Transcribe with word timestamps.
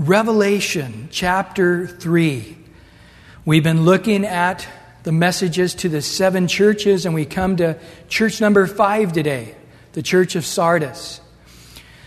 Revelation 0.00 1.10
chapter 1.12 1.86
3. 1.86 2.56
We've 3.44 3.62
been 3.62 3.84
looking 3.84 4.24
at 4.24 4.66
the 5.02 5.12
messages 5.12 5.74
to 5.74 5.90
the 5.90 6.00
seven 6.00 6.48
churches, 6.48 7.04
and 7.04 7.14
we 7.14 7.26
come 7.26 7.56
to 7.56 7.78
church 8.08 8.40
number 8.40 8.66
five 8.66 9.12
today, 9.12 9.54
the 9.92 10.02
church 10.02 10.36
of 10.36 10.46
Sardis. 10.46 11.20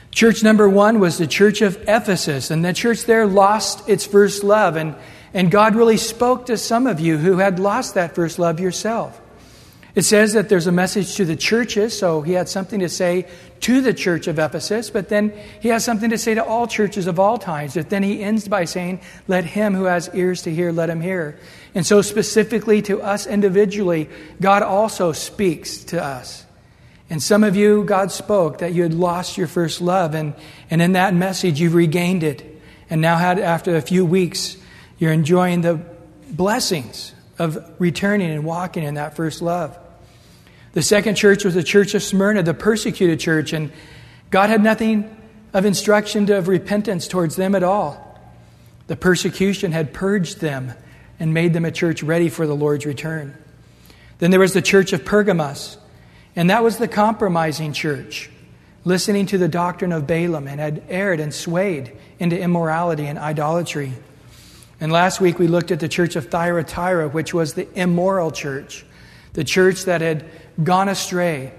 Church 0.10 0.42
number 0.42 0.68
one 0.68 1.00
was 1.00 1.20
the 1.20 1.28
church 1.28 1.62
of 1.62 1.76
Ephesus, 1.88 2.50
and 2.50 2.66
the 2.66 2.74
church 2.74 3.06
there 3.06 3.28
lost 3.28 3.88
its 3.88 4.08
first 4.08 4.44
love. 4.44 4.76
And, 4.76 4.96
and 5.32 5.52
God 5.52 5.76
really 5.76 5.98
spoke 5.98 6.48
to 6.48 6.58
some 6.58 6.88
of 6.88 7.00
you 7.00 7.20
who 7.20 7.38
had 7.38 7.60
lost 7.60 7.94
that 7.94 8.16
first 8.16 8.40
love 8.40 8.60
yourself. 8.60 9.22
It 9.96 10.02
says 10.02 10.34
that 10.34 10.50
there's 10.50 10.66
a 10.66 10.72
message 10.72 11.16
to 11.18 11.26
the 11.26 11.36
churches, 11.36 11.96
so 11.96 12.22
he 12.22 12.34
had 12.34 12.50
something 12.50 12.80
to 12.80 12.90
say 12.90 13.28
to 13.60 13.80
the 13.80 13.94
church 13.94 14.28
of 14.28 14.40
Ephesus, 14.40 14.90
but 14.90 15.10
then 15.10 15.32
he 15.60 15.70
has 15.70 15.86
something 15.86 16.10
to 16.10 16.18
say 16.18 16.34
to 16.34 16.44
all 16.44 16.66
churches 16.66 17.06
of 17.06 17.20
all 17.20 17.38
times. 17.38 17.76
But 17.76 17.92
then 17.92 18.02
he 18.02 18.24
ends 18.24 18.48
by 18.48 18.66
saying, 18.66 19.02
Let 19.28 19.46
him 19.46 19.76
who 19.76 19.84
has 19.84 20.10
ears 20.16 20.42
to 20.44 20.54
hear, 20.54 20.72
let 20.72 20.90
him 20.90 21.00
hear. 21.00 21.38
And 21.76 21.86
so, 21.86 22.02
specifically 22.02 22.82
to 22.84 23.04
us 23.04 23.28
individually, 23.28 24.10
God 24.42 24.64
also 24.64 25.12
speaks 25.12 25.84
to 25.86 26.04
us. 26.04 26.44
And 27.12 27.22
some 27.22 27.44
of 27.44 27.56
you, 27.56 27.84
God 27.84 28.12
spoke 28.12 28.60
that 28.60 28.74
you 28.74 28.82
had 28.82 28.96
lost 28.96 29.38
your 29.38 29.48
first 29.48 29.80
love, 29.80 30.16
and, 30.16 30.34
and 30.72 30.82
in 30.82 30.94
that 30.94 31.14
message, 31.14 31.62
you've 31.62 31.76
regained 31.76 32.24
it. 32.24 32.44
And 32.90 33.00
now, 33.00 33.18
had, 33.18 33.38
after 33.38 33.76
a 33.76 33.82
few 33.82 34.06
weeks, 34.06 34.58
you're 34.98 35.12
enjoying 35.12 35.62
the 35.62 35.80
blessings 36.32 37.14
of 37.38 37.76
returning 37.78 38.32
and 38.32 38.44
walking 38.44 38.84
in 38.84 38.96
that 38.96 39.16
first 39.16 39.42
love. 39.42 39.78
The 40.74 40.82
second 40.82 41.16
church 41.16 41.46
was 41.46 41.54
the 41.54 41.64
church 41.64 41.94
of 41.94 42.04
Smyrna, 42.04 42.44
the 42.44 42.54
persecuted 42.54 43.20
church, 43.20 43.54
and 43.54 43.72
God 44.30 44.50
had 44.50 44.64
nothing 44.64 45.16
of 45.54 45.66
instruction 45.66 46.32
of 46.32 46.48
repentance 46.48 47.08
towards 47.08 47.36
them 47.36 47.54
at 47.54 47.64
all. 47.64 48.20
The 48.88 48.96
persecution 48.96 49.72
had 49.72 49.94
purged 49.94 50.40
them 50.40 50.74
and 51.20 51.34
made 51.34 51.54
them 51.54 51.64
a 51.64 51.72
church 51.72 52.02
ready 52.02 52.28
for 52.28 52.48
the 52.48 52.56
Lord's 52.56 52.86
return. 52.86 53.38
Then 54.18 54.32
there 54.32 54.40
was 54.40 54.54
the 54.54 54.62
church 54.62 54.94
of 54.94 55.06
Pergamos, 55.06 55.78
and 56.36 56.50
that 56.50 56.64
was 56.64 56.78
the 56.78 56.88
compromising 56.88 57.72
church, 57.72 58.32
listening 58.84 59.28
to 59.28 59.38
the 59.38 59.48
doctrine 59.48 59.92
of 59.92 60.08
Balaam 60.08 60.48
and 60.48 60.60
had 60.60 60.84
erred 60.90 61.20
and 61.20 61.34
swayed 61.34 61.92
into 62.18 62.40
immorality 62.40 63.06
and 63.06 63.20
idolatry. 63.20 63.94
And 64.82 64.92
last 64.92 65.22
week 65.22 65.38
we 65.38 65.48
looked 65.48 65.72
at 65.72 65.80
the 65.80 65.88
church 65.88 66.16
of 66.16 66.32
Thyatira, 66.32 67.10
which 67.10 67.32
was 67.34 67.54
the 67.54 67.68
immoral 67.80 68.32
church, 68.32 68.86
the 69.34 69.44
church 69.44 69.86
that 69.86 70.02
had 70.02 70.26
gone 70.62 70.90
astray 70.90 71.54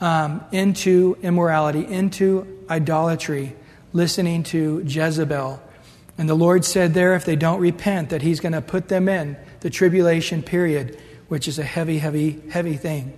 um, 0.00 0.44
into 0.52 1.16
immorality, 1.22 1.84
into 1.86 2.64
idolatry, 2.68 3.54
listening 3.92 4.42
to 4.44 4.82
Jezebel. 4.86 5.62
And 6.18 6.28
the 6.28 6.34
Lord 6.34 6.64
said 6.64 6.94
there, 6.94 7.14
if 7.14 7.24
they 7.24 7.36
don't 7.36 7.60
repent, 7.60 8.10
that 8.10 8.22
He's 8.22 8.40
going 8.40 8.52
to 8.52 8.62
put 8.62 8.88
them 8.88 9.08
in 9.08 9.36
the 9.60 9.70
tribulation 9.70 10.42
period, 10.42 11.00
which 11.28 11.48
is 11.48 11.58
a 11.58 11.64
heavy, 11.64 11.98
heavy, 11.98 12.40
heavy 12.50 12.76
thing. 12.76 13.16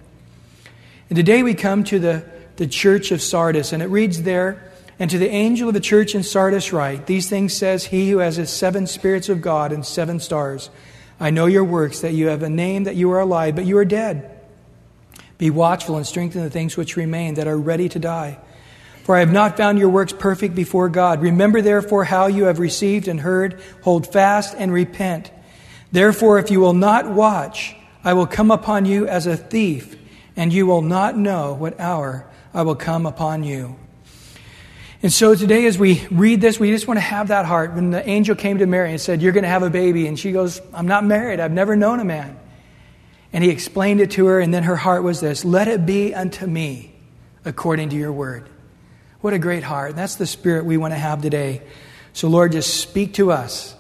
And 1.08 1.17
today 1.17 1.42
we 1.42 1.55
come 1.55 1.84
to 1.84 1.98
the, 1.98 2.25
the 2.56 2.67
church 2.67 3.11
of 3.11 3.20
Sardis, 3.20 3.73
and 3.73 3.83
it 3.83 3.86
reads 3.86 4.23
there, 4.23 4.73
and 4.98 5.11
to 5.11 5.19
the 5.19 5.28
angel 5.28 5.69
of 5.69 5.75
the 5.75 5.80
church 5.80 6.14
in 6.14 6.23
Sardis 6.23 6.73
write, 6.73 7.06
These 7.06 7.28
things 7.28 7.55
says 7.55 7.86
he 7.86 8.11
who 8.11 8.19
has 8.19 8.36
the 8.36 8.47
seven 8.47 8.86
spirits 8.86 9.28
of 9.28 9.41
God 9.41 9.73
and 9.73 9.84
seven 9.84 10.20
stars. 10.20 10.70
I 11.19 11.30
know 11.30 11.47
your 11.47 11.64
works, 11.64 12.00
that 12.00 12.14
you 12.14 12.28
have 12.28 12.42
a 12.42 12.48
name, 12.48 12.84
that 12.84 12.97
you 12.97 13.11
are 13.12 13.20
alive, 13.20 13.56
but 13.56 13.64
you 13.64 13.78
are 13.78 13.84
dead. 13.84 14.31
Be 15.38 15.50
watchful 15.50 15.97
and 15.97 16.06
strengthen 16.06 16.42
the 16.42 16.50
things 16.50 16.77
which 16.77 16.97
remain 16.97 17.34
that 17.34 17.48
are 17.48 17.58
ready 17.58 17.88
to 17.88 17.98
die. 17.98 18.38
For 19.05 19.16
I 19.16 19.20
have 19.20 19.33
not 19.33 19.56
found 19.56 19.78
your 19.78 19.89
works 19.89 20.12
perfect 20.12 20.55
before 20.55 20.89
God. 20.89 21.22
Remember 21.22 21.61
therefore 21.61 22.05
how 22.05 22.27
you 22.27 22.44
have 22.44 22.58
received 22.58 23.08
and 23.08 23.20
heard, 23.20 23.61
hold 23.83 24.06
fast 24.12 24.55
and 24.56 24.72
repent. 24.72 25.30
Therefore, 25.91 26.39
if 26.39 26.50
you 26.50 26.61
will 26.61 26.72
not 26.72 27.11
watch, 27.11 27.74
I 28.05 28.14
will 28.14 28.27
come 28.27 28.50
upon 28.50 28.86
you 28.86 29.06
as 29.06 29.27
a 29.27 29.36
thief, 29.36 29.97
and 30.36 30.52
you 30.52 30.67
will 30.67 30.83
not 30.83 31.17
know 31.17 31.52
what 31.55 31.78
hour 31.80 32.27
I 32.55 32.62
will 32.62 32.77
come 32.77 33.07
upon 33.07 33.42
you. 33.42 33.77
And 35.02 35.12
so 35.12 35.34
today, 35.34 35.67
as 35.67 35.77
we 35.77 36.07
read 36.12 36.40
this, 36.40 36.61
we 36.61 36.70
just 36.70 36.86
want 36.86 36.98
to 36.98 37.02
have 37.02 37.28
that 37.28 37.45
heart. 37.45 37.74
When 37.74 37.90
the 37.90 38.08
angel 38.08 38.36
came 38.36 38.58
to 38.58 38.67
Mary 38.67 38.90
and 38.90 39.01
said, 39.01 39.20
You're 39.20 39.33
going 39.33 39.42
to 39.42 39.48
have 39.48 39.64
a 39.64 39.70
baby, 39.70 40.07
and 40.07 40.17
she 40.17 40.30
goes, 40.30 40.61
I'm 40.73 40.86
not 40.86 41.05
married, 41.05 41.40
I've 41.40 41.51
never 41.51 41.74
known 41.74 41.98
a 41.98 42.05
man. 42.05 42.39
And 43.33 43.43
he 43.43 43.51
explained 43.51 44.01
it 44.01 44.11
to 44.13 44.27
her, 44.27 44.41
and 44.41 44.53
then 44.53 44.65
her 44.65 44.77
heart 44.77 45.03
was 45.03 45.20
this 45.20 45.45
Let 45.45 45.69
it 45.69 45.87
be 45.87 46.15
unto 46.15 46.47
me 46.47 46.95
according 47.45 47.91
to 47.91 47.97
your 47.97 48.13
word. 48.13 48.48
What 49.20 49.35
a 49.35 49.39
great 49.39 49.63
heart. 49.63 49.97
That's 49.97 50.17
the 50.17 50.27
spirit 50.27 50.65
we 50.65 50.77
want 50.77 50.93
to 50.93 50.98
have 50.98 51.23
today. 51.23 51.63
So, 52.13 52.29
Lord, 52.29 52.53
just 52.53 52.81
speak 52.81 53.15
to 53.15 53.33
us 53.33 53.75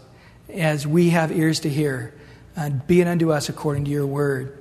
as 0.48 0.86
we 0.86 1.10
have 1.10 1.32
ears 1.32 1.60
to 1.60 1.68
hear, 1.68 2.14
and 2.56 2.86
be 2.86 3.00
it 3.00 3.08
unto 3.08 3.32
us 3.32 3.48
according 3.48 3.84
to 3.86 3.90
your 3.90 4.06
word. 4.06 4.58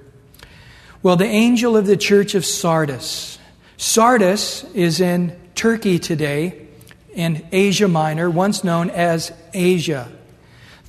Well, 1.04 1.16
the 1.16 1.26
angel 1.26 1.78
of 1.78 1.86
the 1.86 1.98
church 1.98 2.36
of 2.36 2.46
Sardis. 2.46 3.40
Sardis 3.78 4.64
is 4.74 5.02
in 5.02 5.40
Turkey 5.56 6.00
today, 6.00 6.68
in 7.14 7.46
Asia 7.52 7.88
Minor, 7.88 8.30
once 8.30 8.64
known 8.64 8.90
as 8.90 9.32
Asia. 9.54 10.12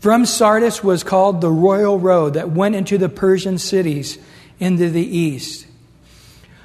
From 0.02 0.26
Sardis 0.26 0.82
was 0.82 1.04
called 1.04 1.40
the 1.40 1.48
royal 1.52 1.96
road 1.96 2.34
that 2.34 2.50
went 2.50 2.74
into 2.74 2.98
the 2.98 3.08
Persian 3.08 3.56
cities 3.56 4.18
into 4.58 4.90
the 4.90 5.00
east. 5.00 5.64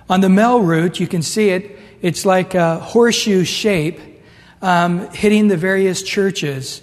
On 0.09 0.21
the 0.21 0.27
Mel 0.27 0.59
route, 0.59 0.99
you 0.99 1.05
can 1.05 1.21
see 1.21 1.49
it, 1.49 1.77
it's 2.01 2.25
like 2.25 2.55
a 2.55 2.79
horseshoe 2.79 3.43
shape 3.43 3.99
um, 4.63 5.07
hitting 5.11 5.49
the 5.49 5.55
various 5.55 6.01
churches. 6.01 6.81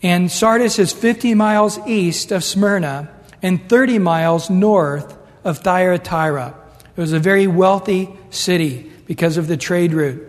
And 0.00 0.30
Sardis 0.30 0.78
is 0.78 0.92
50 0.92 1.34
miles 1.34 1.76
east 1.88 2.30
of 2.30 2.44
Smyrna 2.44 3.10
and 3.42 3.68
30 3.68 3.98
miles 3.98 4.48
north 4.48 5.18
of 5.42 5.58
Thyatira. 5.58 6.54
It 6.96 7.00
was 7.00 7.14
a 7.14 7.18
very 7.18 7.48
wealthy 7.48 8.16
city 8.30 8.92
because 9.06 9.38
of 9.38 9.48
the 9.48 9.56
trade 9.56 9.92
route. 9.92 10.22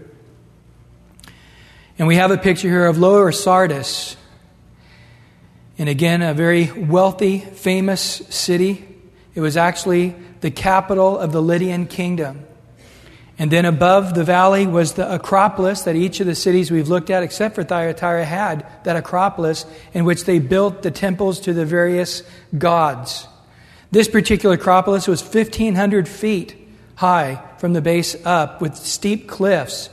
And 2.00 2.08
we 2.08 2.16
have 2.16 2.32
a 2.32 2.38
picture 2.40 2.68
here 2.68 2.88
of 2.88 2.98
Lower 2.98 3.32
Sardis, 3.32 4.17
and 5.78 5.90
again, 5.90 6.22
a 6.22 6.34
very 6.34 6.72
wealthy, 6.72 7.40
famous 7.40 8.02
city. 8.02 8.88
It 9.36 9.42
was 9.42 9.58
actually 9.58 10.16
the 10.42 10.52
capital 10.52 11.18
of 11.18 11.32
the 11.32 11.42
Lydian 11.42 11.86
kingdom. 11.86 12.44
And 13.40 13.52
then 13.52 13.66
above 13.66 14.16
the 14.16 14.24
valley 14.24 14.66
was 14.66 14.94
the 14.94 15.14
Acropolis 15.14 15.84
that 15.84 15.96
each 15.96 16.20
of 16.20 16.26
the 16.26 16.34
cities 16.34 16.72
we've 16.72 16.88
looked 16.88 17.12
at, 17.12 17.22
except 17.22 17.54
for 17.54 17.64
Thyatira, 17.64 18.26
had 18.26 18.66
that 18.84 18.96
Acropolis 18.96 19.66
in 19.94 20.06
which 20.06 20.26
they 20.26 20.40
built 20.40 20.82
the 20.82 20.90
temples 20.90 21.40
to 21.42 21.54
the 21.54 21.66
various 21.66 22.24
gods. 22.58 23.28
This 23.92 24.08
particular 24.08 24.56
Acropolis 24.56 25.08
was 25.08 25.22
1,500 25.22 26.08
feet 26.08 26.56
high 26.96 27.40
from 27.60 27.74
the 27.74 27.82
base 27.82 28.16
up 28.26 28.60
with 28.60 28.76
steep 28.76 29.28
cliffs. 29.28 29.90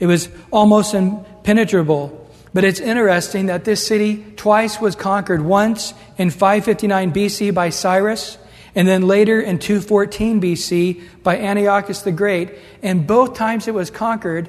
It 0.00 0.06
was 0.06 0.28
almost 0.50 0.92
impenetrable 0.92 2.27
but 2.54 2.64
it's 2.64 2.80
interesting 2.80 3.46
that 3.46 3.64
this 3.64 3.86
city 3.86 4.24
twice 4.36 4.80
was 4.80 4.96
conquered 4.96 5.42
once 5.42 5.92
in 6.16 6.30
559 6.30 7.12
BC 7.12 7.54
by 7.54 7.70
Cyrus, 7.70 8.38
and 8.74 8.86
then 8.86 9.02
later 9.02 9.40
in 9.40 9.58
214 9.58 10.40
BC 10.40 11.22
by 11.22 11.38
Antiochus 11.38 12.02
the 12.02 12.12
Great. 12.12 12.50
And 12.82 13.06
both 13.06 13.34
times 13.34 13.68
it 13.68 13.74
was 13.74 13.90
conquered, 13.90 14.48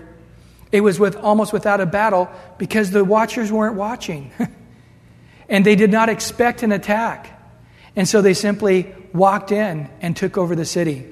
it 0.71 0.81
was 0.81 0.99
with 0.99 1.15
almost 1.15 1.51
without 1.51 1.81
a 1.81 1.85
battle 1.85 2.29
because 2.57 2.91
the 2.91 3.03
watchers 3.03 3.51
weren't 3.51 3.75
watching. 3.75 4.31
and 5.49 5.65
they 5.65 5.75
did 5.75 5.91
not 5.91 6.09
expect 6.09 6.63
an 6.63 6.71
attack. 6.71 7.35
And 7.95 8.07
so 8.07 8.21
they 8.21 8.33
simply 8.33 8.93
walked 9.13 9.51
in 9.51 9.89
and 9.99 10.15
took 10.15 10.37
over 10.37 10.55
the 10.55 10.65
city, 10.65 11.05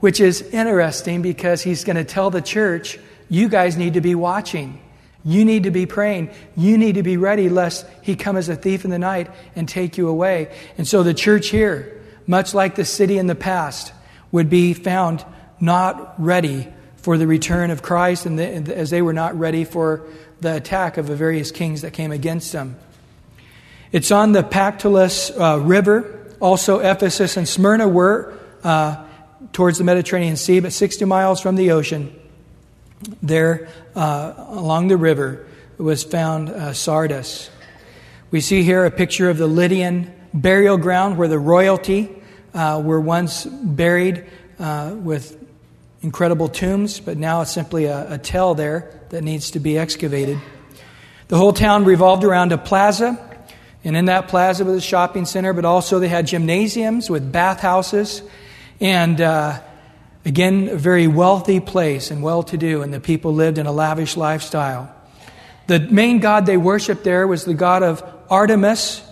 which 0.00 0.20
is 0.20 0.42
interesting 0.42 1.22
because 1.22 1.62
he's 1.62 1.84
going 1.84 1.96
to 1.96 2.04
tell 2.04 2.30
the 2.30 2.40
church, 2.40 2.98
you 3.28 3.48
guys 3.48 3.76
need 3.76 3.94
to 3.94 4.00
be 4.00 4.14
watching. 4.14 4.80
You 5.24 5.44
need 5.44 5.64
to 5.64 5.70
be 5.70 5.86
praying. 5.86 6.30
You 6.56 6.76
need 6.76 6.96
to 6.96 7.02
be 7.02 7.16
ready 7.16 7.48
lest 7.48 7.86
he 8.02 8.16
come 8.16 8.36
as 8.36 8.48
a 8.48 8.56
thief 8.56 8.84
in 8.84 8.90
the 8.90 8.98
night 8.98 9.30
and 9.54 9.68
take 9.68 9.96
you 9.96 10.08
away. 10.08 10.52
And 10.76 10.86
so 10.86 11.02
the 11.02 11.14
church 11.14 11.48
here, 11.48 12.00
much 12.26 12.54
like 12.54 12.74
the 12.74 12.84
city 12.84 13.18
in 13.18 13.26
the 13.26 13.34
past, 13.34 13.92
would 14.32 14.50
be 14.50 14.74
found 14.74 15.24
not 15.60 16.20
ready 16.20 16.66
for 16.96 17.18
the 17.18 17.26
return 17.26 17.70
of 17.70 17.82
Christ 17.82 18.26
and 18.26 18.38
the, 18.38 18.76
as 18.76 18.90
they 18.90 19.02
were 19.02 19.12
not 19.12 19.38
ready 19.38 19.64
for 19.64 20.06
the 20.40 20.56
attack 20.56 20.96
of 20.96 21.06
the 21.06 21.14
various 21.14 21.52
kings 21.52 21.82
that 21.82 21.92
came 21.92 22.10
against 22.10 22.52
them. 22.52 22.76
It's 23.92 24.10
on 24.10 24.32
the 24.32 24.42
Pactolus 24.42 25.30
uh, 25.30 25.60
River. 25.60 26.34
Also, 26.40 26.80
Ephesus 26.80 27.36
and 27.36 27.46
Smyrna 27.46 27.86
were 27.86 28.36
uh, 28.64 29.04
towards 29.52 29.78
the 29.78 29.84
Mediterranean 29.84 30.36
Sea, 30.36 30.60
but 30.60 30.72
60 30.72 31.04
miles 31.04 31.40
from 31.40 31.54
the 31.54 31.70
ocean 31.70 32.18
there 33.22 33.68
uh, 33.94 34.34
along 34.48 34.88
the 34.88 34.96
river 34.96 35.46
was 35.78 36.04
found 36.04 36.48
uh, 36.48 36.72
Sardis. 36.72 37.50
We 38.30 38.40
see 38.40 38.62
here 38.62 38.84
a 38.84 38.90
picture 38.90 39.28
of 39.28 39.38
the 39.38 39.46
Lydian 39.46 40.12
burial 40.32 40.78
ground 40.78 41.18
where 41.18 41.28
the 41.28 41.38
royalty 41.38 42.10
uh, 42.54 42.80
were 42.84 43.00
once 43.00 43.44
buried 43.44 44.26
uh, 44.58 44.94
with 44.96 45.38
incredible 46.02 46.48
tombs, 46.48 47.00
but 47.00 47.16
now 47.16 47.42
it's 47.42 47.52
simply 47.52 47.86
a, 47.86 48.14
a 48.14 48.18
tell 48.18 48.54
there 48.54 49.00
that 49.10 49.22
needs 49.22 49.52
to 49.52 49.60
be 49.60 49.78
excavated. 49.78 50.38
The 51.28 51.36
whole 51.36 51.52
town 51.52 51.84
revolved 51.84 52.24
around 52.24 52.52
a 52.52 52.58
plaza, 52.58 53.18
and 53.84 53.96
in 53.96 54.06
that 54.06 54.28
plaza 54.28 54.64
was 54.64 54.76
a 54.76 54.80
shopping 54.80 55.24
center, 55.24 55.52
but 55.52 55.64
also 55.64 55.98
they 55.98 56.08
had 56.08 56.26
gymnasiums 56.26 57.08
with 57.08 57.32
bathhouses, 57.32 58.22
and 58.80 59.20
uh, 59.20 59.60
again, 60.24 60.68
a 60.68 60.76
very 60.76 61.06
wealthy 61.06 61.60
place 61.60 62.10
and 62.10 62.22
well 62.22 62.42
to 62.44 62.56
do, 62.56 62.82
and 62.82 62.92
the 62.92 63.00
people 63.00 63.34
lived 63.34 63.58
in 63.58 63.66
a 63.66 63.72
lavish 63.72 64.16
lifestyle. 64.16 64.94
The 65.66 65.80
main 65.80 66.20
god 66.20 66.46
they 66.46 66.56
worshiped 66.56 67.04
there 67.04 67.26
was 67.26 67.44
the 67.44 67.54
god 67.54 67.82
of 67.82 68.02
Artemis. 68.28 69.02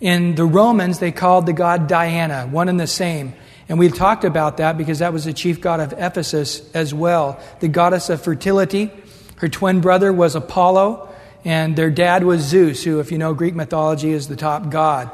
In 0.00 0.34
the 0.34 0.44
Romans, 0.44 0.98
they 0.98 1.12
called 1.12 1.46
the 1.46 1.52
god 1.52 1.86
Diana, 1.86 2.46
one 2.46 2.68
and 2.68 2.80
the 2.80 2.86
same. 2.86 3.34
And 3.68 3.78
we've 3.78 3.94
talked 3.94 4.24
about 4.24 4.56
that 4.56 4.76
because 4.76 4.98
that 4.98 5.12
was 5.12 5.24
the 5.24 5.32
chief 5.32 5.60
god 5.60 5.78
of 5.78 5.92
Ephesus 5.96 6.68
as 6.74 6.92
well, 6.92 7.40
the 7.60 7.68
goddess 7.68 8.10
of 8.10 8.22
fertility. 8.22 8.90
Her 9.36 9.48
twin 9.48 9.80
brother 9.80 10.12
was 10.12 10.34
Apollo, 10.34 11.08
and 11.44 11.76
their 11.76 11.90
dad 11.90 12.24
was 12.24 12.40
Zeus, 12.40 12.82
who, 12.82 12.98
if 12.98 13.12
you 13.12 13.18
know 13.18 13.32
Greek 13.32 13.54
mythology, 13.54 14.10
is 14.10 14.28
the 14.28 14.36
top 14.36 14.70
god. 14.70 15.10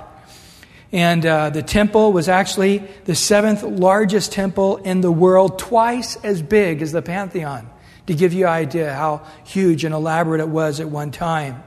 And 0.97 1.27
uh, 1.27 1.51
the 1.51 1.63
temple 1.63 2.15
was 2.15 2.27
actually 2.27 2.79
the 3.05 3.15
seventh 3.15 3.63
largest 3.63 4.33
temple 4.33 4.79
in 4.79 5.03
the 5.03 5.13
world, 5.13 5.59
twice 5.59 6.17
as 6.25 6.41
big 6.41 6.81
as 6.81 6.91
the 6.91 7.03
Pantheon, 7.03 7.69
to 8.07 8.15
give 8.15 8.33
you 8.33 8.47
an 8.47 8.55
idea 8.55 8.95
how 8.95 9.21
huge 9.45 9.85
and 9.85 9.95
elaborate 9.95 10.41
it 10.41 10.49
was 10.49 10.81
at 10.81 10.89
one 10.89 11.11
time. 11.11 11.63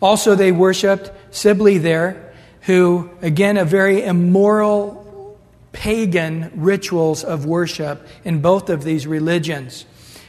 Also, 0.00 0.36
they 0.36 0.52
worshiped 0.52 1.10
Cybele 1.32 1.80
there, 1.80 2.32
who, 2.60 3.10
again, 3.22 3.56
a 3.56 3.64
very 3.64 4.04
immoral 4.04 5.36
pagan 5.72 6.52
rituals 6.54 7.24
of 7.24 7.46
worship 7.46 8.06
in 8.24 8.40
both 8.40 8.70
of 8.70 8.84
these 8.84 9.04
religions. 9.04 9.84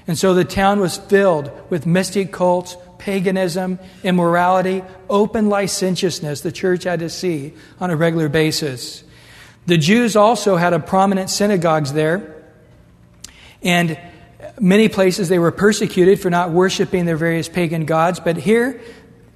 And 0.08 0.18
so 0.18 0.34
the 0.34 0.46
town 0.46 0.80
was 0.80 0.98
filled 0.98 1.52
with 1.70 1.86
mystic 1.86 2.32
cults, 2.32 2.76
paganism, 3.06 3.78
immorality, 4.04 4.84
open 5.10 5.48
licentiousness 5.48 6.42
the 6.42 6.52
church 6.52 6.84
had 6.84 7.00
to 7.00 7.10
see 7.10 7.54
on 7.80 7.92
a 7.92 7.96
regular 7.96 8.30
basis. 8.30 9.04
The 9.68 9.78
Jews 9.78 10.16
also 10.16 10.56
had 10.56 10.74
a 10.74 10.80
prominent 10.80 11.30
synagogues 11.30 11.94
there, 11.94 12.44
and 13.62 14.00
many 14.60 14.90
places 14.90 15.30
they 15.30 15.40
were 15.40 15.52
persecuted 15.52 16.20
for 16.20 16.30
not 16.30 16.50
worshiping 16.50 17.06
their 17.06 17.18
various 17.18 17.48
pagan 17.48 17.86
gods. 17.86 18.20
But 18.20 18.38
here, 18.38 18.82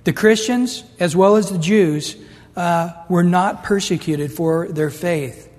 the 0.04 0.14
Christians, 0.14 0.84
as 1.00 1.16
well 1.16 1.36
as 1.36 1.52
the 1.52 1.60
Jews, 1.60 2.16
uh, 2.56 2.92
were 3.08 3.24
not 3.24 3.64
persecuted 3.64 4.34
for 4.34 4.68
their 4.68 4.90
faith 4.90 5.50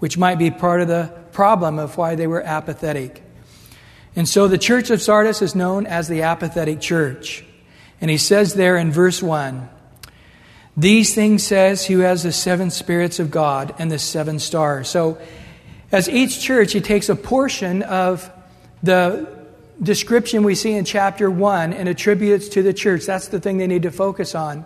which 0.00 0.18
might 0.18 0.38
be 0.38 0.50
part 0.50 0.80
of 0.80 0.88
the 0.88 1.12
problem 1.30 1.78
of 1.78 1.96
why 1.96 2.16
they 2.16 2.26
were 2.26 2.42
apathetic. 2.42 3.22
And 4.16 4.28
so 4.28 4.48
the 4.48 4.58
church 4.58 4.90
of 4.90 5.00
Sardis 5.00 5.40
is 5.40 5.54
known 5.54 5.86
as 5.86 6.08
the 6.08 6.22
apathetic 6.22 6.80
church. 6.80 7.44
And 8.00 8.10
he 8.10 8.18
says 8.18 8.54
there 8.54 8.76
in 8.76 8.92
verse 8.92 9.22
1 9.22 9.68
These 10.76 11.14
things 11.14 11.42
says 11.42 11.86
who 11.86 12.00
has 12.00 12.22
the 12.22 12.32
seven 12.32 12.70
spirits 12.70 13.18
of 13.18 13.30
God 13.30 13.74
and 13.78 13.90
the 13.90 13.98
seven 13.98 14.38
stars. 14.38 14.88
So, 14.88 15.18
as 15.92 16.08
each 16.08 16.40
church, 16.40 16.72
he 16.72 16.80
takes 16.80 17.08
a 17.08 17.16
portion 17.16 17.82
of 17.82 18.30
the 18.82 19.28
description 19.82 20.44
we 20.44 20.54
see 20.54 20.72
in 20.72 20.84
chapter 20.84 21.30
1 21.30 21.72
and 21.72 21.88
attributes 21.88 22.48
to 22.50 22.62
the 22.62 22.72
church. 22.72 23.06
That's 23.06 23.28
the 23.28 23.40
thing 23.40 23.58
they 23.58 23.66
need 23.66 23.82
to 23.82 23.90
focus 23.90 24.34
on. 24.34 24.64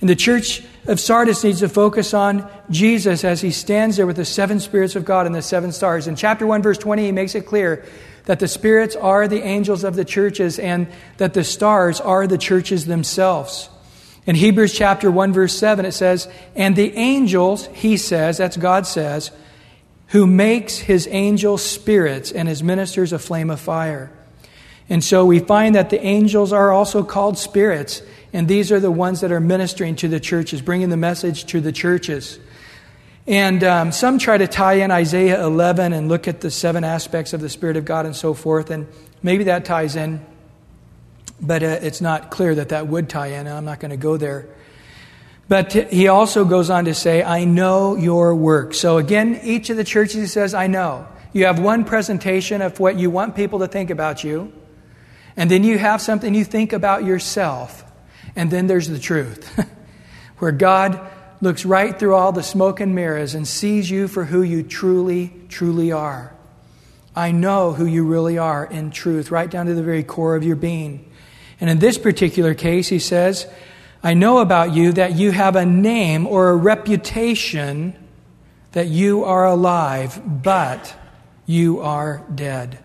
And 0.00 0.08
the 0.08 0.16
church 0.16 0.62
of 0.86 1.00
Sardis 1.00 1.42
needs 1.42 1.60
to 1.60 1.68
focus 1.68 2.14
on 2.14 2.48
Jesus 2.70 3.24
as 3.24 3.40
he 3.40 3.50
stands 3.50 3.96
there 3.96 4.06
with 4.06 4.16
the 4.16 4.24
seven 4.24 4.60
spirits 4.60 4.94
of 4.94 5.04
God 5.04 5.26
and 5.26 5.34
the 5.34 5.42
seven 5.42 5.72
stars. 5.72 6.06
In 6.06 6.14
chapter 6.14 6.46
1, 6.46 6.62
verse 6.62 6.78
20, 6.78 7.06
he 7.06 7.12
makes 7.12 7.34
it 7.34 7.46
clear 7.46 7.84
that 8.28 8.40
the 8.40 8.46
spirits 8.46 8.94
are 8.94 9.26
the 9.26 9.42
angels 9.42 9.84
of 9.84 9.96
the 9.96 10.04
churches 10.04 10.58
and 10.58 10.86
that 11.16 11.32
the 11.32 11.42
stars 11.42 11.98
are 11.98 12.26
the 12.26 12.36
churches 12.36 12.84
themselves. 12.84 13.70
In 14.26 14.36
Hebrews 14.36 14.74
chapter 14.74 15.10
1, 15.10 15.32
verse 15.32 15.58
7, 15.58 15.86
it 15.86 15.92
says, 15.92 16.28
And 16.54 16.76
the 16.76 16.94
angels, 16.94 17.68
he 17.68 17.96
says, 17.96 18.36
that's 18.36 18.58
God 18.58 18.86
says, 18.86 19.30
who 20.08 20.26
makes 20.26 20.76
his 20.76 21.08
angels 21.10 21.62
spirits 21.62 22.30
and 22.30 22.46
his 22.46 22.62
ministers 22.62 23.14
a 23.14 23.18
flame 23.18 23.48
of 23.48 23.60
fire. 23.60 24.10
And 24.90 25.02
so 25.02 25.24
we 25.24 25.38
find 25.38 25.74
that 25.74 25.88
the 25.88 26.04
angels 26.04 26.52
are 26.52 26.70
also 26.70 27.02
called 27.02 27.38
spirits. 27.38 28.02
And 28.34 28.46
these 28.46 28.70
are 28.70 28.80
the 28.80 28.90
ones 28.90 29.22
that 29.22 29.32
are 29.32 29.40
ministering 29.40 29.96
to 29.96 30.08
the 30.08 30.20
churches, 30.20 30.60
bringing 30.60 30.90
the 30.90 30.98
message 30.98 31.46
to 31.46 31.62
the 31.62 31.72
churches. 31.72 32.38
And 33.28 33.62
um, 33.62 33.92
some 33.92 34.18
try 34.18 34.38
to 34.38 34.48
tie 34.48 34.74
in 34.74 34.90
Isaiah 34.90 35.44
11 35.44 35.92
and 35.92 36.08
look 36.08 36.26
at 36.28 36.40
the 36.40 36.50
seven 36.50 36.82
aspects 36.82 37.34
of 37.34 37.42
the 37.42 37.50
Spirit 37.50 37.76
of 37.76 37.84
God 37.84 38.06
and 38.06 38.16
so 38.16 38.32
forth. 38.32 38.70
And 38.70 38.86
maybe 39.22 39.44
that 39.44 39.66
ties 39.66 39.96
in, 39.96 40.24
but 41.38 41.62
uh, 41.62 41.66
it's 41.82 42.00
not 42.00 42.30
clear 42.30 42.54
that 42.54 42.70
that 42.70 42.86
would 42.88 43.10
tie 43.10 43.26
in. 43.26 43.46
I'm 43.46 43.66
not 43.66 43.80
going 43.80 43.90
to 43.90 43.98
go 43.98 44.16
there. 44.16 44.48
But 45.46 45.74
he 45.74 46.08
also 46.08 46.46
goes 46.46 46.70
on 46.70 46.86
to 46.86 46.94
say, 46.94 47.22
I 47.22 47.44
know 47.44 47.96
your 47.96 48.34
work. 48.34 48.72
So 48.72 48.96
again, 48.96 49.38
each 49.42 49.68
of 49.68 49.76
the 49.76 49.84
churches 49.84 50.14
he 50.14 50.26
says, 50.26 50.54
I 50.54 50.66
know. 50.66 51.06
You 51.34 51.44
have 51.44 51.58
one 51.60 51.84
presentation 51.84 52.62
of 52.62 52.80
what 52.80 52.98
you 52.98 53.10
want 53.10 53.36
people 53.36 53.58
to 53.58 53.68
think 53.68 53.90
about 53.90 54.24
you, 54.24 54.54
and 55.36 55.50
then 55.50 55.64
you 55.64 55.76
have 55.76 56.00
something 56.00 56.34
you 56.34 56.44
think 56.44 56.72
about 56.72 57.04
yourself. 57.04 57.84
And 58.34 58.50
then 58.50 58.66
there's 58.68 58.88
the 58.88 58.98
truth, 58.98 59.62
where 60.38 60.52
God 60.52 60.98
looks 61.40 61.64
right 61.64 61.98
through 61.98 62.14
all 62.14 62.32
the 62.32 62.42
smoke 62.42 62.80
and 62.80 62.94
mirrors 62.94 63.34
and 63.34 63.46
sees 63.46 63.90
you 63.90 64.08
for 64.08 64.24
who 64.24 64.42
you 64.42 64.62
truly, 64.62 65.32
truly 65.48 65.92
are. 65.92 66.34
I 67.14 67.32
know 67.32 67.72
who 67.72 67.86
you 67.86 68.04
really 68.04 68.38
are 68.38 68.64
in 68.64 68.90
truth, 68.90 69.30
right 69.30 69.50
down 69.50 69.66
to 69.66 69.74
the 69.74 69.82
very 69.82 70.04
core 70.04 70.36
of 70.36 70.44
your 70.44 70.56
being. 70.56 71.10
And 71.60 71.68
in 71.68 71.78
this 71.78 71.98
particular 71.98 72.54
case, 72.54 72.88
he 72.88 72.98
says, 72.98 73.46
I 74.02 74.14
know 74.14 74.38
about 74.38 74.72
you 74.72 74.92
that 74.92 75.16
you 75.16 75.32
have 75.32 75.56
a 75.56 75.66
name 75.66 76.26
or 76.26 76.50
a 76.50 76.56
reputation 76.56 77.94
that 78.72 78.86
you 78.86 79.24
are 79.24 79.46
alive, 79.46 80.20
but 80.24 80.94
you 81.46 81.80
are 81.80 82.24
dead. 82.32 82.78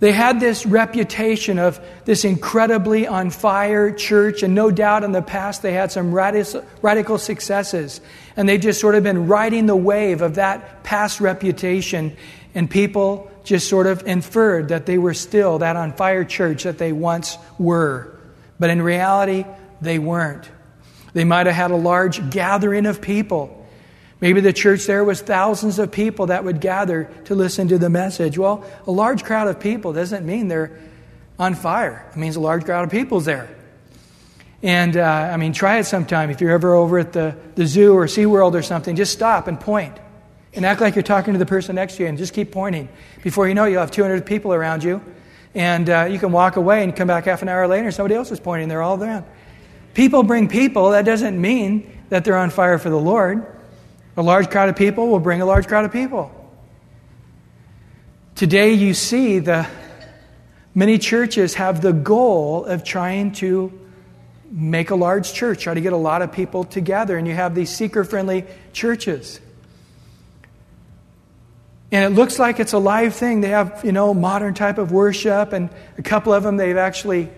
They 0.00 0.12
had 0.12 0.38
this 0.38 0.64
reputation 0.64 1.58
of 1.58 1.80
this 2.04 2.24
incredibly 2.24 3.08
on 3.08 3.30
fire 3.30 3.90
church, 3.90 4.44
and 4.44 4.54
no 4.54 4.70
doubt 4.70 5.02
in 5.02 5.10
the 5.10 5.22
past 5.22 5.62
they 5.62 5.72
had 5.72 5.90
some 5.90 6.14
radical 6.14 7.18
successes. 7.18 8.00
And 8.36 8.48
they've 8.48 8.60
just 8.60 8.80
sort 8.80 8.94
of 8.94 9.02
been 9.02 9.26
riding 9.26 9.66
the 9.66 9.74
wave 9.74 10.22
of 10.22 10.36
that 10.36 10.84
past 10.84 11.20
reputation, 11.20 12.16
and 12.54 12.70
people 12.70 13.28
just 13.42 13.68
sort 13.68 13.88
of 13.88 14.06
inferred 14.06 14.68
that 14.68 14.86
they 14.86 14.98
were 14.98 15.14
still 15.14 15.58
that 15.58 15.74
on 15.74 15.92
fire 15.92 16.24
church 16.24 16.62
that 16.62 16.78
they 16.78 16.92
once 16.92 17.36
were. 17.58 18.14
But 18.60 18.70
in 18.70 18.80
reality, 18.80 19.44
they 19.80 19.98
weren't. 19.98 20.48
They 21.12 21.24
might 21.24 21.46
have 21.46 21.56
had 21.56 21.70
a 21.72 21.76
large 21.76 22.30
gathering 22.30 22.86
of 22.86 23.00
people, 23.00 23.57
Maybe 24.20 24.40
the 24.40 24.52
church 24.52 24.86
there 24.86 25.04
was 25.04 25.20
thousands 25.20 25.78
of 25.78 25.92
people 25.92 26.26
that 26.26 26.44
would 26.44 26.60
gather 26.60 27.04
to 27.26 27.34
listen 27.34 27.68
to 27.68 27.78
the 27.78 27.88
message. 27.88 28.36
Well, 28.36 28.64
a 28.86 28.90
large 28.90 29.24
crowd 29.24 29.48
of 29.48 29.60
people 29.60 29.92
doesn't 29.92 30.26
mean 30.26 30.48
they're 30.48 30.76
on 31.38 31.54
fire. 31.54 32.04
It 32.10 32.16
means 32.16 32.36
a 32.36 32.40
large 32.40 32.64
crowd 32.64 32.84
of 32.84 32.90
people's 32.90 33.24
there. 33.24 33.48
And 34.60 34.96
uh, 34.96 35.02
I 35.02 35.36
mean, 35.36 35.52
try 35.52 35.78
it 35.78 35.84
sometime. 35.84 36.30
If 36.30 36.40
you're 36.40 36.50
ever 36.50 36.74
over 36.74 36.98
at 36.98 37.12
the, 37.12 37.36
the 37.54 37.64
zoo 37.64 37.94
or 37.94 38.06
SeaWorld 38.06 38.54
or 38.54 38.62
something, 38.62 38.96
just 38.96 39.12
stop 39.12 39.46
and. 39.46 39.58
And 40.54 40.66
act 40.66 40.80
like 40.80 40.96
you're 40.96 41.04
talking 41.04 41.34
to 41.34 41.38
the 41.38 41.46
person 41.46 41.76
next 41.76 41.96
to 41.96 42.02
you 42.02 42.08
and 42.08 42.18
just 42.18 42.34
keep 42.34 42.50
pointing. 42.50 42.88
Before 43.22 43.46
you 43.46 43.54
know 43.54 43.66
it, 43.66 43.70
you'll 43.70 43.80
have 43.80 43.92
200 43.92 44.26
people 44.26 44.52
around 44.52 44.82
you. 44.82 45.00
And 45.54 45.88
uh, 45.88 46.08
you 46.10 46.18
can 46.18 46.32
walk 46.32 46.56
away 46.56 46.82
and 46.82 46.96
come 46.96 47.06
back 47.06 47.26
half 47.26 47.42
an 47.42 47.48
hour 47.48 47.68
later 47.68 47.86
and 47.86 47.94
somebody 47.94 48.16
else 48.16 48.32
is 48.32 48.40
pointing. 48.40 48.68
They're 48.68 48.82
all 48.82 49.00
around. 49.00 49.24
People 49.94 50.24
bring 50.24 50.48
people. 50.48 50.90
That 50.90 51.04
doesn't 51.04 51.40
mean 51.40 52.00
that 52.08 52.24
they're 52.24 52.36
on 52.36 52.50
fire 52.50 52.78
for 52.78 52.90
the 52.90 52.98
Lord. 52.98 53.57
A 54.18 54.22
large 54.22 54.50
crowd 54.50 54.68
of 54.68 54.74
people 54.74 55.06
will 55.06 55.20
bring 55.20 55.40
a 55.42 55.46
large 55.46 55.68
crowd 55.68 55.84
of 55.84 55.92
people. 55.92 56.34
Today, 58.34 58.72
you 58.72 58.92
see 58.92 59.38
the 59.38 59.64
many 60.74 60.98
churches 60.98 61.54
have 61.54 61.80
the 61.82 61.92
goal 61.92 62.64
of 62.64 62.82
trying 62.82 63.30
to 63.34 63.72
make 64.50 64.90
a 64.90 64.96
large 64.96 65.32
church, 65.32 65.62
try 65.62 65.72
to 65.72 65.80
get 65.80 65.92
a 65.92 65.96
lot 65.96 66.22
of 66.22 66.32
people 66.32 66.64
together, 66.64 67.16
and 67.16 67.28
you 67.28 67.34
have 67.34 67.54
these 67.54 67.70
seeker 67.70 68.02
friendly 68.02 68.44
churches. 68.72 69.38
And 71.92 72.04
it 72.04 72.16
looks 72.16 72.40
like 72.40 72.58
it's 72.58 72.72
a 72.72 72.78
live 72.78 73.14
thing. 73.14 73.40
They 73.40 73.50
have, 73.50 73.82
you 73.84 73.92
know, 73.92 74.14
modern 74.14 74.54
type 74.54 74.78
of 74.78 74.90
worship, 74.90 75.52
and 75.52 75.70
a 75.96 76.02
couple 76.02 76.32
of 76.32 76.42
them 76.42 76.56
they've 76.56 76.76
actually 76.76 77.30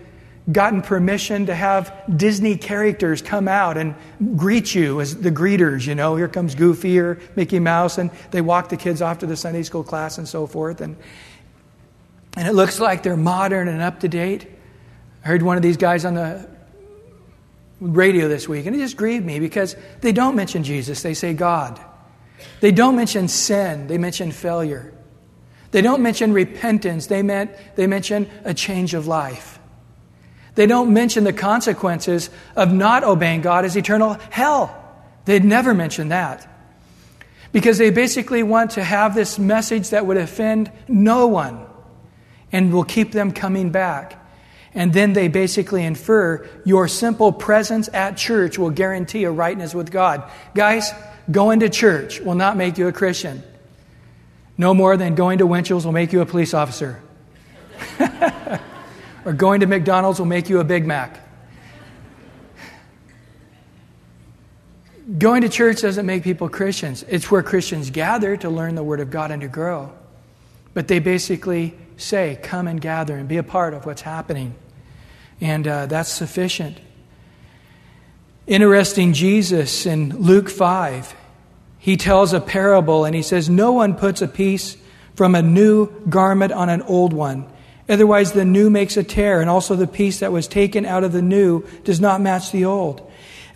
gotten 0.53 0.83
permission 0.83 1.47
to 1.47 1.55
have 1.55 1.93
Disney 2.17 2.57
characters 2.57 3.23
come 3.23 3.49
out 3.49 3.77
and 3.77 3.95
greet 4.37 4.75
you 4.75 5.01
as 5.01 5.17
the 5.17 5.31
greeters. 5.31 5.87
You 5.87 5.95
know, 5.95 6.17
here 6.17 6.29
comes 6.29 6.55
Goofy 6.55 6.99
or 6.99 7.21
Mickey 7.37 7.59
Mouse, 7.59 7.99
and 7.99 8.11
they 8.31 8.41
walk 8.41 8.69
the 8.69 8.77
kids 8.77 9.03
off 9.03 9.19
to 9.19 9.27
the 9.27 9.37
Sunday 9.37 9.63
school 9.63 9.85
class 9.85 10.19
and 10.19 10.29
so 10.29 10.47
forth. 10.47 10.81
And, 10.81 10.97
and 12.37 12.49
it 12.49 12.53
looks 12.53 12.81
like 12.81 13.03
they're 13.03 13.17
modern 13.17 13.69
and 13.69 13.83
up 13.83 14.01
to 14.01 14.09
date. 14.09 14.49
I 15.25 15.29
heard 15.29 15.43
one 15.43 15.57
of 15.57 15.63
these 15.63 15.77
guys 15.77 16.05
on 16.05 16.15
the 16.15 16.49
radio 17.81 18.29
this 18.29 18.49
week, 18.49 18.67
and 18.67 18.75
it 18.75 18.79
just 18.79 18.97
grieved 18.97 19.25
me 19.25 19.41
because 19.41 19.77
they 20.01 20.13
don't 20.13 20.37
mention 20.37 20.65
Jesus, 20.65 21.03
they 21.03 21.15
say 21.15 21.35
God. 21.35 21.81
They 22.61 22.73
don't 22.73 22.97
mention 22.97 23.29
sin, 23.29 23.87
they 23.87 23.99
mention 23.99 24.33
failure. 24.33 24.95
They 25.71 25.83
don't 25.83 26.03
mention 26.03 26.33
repentance, 26.33 27.07
they, 27.07 27.23
meant, 27.23 27.53
they 27.77 27.87
mention 27.87 28.29
a 28.45 28.55
change 28.55 28.95
of 28.95 29.07
life. 29.07 29.60
They 30.55 30.67
don't 30.67 30.93
mention 30.93 31.25
the 31.25 31.33
consequences 31.33 32.31
of 32.57 32.73
not 32.73 33.05
obeying 33.05 33.41
God 33.41 33.65
as 33.65 33.77
eternal 33.77 34.15
hell. 34.31 34.77
They'd 35.25 35.45
never 35.45 35.75
mention 35.75 36.09
that. 36.09 36.47
Because 37.53 37.79
they 37.79 37.91
basically 37.91 38.43
want 38.43 38.73
to 38.73 38.85
have 38.85 39.15
this 39.15 39.39
message 39.39 39.91
that 39.91 40.07
would 40.07 40.17
offend 40.17 40.71
no 40.89 41.27
one 41.27 41.67
and 42.53 42.73
will 42.73 42.85
keep 42.85 43.13
them 43.13 43.33
coming 43.33 43.71
back. 43.71 44.17
And 44.73 44.93
then 44.93 45.15
they 45.15 45.29
basically 45.29 45.85
infer 45.85 46.49
your 46.65 46.87
simple 46.87 47.33
presence 47.33 47.89
at 47.93 48.17
church 48.17 48.57
will 48.57 48.71
guarantee 48.71 49.25
a 49.25 49.31
rightness 49.31 49.75
with 49.75 49.91
God. 49.91 50.31
Guys, 50.55 50.93
going 51.31 51.61
to 51.61 51.69
church 51.69 52.21
will 52.21 52.37
not 52.37 52.57
make 52.57 52.79
you 52.79 52.87
a 52.87 52.93
Christian. 52.93 53.43
No 54.57 54.75
more 54.75 54.97
than 54.97 55.15
going 55.17 55.39
to 55.39 55.47
Winchell's 55.47 55.85
will 55.85 55.93
make 55.93 56.13
you 56.13 56.21
a 56.21 56.27
police 56.27 56.55
officer. 56.55 57.03
or 59.25 59.33
going 59.33 59.61
to 59.61 59.67
McDonald's 59.67 60.19
will 60.19 60.27
make 60.27 60.49
you 60.49 60.61
a 60.61 60.65
Big 60.65 60.87
Mac. 60.87 61.21
Going 65.19 65.43
to 65.43 65.49
church 65.49 65.81
doesn't 65.81 66.07
make 66.07 66.23
people 66.23 66.49
Christians. 66.49 67.05
It's 67.09 67.31
where 67.31 67.43
Christians 67.43 67.91
gather 67.91 68.37
to 68.37 68.49
learn 68.49 68.77
the 68.77 68.85
Word 68.85 69.01
of 69.01 69.11
God 69.11 69.31
and 69.31 69.43
to 69.43 69.49
grow. 69.49 69.93
But 70.73 70.87
they 70.87 71.01
basically 71.01 71.75
say, 71.97 72.39
come 72.43 72.69
and 72.69 72.81
gather 72.81 73.17
and 73.17 73.29
be 73.29 73.37
a 73.37 73.43
part 73.43 73.75
of 73.75 73.87
what's 73.87 74.03
happening. 74.03 74.55
And 75.41 75.67
uh, 75.67 75.87
that's 75.87 76.11
sufficient. 76.11 76.79
Interesting, 78.47 79.13
Jesus 79.13 79.87
in 79.87 80.17
Luke 80.17 80.49
5, 80.49 81.15
he 81.79 81.97
tells 81.97 82.33
a 82.33 82.41
parable 82.41 83.05
and 83.05 83.15
he 83.15 83.23
says, 83.23 83.49
No 83.49 83.73
one 83.73 83.95
puts 83.95 84.23
a 84.23 84.29
piece 84.29 84.77
from 85.15 85.35
a 85.35 85.43
new 85.43 85.91
garment 86.09 86.53
on 86.53 86.69
an 86.69 86.83
old 86.83 87.13
one. 87.13 87.47
Otherwise, 87.91 88.33
the 88.33 88.45
new 88.45 88.71
makes 88.71 88.97
a 88.97 89.03
tear, 89.03 89.41
and 89.41 89.51
also 89.51 89.75
the 89.75 89.87
piece 89.87 90.21
that 90.21 90.33
was 90.33 90.47
taken 90.47 90.87
out 90.87 91.05
of 91.05 91.13
the 91.13 91.21
new 91.21 91.67
does 91.85 92.01
not 92.01 92.21
match 92.21 92.53
the 92.53 92.65
old. 92.65 93.07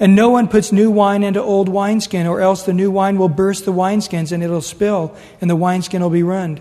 And 0.00 0.17
no 0.17 0.31
one 0.31 0.49
puts 0.49 0.73
new 0.73 0.91
wine 0.91 1.23
into 1.23 1.41
old 1.41 1.69
wineskin, 1.69 2.26
or 2.26 2.41
else 2.41 2.64
the 2.64 2.73
new 2.73 2.91
wine 2.91 3.17
will 3.17 3.29
burst 3.29 3.64
the 3.64 3.73
wineskins 3.73 4.33
and 4.33 4.43
it'll 4.43 4.61
spill, 4.61 5.17
and 5.41 5.49
the 5.49 5.57
wineskin 5.57 6.03
will 6.03 6.11
be 6.11 6.25
ruined. 6.25 6.61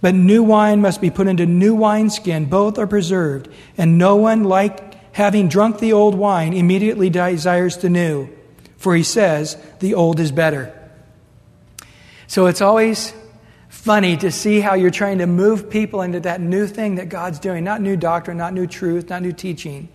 But 0.00 0.14
new 0.14 0.44
wine 0.44 0.80
must 0.80 1.00
be 1.00 1.10
put 1.10 1.26
into 1.26 1.44
new 1.44 1.74
wineskin. 1.74 2.44
Both 2.44 2.78
are 2.78 2.86
preserved. 2.86 3.48
And 3.76 3.98
no 3.98 4.14
one, 4.14 4.44
like 4.44 5.12
having 5.14 5.48
drunk 5.48 5.80
the 5.80 5.92
old 5.92 6.14
wine, 6.14 6.52
immediately 6.52 7.10
desires 7.10 7.78
the 7.78 7.90
new. 7.90 8.28
For 8.76 8.94
he 8.94 9.02
says, 9.02 9.56
the 9.80 9.94
old 9.94 10.20
is 10.20 10.30
better. 10.30 10.72
So 12.28 12.46
it's 12.46 12.60
always 12.60 13.12
funny 13.78 14.16
to 14.16 14.30
see 14.32 14.60
how 14.60 14.74
you're 14.74 14.90
trying 14.90 15.18
to 15.18 15.26
move 15.26 15.70
people 15.70 16.02
into 16.02 16.18
that 16.20 16.40
new 16.40 16.66
thing 16.66 16.96
that 16.96 17.08
God's 17.08 17.38
doing. 17.38 17.62
Not 17.62 17.80
new 17.80 17.96
doctrine, 17.96 18.36
not 18.36 18.52
new 18.52 18.66
truth, 18.66 19.08
not 19.08 19.22
new 19.22 19.32
teaching, 19.32 19.88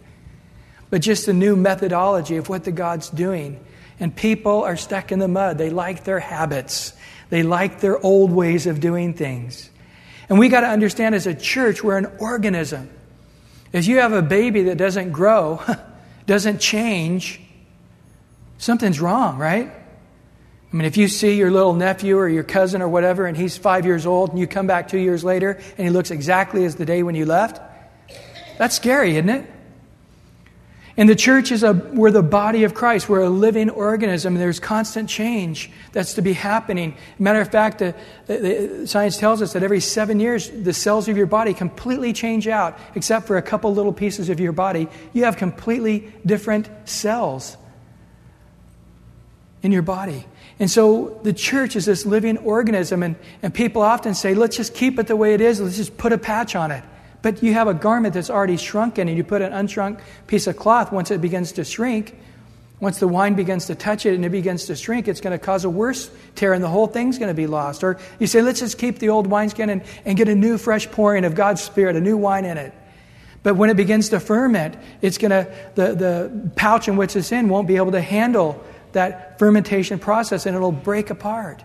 but 0.89 1.01
just 1.01 1.27
a 1.27 1.33
new 1.33 1.55
methodology 1.55 2.37
of 2.37 2.47
what 2.47 2.63
the 2.63 2.71
God's 2.71 3.09
doing. 3.09 3.63
And 3.99 4.15
people 4.15 4.63
are 4.63 4.77
stuck 4.77 5.11
in 5.11 5.19
the 5.19 5.27
mud. 5.27 5.57
They 5.57 5.69
like 5.69 6.05
their 6.05 6.19
habits, 6.19 6.93
they 7.29 7.43
like 7.43 7.81
their 7.81 8.03
old 8.03 8.31
ways 8.31 8.67
of 8.67 8.79
doing 8.79 9.13
things. 9.13 9.69
And 10.29 10.39
we 10.39 10.47
got 10.47 10.61
to 10.61 10.67
understand 10.67 11.13
as 11.13 11.27
a 11.27 11.35
church, 11.35 11.83
we're 11.83 11.97
an 11.97 12.07
organism. 12.19 12.89
If 13.73 13.85
you 13.85 13.99
have 13.99 14.13
a 14.13 14.21
baby 14.21 14.63
that 14.63 14.77
doesn't 14.77 15.11
grow, 15.11 15.61
doesn't 16.25 16.59
change, 16.59 17.41
something's 18.57 19.01
wrong, 19.01 19.37
right? 19.37 19.71
I 20.73 20.75
mean, 20.75 20.85
if 20.85 20.97
you 20.97 21.07
see 21.07 21.35
your 21.35 21.51
little 21.51 21.75
nephew 21.75 22.17
or 22.17 22.27
your 22.27 22.43
cousin 22.43 22.81
or 22.81 22.89
whatever, 22.89 23.27
and 23.27 23.37
he's 23.37 23.55
five 23.55 23.85
years 23.85 24.07
old, 24.07 24.31
and 24.31 24.39
you 24.39 24.47
come 24.47 24.65
back 24.65 24.87
two 24.87 24.97
years 24.97 25.23
later, 25.23 25.59
and 25.77 25.87
he 25.87 25.91
looks 25.91 26.09
exactly 26.09 26.65
as 26.65 26.75
the 26.75 26.85
day 26.85 27.03
when 27.03 27.13
you 27.13 27.27
left, 27.27 27.61
that's 28.57 28.75
scary, 28.75 29.15
isn't 29.15 29.29
it? 29.29 29.45
And 30.97 31.07
the 31.07 31.15
church 31.15 31.51
is 31.51 31.61
a, 31.63 31.73
we're 31.73 32.09
the 32.09 32.23
body 32.23 32.63
of 32.63 32.73
Christ. 32.73 33.07
We're 33.07 33.21
a 33.21 33.29
living 33.29 33.69
organism. 33.69 34.33
There's 34.33 34.59
constant 34.59 35.09
change 35.09 35.71
that's 35.91 36.15
to 36.15 36.23
be 36.23 36.33
happening. 36.33 36.95
Matter 37.19 37.41
of 37.41 37.51
fact, 37.51 37.79
the, 37.79 37.95
the, 38.25 38.37
the, 38.37 38.87
science 38.87 39.17
tells 39.17 39.43
us 39.43 39.53
that 39.53 39.63
every 39.63 39.79
seven 39.79 40.19
years, 40.19 40.49
the 40.49 40.73
cells 40.73 41.07
of 41.07 41.17
your 41.17 41.25
body 41.27 41.53
completely 41.53 42.13
change 42.13 42.47
out, 42.47 42.77
except 42.95 43.27
for 43.27 43.37
a 43.37 43.41
couple 43.43 43.73
little 43.73 43.93
pieces 43.93 44.29
of 44.29 44.39
your 44.39 44.51
body. 44.51 44.87
You 45.13 45.25
have 45.25 45.37
completely 45.37 46.13
different 46.25 46.69
cells 46.85 47.57
in 49.63 49.71
your 49.71 49.81
body. 49.81 50.25
And 50.59 50.69
so 50.69 51.19
the 51.23 51.33
church 51.33 51.75
is 51.75 51.85
this 51.85 52.05
living 52.05 52.37
organism, 52.37 53.01
and, 53.01 53.15
and 53.41 53.51
people 53.51 53.81
often 53.81 54.13
say, 54.13 54.35
let's 54.35 54.55
just 54.55 54.75
keep 54.75 54.99
it 54.99 55.07
the 55.07 55.15
way 55.15 55.33
it 55.33 55.41
is, 55.41 55.59
let's 55.59 55.77
just 55.77 55.97
put 55.97 56.13
a 56.13 56.17
patch 56.17 56.55
on 56.55 56.69
it. 56.69 56.83
But 57.23 57.41
you 57.41 57.53
have 57.53 57.67
a 57.67 57.73
garment 57.73 58.13
that's 58.13 58.29
already 58.29 58.57
shrunken, 58.57 59.07
and 59.07 59.17
you 59.17 59.23
put 59.23 59.41
an 59.41 59.51
unshrunk 59.51 59.99
piece 60.27 60.45
of 60.45 60.57
cloth, 60.57 60.91
once 60.91 61.09
it 61.09 61.21
begins 61.21 61.53
to 61.53 61.63
shrink, 61.63 62.19
once 62.79 62.99
the 62.99 63.07
wine 63.07 63.33
begins 63.33 63.67
to 63.67 63.75
touch 63.75 64.05
it 64.05 64.13
and 64.13 64.25
it 64.25 64.29
begins 64.29 64.65
to 64.65 64.75
shrink, 64.75 65.07
it's 65.07 65.21
going 65.21 65.31
to 65.31 65.43
cause 65.43 65.63
a 65.63 65.69
worse 65.69 66.11
tear, 66.35 66.51
and 66.51 66.61
the 66.61 66.67
whole 66.67 66.85
thing's 66.85 67.17
going 67.17 67.29
to 67.29 67.33
be 67.33 67.47
lost. 67.47 67.81
Or 67.81 67.97
you 68.19 68.27
say, 68.27 68.41
let's 68.41 68.59
just 68.59 68.77
keep 68.77 68.99
the 68.99 69.07
old 69.07 69.25
wineskin 69.25 69.69
and, 69.69 69.83
and 70.03 70.17
get 70.17 70.27
a 70.27 70.35
new, 70.35 70.57
fresh 70.57 70.91
pouring 70.91 71.23
of 71.23 71.33
God's 71.33 71.63
Spirit, 71.63 71.95
a 71.95 72.01
new 72.01 72.17
wine 72.17 72.43
in 72.43 72.57
it. 72.57 72.73
But 73.41 73.55
when 73.55 73.69
it 73.69 73.77
begins 73.77 74.09
to 74.09 74.19
ferment, 74.19 74.75
it's 75.01 75.17
going 75.17 75.31
to, 75.31 75.53
the, 75.75 75.95
the 75.95 76.51
pouch 76.57 76.89
in 76.89 76.97
which 76.97 77.15
it's 77.15 77.31
in 77.31 77.47
won't 77.47 77.67
be 77.69 77.77
able 77.77 77.93
to 77.93 78.01
handle 78.01 78.61
that 78.93 79.39
fermentation 79.39 79.99
process 79.99 80.45
and 80.45 80.55
it'll 80.55 80.71
break 80.71 81.09
apart. 81.09 81.63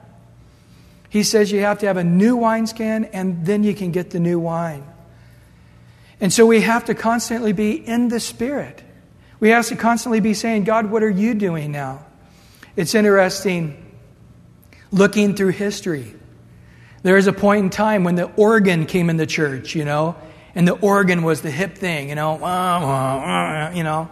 He 1.08 1.22
says 1.22 1.50
you 1.50 1.60
have 1.60 1.78
to 1.78 1.86
have 1.86 1.96
a 1.96 2.04
new 2.04 2.36
wineskin 2.36 3.06
and 3.06 3.46
then 3.46 3.64
you 3.64 3.74
can 3.74 3.92
get 3.92 4.10
the 4.10 4.20
new 4.20 4.38
wine. 4.38 4.84
And 6.20 6.32
so 6.32 6.46
we 6.46 6.60
have 6.60 6.86
to 6.86 6.94
constantly 6.94 7.52
be 7.52 7.72
in 7.72 8.08
the 8.08 8.20
Spirit. 8.20 8.82
We 9.40 9.50
have 9.50 9.66
to 9.68 9.76
constantly 9.76 10.20
be 10.20 10.34
saying, 10.34 10.64
God, 10.64 10.90
what 10.90 11.02
are 11.02 11.10
you 11.10 11.34
doing 11.34 11.70
now? 11.70 12.04
It's 12.76 12.94
interesting 12.94 13.84
looking 14.90 15.34
through 15.34 15.50
history. 15.50 16.14
There 17.02 17.16
is 17.16 17.26
a 17.26 17.32
point 17.32 17.64
in 17.64 17.70
time 17.70 18.04
when 18.04 18.16
the 18.16 18.24
organ 18.34 18.86
came 18.86 19.08
in 19.08 19.16
the 19.16 19.26
church, 19.26 19.74
you 19.74 19.84
know, 19.84 20.16
and 20.54 20.66
the 20.66 20.74
organ 20.74 21.22
was 21.22 21.40
the 21.40 21.50
hip 21.50 21.76
thing, 21.76 22.08
you 22.08 22.16
know, 22.16 22.34
you 23.74 23.84
know. 23.84 24.10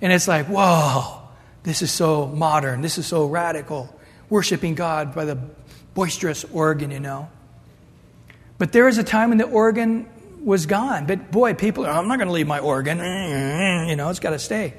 And 0.00 0.12
it's 0.12 0.26
like, 0.26 0.46
whoa, 0.46 1.20
this 1.64 1.82
is 1.82 1.90
so 1.90 2.26
modern. 2.26 2.82
This 2.82 2.98
is 2.98 3.06
so 3.06 3.26
radical. 3.26 3.94
Worshiping 4.30 4.74
God 4.74 5.14
by 5.14 5.24
the 5.24 5.38
boisterous 5.94 6.44
organ, 6.44 6.90
you 6.90 7.00
know. 7.00 7.28
But 8.58 8.72
there 8.72 8.84
was 8.84 8.98
a 8.98 9.04
time 9.04 9.30
when 9.30 9.38
the 9.38 9.46
organ 9.46 10.08
was 10.44 10.66
gone. 10.66 11.06
But 11.06 11.30
boy, 11.30 11.54
people, 11.54 11.86
I'm 11.86 12.06
not 12.06 12.18
going 12.18 12.28
to 12.28 12.32
leave 12.32 12.46
my 12.46 12.60
organ. 12.60 13.00
You 13.88 13.96
know, 13.96 14.08
it's 14.08 14.20
got 14.20 14.30
to 14.30 14.38
stay. 14.38 14.72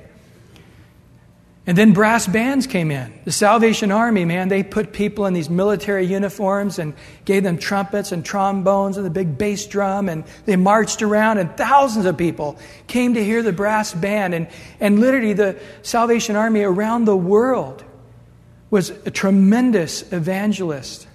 And 1.67 1.75
then 1.75 1.93
brass 1.93 2.27
bands 2.27 2.67
came 2.67 2.91
in. 2.91 3.11
The 3.25 3.31
Salvation 3.31 3.91
Army, 3.91 4.23
man, 4.23 4.49
they 4.49 4.61
put 4.61 4.93
people 4.93 5.25
in 5.25 5.33
these 5.33 5.49
military 5.49 6.05
uniforms 6.05 6.77
and 6.77 6.93
gave 7.25 7.41
them 7.41 7.57
trumpets 7.57 8.11
and 8.11 8.23
trombones 8.23 8.97
and 8.97 9.05
the 9.05 9.09
big 9.09 9.35
bass 9.35 9.65
drum, 9.65 10.07
and 10.07 10.25
they 10.45 10.57
marched 10.57 11.01
around, 11.01 11.39
and 11.39 11.57
thousands 11.57 12.05
of 12.05 12.17
people 12.17 12.59
came 12.85 13.15
to 13.15 13.23
hear 13.23 13.41
the 13.41 13.51
brass 13.51 13.93
band. 13.93 14.35
And, 14.35 14.47
and 14.79 14.99
literally, 14.99 15.33
the 15.33 15.59
Salvation 15.81 16.35
Army 16.35 16.61
around 16.61 17.05
the 17.05 17.17
world 17.17 17.83
was 18.69 18.91
a 18.91 19.11
tremendous 19.11 20.11
evangelist. 20.13 21.07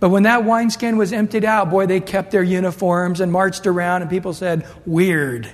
But 0.00 0.08
when 0.08 0.22
that 0.22 0.44
wineskin 0.44 0.96
was 0.96 1.12
emptied 1.12 1.44
out, 1.44 1.68
boy, 1.68 1.84
they 1.84 2.00
kept 2.00 2.30
their 2.30 2.42
uniforms 2.42 3.20
and 3.20 3.30
marched 3.30 3.66
around, 3.66 4.00
and 4.00 4.10
people 4.10 4.32
said, 4.32 4.66
Weird. 4.86 5.52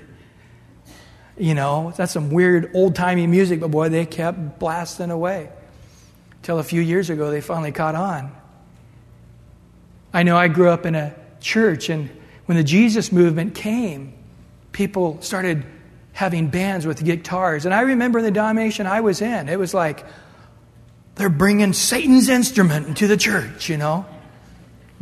You 1.38 1.54
know, 1.54 1.92
that's 1.96 2.12
some 2.12 2.30
weird 2.30 2.70
old 2.74 2.94
timey 2.94 3.26
music, 3.26 3.60
but 3.60 3.70
boy, 3.70 3.88
they 3.88 4.06
kept 4.06 4.58
blasting 4.58 5.10
away. 5.10 5.50
Till 6.42 6.58
a 6.58 6.62
few 6.62 6.80
years 6.80 7.10
ago, 7.10 7.30
they 7.30 7.40
finally 7.40 7.72
caught 7.72 7.94
on. 7.94 8.32
I 10.12 10.22
know 10.22 10.36
I 10.36 10.48
grew 10.48 10.70
up 10.70 10.86
in 10.86 10.94
a 10.94 11.14
church, 11.40 11.90
and 11.90 12.10
when 12.46 12.56
the 12.56 12.64
Jesus 12.64 13.12
movement 13.12 13.54
came, 13.54 14.14
people 14.72 15.20
started 15.20 15.64
having 16.12 16.48
bands 16.48 16.86
with 16.86 17.04
guitars. 17.04 17.64
And 17.64 17.74
I 17.74 17.82
remember 17.82 18.18
in 18.18 18.24
the 18.24 18.30
denomination 18.30 18.86
I 18.86 19.00
was 19.00 19.20
in, 19.20 19.48
it 19.48 19.58
was 19.58 19.74
like, 19.74 20.04
they're 21.16 21.28
bringing 21.28 21.72
Satan's 21.72 22.28
instrument 22.28 22.86
into 22.86 23.06
the 23.06 23.16
church, 23.16 23.68
you 23.68 23.76
know 23.76 24.06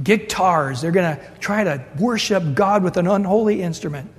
guitars. 0.02 0.80
They're 0.80 0.92
going 0.92 1.16
to 1.16 1.22
try 1.40 1.64
to 1.64 1.84
worship 1.98 2.54
God 2.54 2.82
with 2.82 2.96
an 2.96 3.06
unholy 3.06 3.62
instrument. 3.62 4.10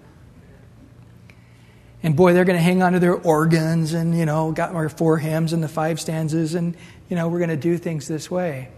And 2.04 2.16
boy, 2.16 2.34
they're 2.34 2.46
going 2.46 2.58
to 2.58 2.63
hang 2.63 2.84
on 2.84 2.94
to 2.94 3.00
their 3.00 3.16
organs 3.16 3.94
and, 3.94 4.16
you 4.18 4.25
know, 4.25 4.51
got 4.51 4.75
our 4.75 4.88
four 4.89 5.18
hymns 5.18 5.54
and 5.54 5.63
the 5.63 5.68
five 5.68 6.00
stanzas, 6.00 6.54
and, 6.54 6.75
you 7.10 7.16
know, 7.16 7.27
we're 7.27 7.39
going 7.39 7.50
to 7.50 7.58
do 7.58 7.77
things 7.77 8.08
this 8.08 8.30
way. 8.30 8.70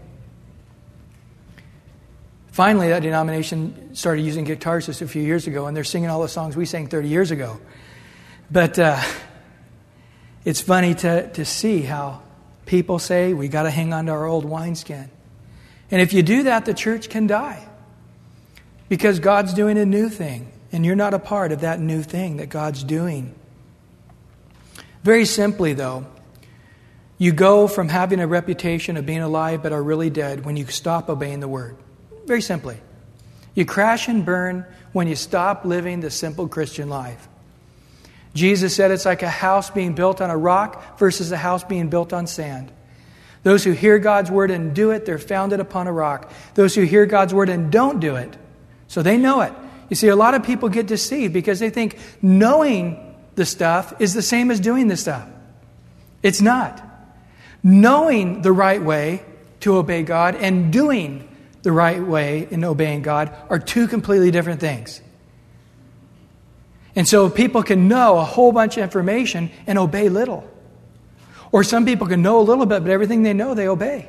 Finally, 2.52 2.88
that 2.88 3.02
denomination 3.02 3.94
started 3.94 4.22
using 4.22 4.44
guitars 4.44 4.86
just 4.86 5.02
a 5.02 5.08
few 5.08 5.22
years 5.22 5.46
ago, 5.46 5.66
and 5.66 5.76
they're 5.76 5.84
singing 5.84 6.10
all 6.10 6.22
the 6.22 6.28
songs 6.28 6.56
we 6.56 6.64
sang 6.64 6.88
30 6.88 7.08
years 7.08 7.30
ago. 7.30 7.60
But 8.50 8.78
uh, 8.78 9.00
it's 10.44 10.60
funny 10.60 10.94
to, 10.96 11.30
to 11.32 11.44
see 11.44 11.82
how 11.82 12.22
people 12.66 12.98
say 12.98 13.34
we 13.34 13.48
got 13.48 13.64
to 13.64 13.70
hang 13.70 13.92
on 13.92 14.06
to 14.06 14.12
our 14.12 14.26
old 14.26 14.44
wineskin. 14.44 15.10
And 15.90 16.00
if 16.00 16.12
you 16.12 16.22
do 16.22 16.44
that, 16.44 16.64
the 16.64 16.74
church 16.74 17.08
can 17.08 17.26
die 17.26 17.66
because 18.88 19.20
God's 19.20 19.54
doing 19.54 19.78
a 19.78 19.86
new 19.86 20.08
thing. 20.08 20.50
And 20.72 20.84
you're 20.84 20.96
not 20.96 21.14
a 21.14 21.18
part 21.18 21.52
of 21.52 21.60
that 21.60 21.80
new 21.80 22.02
thing 22.02 22.36
that 22.38 22.48
God's 22.48 22.84
doing. 22.84 23.34
Very 25.02 25.24
simply, 25.24 25.72
though, 25.72 26.06
you 27.18 27.32
go 27.32 27.68
from 27.68 27.88
having 27.88 28.20
a 28.20 28.26
reputation 28.26 28.96
of 28.96 29.06
being 29.06 29.20
alive 29.20 29.62
but 29.62 29.72
are 29.72 29.82
really 29.82 30.10
dead 30.10 30.44
when 30.44 30.56
you 30.56 30.66
stop 30.66 31.08
obeying 31.08 31.40
the 31.40 31.48
word. 31.48 31.76
Very 32.26 32.42
simply. 32.42 32.78
You 33.54 33.64
crash 33.64 34.08
and 34.08 34.24
burn 34.24 34.64
when 34.92 35.08
you 35.08 35.16
stop 35.16 35.64
living 35.64 36.00
the 36.00 36.10
simple 36.10 36.48
Christian 36.48 36.88
life. 36.88 37.28
Jesus 38.34 38.74
said 38.74 38.90
it's 38.90 39.04
like 39.04 39.22
a 39.22 39.28
house 39.28 39.70
being 39.70 39.94
built 39.94 40.20
on 40.20 40.30
a 40.30 40.36
rock 40.36 40.98
versus 40.98 41.32
a 41.32 41.36
house 41.36 41.64
being 41.64 41.88
built 41.88 42.12
on 42.12 42.26
sand. 42.26 42.70
Those 43.42 43.64
who 43.64 43.72
hear 43.72 43.98
God's 43.98 44.30
word 44.30 44.50
and 44.50 44.74
do 44.74 44.90
it, 44.90 45.06
they're 45.06 45.18
founded 45.18 45.60
upon 45.60 45.86
a 45.86 45.92
rock. 45.92 46.30
Those 46.54 46.74
who 46.74 46.82
hear 46.82 47.06
God's 47.06 47.34
word 47.34 47.48
and 47.48 47.72
don't 47.72 47.98
do 47.98 48.16
it, 48.16 48.36
so 48.86 49.02
they 49.02 49.16
know 49.16 49.40
it. 49.40 49.52
You 49.90 49.96
see, 49.96 50.08
a 50.08 50.16
lot 50.16 50.34
of 50.34 50.44
people 50.44 50.68
get 50.68 50.86
deceived 50.86 51.34
because 51.34 51.58
they 51.58 51.68
think 51.68 51.98
knowing 52.22 53.14
the 53.34 53.44
stuff 53.44 54.00
is 54.00 54.14
the 54.14 54.22
same 54.22 54.50
as 54.50 54.60
doing 54.60 54.88
the 54.88 54.96
stuff. 54.96 55.28
It's 56.22 56.40
not. 56.40 56.82
Knowing 57.62 58.42
the 58.42 58.52
right 58.52 58.82
way 58.82 59.22
to 59.60 59.76
obey 59.76 60.02
God 60.02 60.36
and 60.36 60.72
doing 60.72 61.28
the 61.62 61.72
right 61.72 62.02
way 62.02 62.48
in 62.50 62.64
obeying 62.64 63.02
God 63.02 63.34
are 63.50 63.58
two 63.58 63.88
completely 63.88 64.30
different 64.30 64.60
things. 64.60 65.02
And 66.96 67.06
so 67.06 67.28
people 67.28 67.62
can 67.62 67.88
know 67.88 68.18
a 68.18 68.24
whole 68.24 68.52
bunch 68.52 68.76
of 68.76 68.82
information 68.82 69.50
and 69.66 69.78
obey 69.78 70.08
little. 70.08 70.48
Or 71.52 71.64
some 71.64 71.84
people 71.84 72.06
can 72.06 72.22
know 72.22 72.40
a 72.40 72.42
little 72.42 72.66
bit, 72.66 72.82
but 72.82 72.90
everything 72.90 73.22
they 73.22 73.32
know, 73.32 73.54
they 73.54 73.68
obey. 73.68 74.08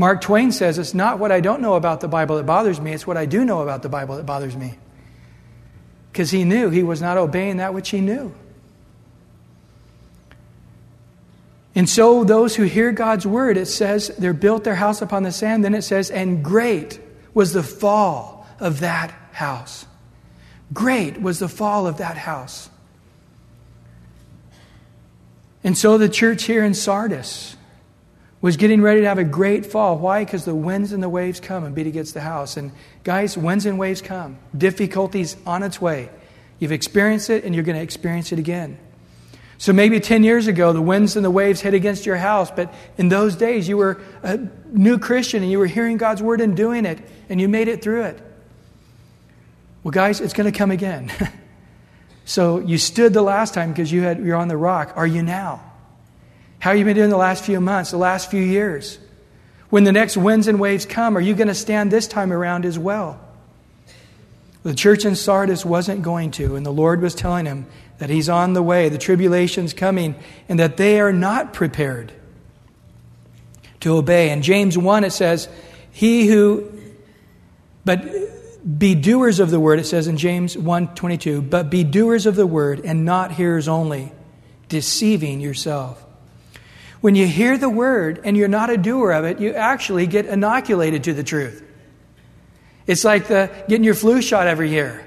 Mark 0.00 0.22
Twain 0.22 0.50
says, 0.50 0.78
It's 0.78 0.94
not 0.94 1.18
what 1.18 1.30
I 1.30 1.40
don't 1.40 1.60
know 1.60 1.74
about 1.74 2.00
the 2.00 2.08
Bible 2.08 2.36
that 2.38 2.46
bothers 2.46 2.80
me, 2.80 2.94
it's 2.94 3.06
what 3.06 3.18
I 3.18 3.26
do 3.26 3.44
know 3.44 3.60
about 3.60 3.82
the 3.82 3.90
Bible 3.90 4.16
that 4.16 4.24
bothers 4.24 4.56
me. 4.56 4.78
Because 6.10 6.30
he 6.30 6.42
knew 6.42 6.70
he 6.70 6.82
was 6.82 7.02
not 7.02 7.18
obeying 7.18 7.58
that 7.58 7.74
which 7.74 7.90
he 7.90 8.00
knew. 8.00 8.34
And 11.74 11.86
so, 11.86 12.24
those 12.24 12.56
who 12.56 12.62
hear 12.62 12.92
God's 12.92 13.26
word, 13.26 13.58
it 13.58 13.66
says 13.66 14.08
they're 14.18 14.32
built 14.32 14.64
their 14.64 14.74
house 14.74 15.02
upon 15.02 15.22
the 15.22 15.32
sand. 15.32 15.66
Then 15.66 15.74
it 15.74 15.82
says, 15.82 16.10
and 16.10 16.42
great 16.42 16.98
was 17.34 17.52
the 17.52 17.62
fall 17.62 18.46
of 18.58 18.80
that 18.80 19.10
house. 19.32 19.84
Great 20.72 21.20
was 21.20 21.40
the 21.40 21.48
fall 21.48 21.86
of 21.86 21.98
that 21.98 22.16
house. 22.16 22.70
And 25.62 25.76
so, 25.76 25.98
the 25.98 26.08
church 26.08 26.44
here 26.44 26.64
in 26.64 26.72
Sardis 26.72 27.54
was 28.40 28.56
getting 28.56 28.80
ready 28.80 29.02
to 29.02 29.06
have 29.06 29.18
a 29.18 29.24
great 29.24 29.66
fall. 29.66 29.98
Why? 29.98 30.24
Because 30.24 30.44
the 30.44 30.54
winds 30.54 30.92
and 30.92 31.02
the 31.02 31.08
waves 31.08 31.40
come 31.40 31.64
and 31.64 31.74
beat 31.74 31.86
against 31.86 32.14
the 32.14 32.20
house. 32.20 32.56
And 32.56 32.72
guys, 33.04 33.36
winds 33.36 33.66
and 33.66 33.78
waves 33.78 34.00
come. 34.00 34.38
Difficulties 34.56 35.36
on 35.46 35.62
its 35.62 35.80
way. 35.80 36.08
You've 36.58 36.72
experienced 36.72 37.28
it 37.30 37.44
and 37.44 37.54
you're 37.54 37.64
going 37.64 37.76
to 37.76 37.82
experience 37.82 38.32
it 38.32 38.38
again. 38.38 38.78
So 39.58 39.74
maybe 39.74 40.00
10 40.00 40.24
years 40.24 40.46
ago, 40.46 40.72
the 40.72 40.80
winds 40.80 41.16
and 41.16 41.24
the 41.24 41.30
waves 41.30 41.60
hit 41.60 41.74
against 41.74 42.06
your 42.06 42.16
house, 42.16 42.50
but 42.50 42.72
in 42.96 43.10
those 43.10 43.36
days, 43.36 43.68
you 43.68 43.76
were 43.76 44.00
a 44.22 44.38
new 44.72 44.98
Christian 44.98 45.42
and 45.42 45.52
you 45.52 45.58
were 45.58 45.66
hearing 45.66 45.98
God's 45.98 46.22
word 46.22 46.40
and 46.40 46.56
doing 46.56 46.86
it, 46.86 46.98
and 47.28 47.38
you 47.38 47.46
made 47.46 47.68
it 47.68 47.82
through 47.82 48.04
it. 48.04 48.18
Well, 49.82 49.92
guys, 49.92 50.22
it's 50.22 50.32
going 50.32 50.50
to 50.50 50.58
come 50.58 50.70
again. 50.70 51.12
so 52.24 52.58
you 52.60 52.78
stood 52.78 53.12
the 53.12 53.20
last 53.20 53.52
time 53.52 53.70
because 53.70 53.92
you 53.92 54.00
had, 54.00 54.24
you're 54.24 54.36
on 54.36 54.48
the 54.48 54.56
rock. 54.56 54.94
Are 54.96 55.06
you 55.06 55.22
now? 55.22 55.69
How 56.60 56.72
you 56.72 56.84
been 56.84 56.94
doing 56.94 57.10
the 57.10 57.16
last 57.16 57.44
few 57.44 57.58
months, 57.60 57.90
the 57.90 57.96
last 57.96 58.30
few 58.30 58.42
years? 58.42 58.98
When 59.70 59.84
the 59.84 59.92
next 59.92 60.16
winds 60.16 60.46
and 60.46 60.60
waves 60.60 60.84
come, 60.84 61.16
are 61.16 61.20
you 61.20 61.34
going 61.34 61.48
to 61.48 61.54
stand 61.54 61.90
this 61.90 62.06
time 62.06 62.32
around 62.32 62.66
as 62.66 62.78
well? 62.78 63.18
The 64.62 64.74
church 64.74 65.06
in 65.06 65.16
Sardis 65.16 65.64
wasn't 65.64 66.02
going 66.02 66.32
to, 66.32 66.56
and 66.56 66.66
the 66.66 66.72
Lord 66.72 67.00
was 67.00 67.14
telling 67.14 67.46
him 67.46 67.66
that 67.96 68.10
he's 68.10 68.28
on 68.28 68.52
the 68.52 68.62
way, 68.62 68.90
the 68.90 68.98
tribulation's 68.98 69.72
coming, 69.72 70.14
and 70.50 70.58
that 70.58 70.76
they 70.76 71.00
are 71.00 71.14
not 71.14 71.54
prepared 71.54 72.12
to 73.80 73.96
obey. 73.96 74.30
In 74.30 74.42
James 74.42 74.76
1, 74.76 75.04
it 75.04 75.12
says, 75.12 75.48
He 75.90 76.26
who, 76.26 76.70
but 77.86 78.06
be 78.78 78.94
doers 78.94 79.40
of 79.40 79.50
the 79.50 79.58
word, 79.58 79.78
it 79.78 79.86
says 79.86 80.08
in 80.08 80.18
James 80.18 80.58
1 80.58 80.94
22, 80.94 81.40
but 81.40 81.70
be 81.70 81.84
doers 81.84 82.26
of 82.26 82.36
the 82.36 82.46
word 82.46 82.82
and 82.84 83.06
not 83.06 83.32
hearers 83.32 83.66
only, 83.66 84.12
deceiving 84.68 85.40
yourself. 85.40 86.04
When 87.00 87.14
you 87.14 87.26
hear 87.26 87.56
the 87.56 87.68
word 87.68 88.20
and 88.24 88.36
you're 88.36 88.48
not 88.48 88.70
a 88.70 88.76
doer 88.76 89.12
of 89.12 89.24
it, 89.24 89.40
you 89.40 89.54
actually 89.54 90.06
get 90.06 90.26
inoculated 90.26 91.04
to 91.04 91.14
the 91.14 91.22
truth. 91.22 91.64
It's 92.86 93.04
like 93.04 93.28
the, 93.28 93.50
getting 93.68 93.84
your 93.84 93.94
flu 93.94 94.20
shot 94.20 94.46
every 94.46 94.70
year. 94.70 95.06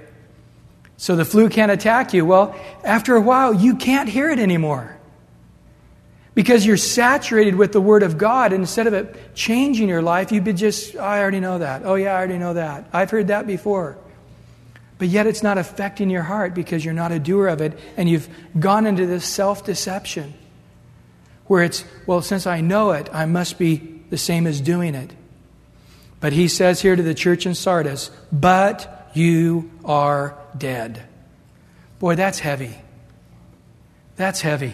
So 0.97 1.15
the 1.15 1.25
flu 1.25 1.49
can't 1.49 1.71
attack 1.71 2.13
you. 2.13 2.25
Well, 2.25 2.55
after 2.83 3.15
a 3.15 3.21
while, 3.21 3.53
you 3.53 3.75
can't 3.75 4.09
hear 4.09 4.29
it 4.29 4.39
anymore. 4.39 4.97
Because 6.33 6.65
you're 6.65 6.77
saturated 6.77 7.55
with 7.55 7.73
the 7.73 7.81
Word 7.81 8.01
of 8.01 8.17
God. 8.17 8.53
Instead 8.53 8.87
of 8.87 8.93
it 8.93 9.35
changing 9.35 9.87
your 9.87 10.01
life, 10.01 10.31
you'd 10.31 10.43
be 10.43 10.53
just, 10.53 10.95
oh, 10.95 10.99
I 10.99 11.19
already 11.19 11.39
know 11.39 11.59
that. 11.59 11.83
Oh, 11.85 11.93
yeah, 11.93 12.13
I 12.13 12.17
already 12.17 12.39
know 12.39 12.53
that. 12.55 12.89
I've 12.91 13.11
heard 13.11 13.27
that 13.27 13.45
before. 13.45 13.97
But 14.97 15.09
yet 15.09 15.27
it's 15.27 15.43
not 15.43 15.59
affecting 15.59 16.09
your 16.09 16.23
heart 16.23 16.55
because 16.55 16.83
you're 16.83 16.93
not 16.93 17.11
a 17.11 17.19
doer 17.19 17.49
of 17.49 17.61
it. 17.61 17.77
And 17.97 18.09
you've 18.09 18.27
gone 18.59 18.87
into 18.87 19.05
this 19.05 19.25
self 19.25 19.63
deception 19.63 20.33
where 21.47 21.63
it's, 21.63 21.83
well, 22.05 22.21
since 22.21 22.47
I 22.47 22.61
know 22.61 22.91
it, 22.91 23.09
I 23.13 23.25
must 23.25 23.57
be 23.57 24.01
the 24.09 24.17
same 24.17 24.47
as 24.47 24.61
doing 24.61 24.95
it. 24.95 25.11
But 26.19 26.33
he 26.33 26.47
says 26.47 26.81
here 26.81 26.95
to 26.95 27.03
the 27.03 27.13
church 27.13 27.45
in 27.45 27.55
Sardis, 27.55 28.09
but 28.31 29.11
you 29.13 29.71
are 29.83 30.37
dead. 30.57 31.03
Boy, 31.99 32.15
that's 32.15 32.39
heavy. 32.39 32.75
That's 34.15 34.41
heavy. 34.41 34.73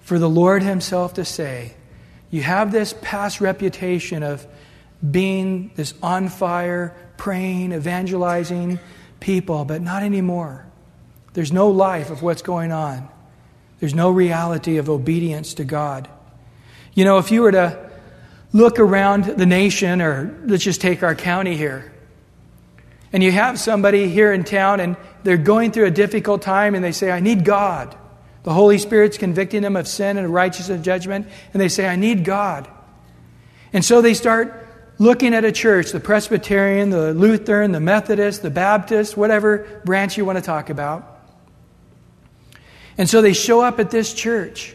For 0.00 0.18
the 0.18 0.28
Lord 0.28 0.62
Himself 0.62 1.14
to 1.14 1.24
say, 1.24 1.74
you 2.30 2.42
have 2.42 2.72
this 2.72 2.94
past 3.02 3.40
reputation 3.40 4.22
of 4.22 4.46
being 5.08 5.70
this 5.74 5.94
on 6.02 6.28
fire, 6.28 6.96
praying, 7.16 7.72
evangelizing 7.72 8.80
people, 9.20 9.64
but 9.64 9.82
not 9.82 10.02
anymore. 10.02 10.66
There's 11.34 11.52
no 11.52 11.68
life 11.68 12.10
of 12.10 12.22
what's 12.22 12.42
going 12.42 12.72
on. 12.72 13.08
There's 13.82 13.96
no 13.96 14.12
reality 14.12 14.76
of 14.76 14.88
obedience 14.88 15.54
to 15.54 15.64
God. 15.64 16.08
You 16.94 17.04
know, 17.04 17.18
if 17.18 17.32
you 17.32 17.42
were 17.42 17.50
to 17.50 17.90
look 18.52 18.78
around 18.78 19.24
the 19.24 19.44
nation, 19.44 20.00
or 20.00 20.38
let's 20.44 20.62
just 20.62 20.80
take 20.80 21.02
our 21.02 21.16
county 21.16 21.56
here, 21.56 21.92
and 23.12 23.24
you 23.24 23.32
have 23.32 23.58
somebody 23.58 24.08
here 24.08 24.32
in 24.32 24.44
town 24.44 24.78
and 24.78 24.96
they're 25.24 25.36
going 25.36 25.72
through 25.72 25.86
a 25.86 25.90
difficult 25.90 26.42
time 26.42 26.76
and 26.76 26.84
they 26.84 26.92
say, 26.92 27.10
I 27.10 27.18
need 27.18 27.44
God. 27.44 27.96
The 28.44 28.52
Holy 28.52 28.78
Spirit's 28.78 29.18
convicting 29.18 29.62
them 29.62 29.74
of 29.74 29.88
sin 29.88 30.16
and 30.16 30.32
righteousness 30.32 30.76
and 30.76 30.84
judgment, 30.84 31.26
and 31.52 31.60
they 31.60 31.68
say, 31.68 31.88
I 31.88 31.96
need 31.96 32.24
God. 32.24 32.68
And 33.72 33.84
so 33.84 34.00
they 34.00 34.14
start 34.14 34.64
looking 34.98 35.34
at 35.34 35.44
a 35.44 35.50
church, 35.50 35.90
the 35.90 35.98
Presbyterian, 35.98 36.90
the 36.90 37.14
Lutheran, 37.14 37.72
the 37.72 37.80
Methodist, 37.80 38.42
the 38.42 38.50
Baptist, 38.50 39.16
whatever 39.16 39.82
branch 39.84 40.16
you 40.16 40.24
want 40.24 40.38
to 40.38 40.44
talk 40.44 40.70
about. 40.70 41.11
And 42.98 43.08
so 43.08 43.22
they 43.22 43.32
show 43.32 43.60
up 43.60 43.78
at 43.80 43.90
this 43.90 44.12
church. 44.12 44.74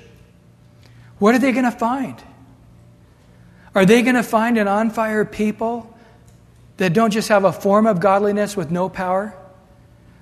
What 1.19 1.35
are 1.35 1.39
they 1.39 1.51
going 1.51 1.65
to 1.65 1.71
find? 1.71 2.21
Are 3.75 3.85
they 3.85 4.01
going 4.01 4.15
to 4.15 4.23
find 4.23 4.57
an 4.57 4.67
on 4.67 4.89
fire 4.89 5.25
people 5.25 5.95
that 6.77 6.93
don't 6.93 7.11
just 7.11 7.29
have 7.29 7.43
a 7.43 7.51
form 7.51 7.87
of 7.87 7.99
godliness 7.99 8.55
with 8.55 8.71
no 8.71 8.89
power, 8.89 9.35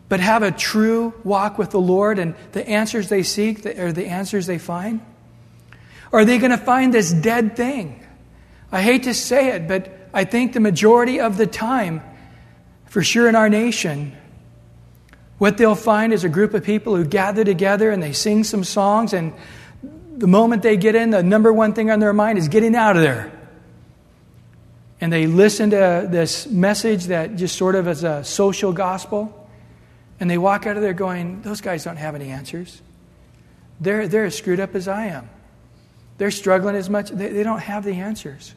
but 0.10 0.19
have 0.19 0.43
a 0.43 0.51
true 0.51 1.13
walk 1.23 1.58
with 1.58 1.71
the 1.71 1.79
Lord 1.79 2.19
and 2.19 2.36
the 2.51 2.67
answers 2.67 3.10
they 3.10 3.23
seek 3.23 3.65
are 3.65 3.91
the 3.91 4.08
answers 4.08 4.45
they 4.45 4.58
find? 4.58 5.01
Are 6.12 6.25
they 6.25 6.38
going 6.38 6.51
to 6.51 6.58
find 6.58 6.93
this 6.93 7.12
dead 7.12 7.55
thing? 7.55 8.05
I 8.71 8.81
hate 8.81 9.03
to 9.03 9.13
say 9.13 9.49
it, 9.49 9.67
but 9.67 10.10
I 10.13 10.23
think 10.23 10.53
the 10.53 10.60
majority 10.60 11.19
of 11.19 11.38
the 11.38 11.47
time, 11.47 12.01
for 12.86 13.03
sure 13.03 13.27
in 13.27 13.36
our 13.36 13.49
nation, 13.49 14.15
what 15.37 15.57
they'll 15.57 15.75
find 15.75 16.13
is 16.13 16.23
a 16.23 16.29
group 16.29 16.53
of 16.53 16.63
people 16.63 16.95
who 16.95 17.05
gather 17.05 17.43
together 17.43 17.91
and 17.91 18.01
they 18.01 18.13
sing 18.13 18.43
some 18.43 18.63
songs, 18.63 19.13
and 19.13 19.33
the 20.17 20.27
moment 20.27 20.63
they 20.63 20.77
get 20.77 20.95
in, 20.95 21.09
the 21.09 21.23
number 21.23 21.51
one 21.51 21.73
thing 21.73 21.91
on 21.91 21.99
their 21.99 22.13
mind 22.13 22.37
is 22.37 22.47
getting 22.47 22.75
out 22.75 22.95
of 22.95 23.01
there 23.01 23.31
and 25.01 25.11
they 25.11 25.27
listen 25.27 25.71
to 25.71 26.07
this 26.09 26.47
message 26.47 27.05
that 27.05 27.35
just 27.35 27.55
sort 27.55 27.75
of 27.75 27.87
is 27.87 28.03
a 28.03 28.23
social 28.23 28.71
gospel, 28.71 29.47
and 30.19 30.29
they 30.29 30.37
walk 30.37 30.65
out 30.65 30.77
of 30.77 30.81
there 30.81 30.93
going, 30.93 31.41
Those 31.41 31.61
guys 31.61 31.83
don't 31.83 31.97
have 31.97 32.15
any 32.15 32.29
answers. 32.29 32.81
They're, 33.79 34.07
they're 34.07 34.25
as 34.25 34.35
screwed 34.35 34.59
up 34.59 34.73
as 34.73 34.87
I 34.87 35.07
am. 35.07 35.29
They're 36.17 36.31
struggling 36.31 36.75
as 36.75 36.89
much, 36.89 37.09
they, 37.09 37.27
they 37.27 37.43
don't 37.43 37.59
have 37.59 37.83
the 37.83 37.93
answers. 37.93 38.55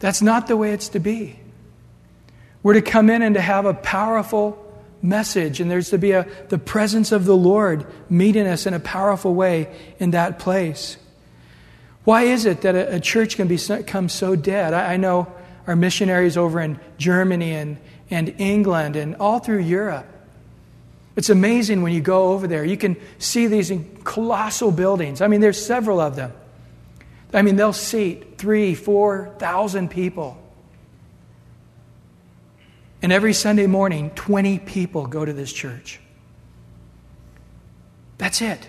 That's 0.00 0.20
not 0.20 0.46
the 0.46 0.56
way 0.56 0.72
it's 0.72 0.90
to 0.90 1.00
be. 1.00 1.38
We're 2.62 2.74
to 2.74 2.82
come 2.82 3.08
in 3.08 3.22
and 3.22 3.34
to 3.34 3.40
have 3.40 3.64
a 3.64 3.72
powerful 3.72 4.64
message, 5.02 5.60
and 5.60 5.70
there's 5.70 5.90
to 5.90 5.98
be 5.98 6.12
a, 6.12 6.26
the 6.48 6.58
presence 6.58 7.12
of 7.12 7.24
the 7.24 7.36
Lord 7.36 7.86
meeting 8.08 8.46
us 8.46 8.66
in 8.66 8.74
a 8.74 8.80
powerful 8.80 9.34
way 9.34 9.74
in 9.98 10.10
that 10.12 10.38
place. 10.38 10.96
Why 12.04 12.22
is 12.22 12.46
it 12.46 12.62
that 12.62 12.74
a, 12.74 12.96
a 12.96 13.00
church 13.00 13.36
can 13.36 13.48
become 13.48 14.08
so 14.08 14.36
dead? 14.36 14.74
I, 14.74 14.94
I, 14.94 14.96
know 14.96 15.32
our 15.66 15.76
missionaries 15.76 16.36
over 16.36 16.60
in 16.60 16.80
Germany 16.98 17.52
and 17.52 17.78
and 18.10 18.34
England 18.38 18.96
and 18.96 19.16
all 19.16 19.38
through 19.38 19.60
Europe. 19.60 20.06
It's 21.16 21.30
amazing 21.30 21.82
when 21.82 21.92
you 21.92 22.00
go 22.00 22.32
over 22.32 22.46
there. 22.46 22.64
You 22.64 22.76
can 22.76 22.96
see 23.18 23.46
these 23.46 23.72
colossal 24.04 24.72
buildings. 24.72 25.20
I 25.20 25.28
mean, 25.28 25.40
there's 25.40 25.64
several 25.64 26.00
of 26.00 26.16
them. 26.16 26.32
I 27.32 27.42
mean, 27.42 27.56
they'll 27.56 27.72
seat 27.72 28.38
three, 28.38 28.74
four 28.74 29.34
thousand 29.38 29.90
people. 29.90 30.36
And 33.02 33.12
every 33.12 33.32
Sunday 33.32 33.66
morning, 33.66 34.10
20 34.10 34.58
people 34.58 35.06
go 35.06 35.24
to 35.24 35.32
this 35.32 35.52
church. 35.52 36.00
That's 38.18 38.42
it. 38.42 38.68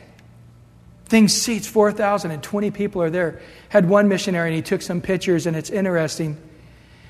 Things 1.06 1.34
seats 1.34 1.68
4,000 1.68 2.32
and 2.32 2.42
20 2.42 2.72
people 2.72 3.02
are 3.02 3.10
there. 3.10 3.42
Had 3.68 3.90
one 3.90 4.08
missionary 4.08 4.48
and 4.48 4.56
he 4.56 4.62
took 4.62 4.82
some 4.82 5.02
pictures, 5.02 5.46
and 5.46 5.58
it's 5.58 5.70
interesting 5.70 6.38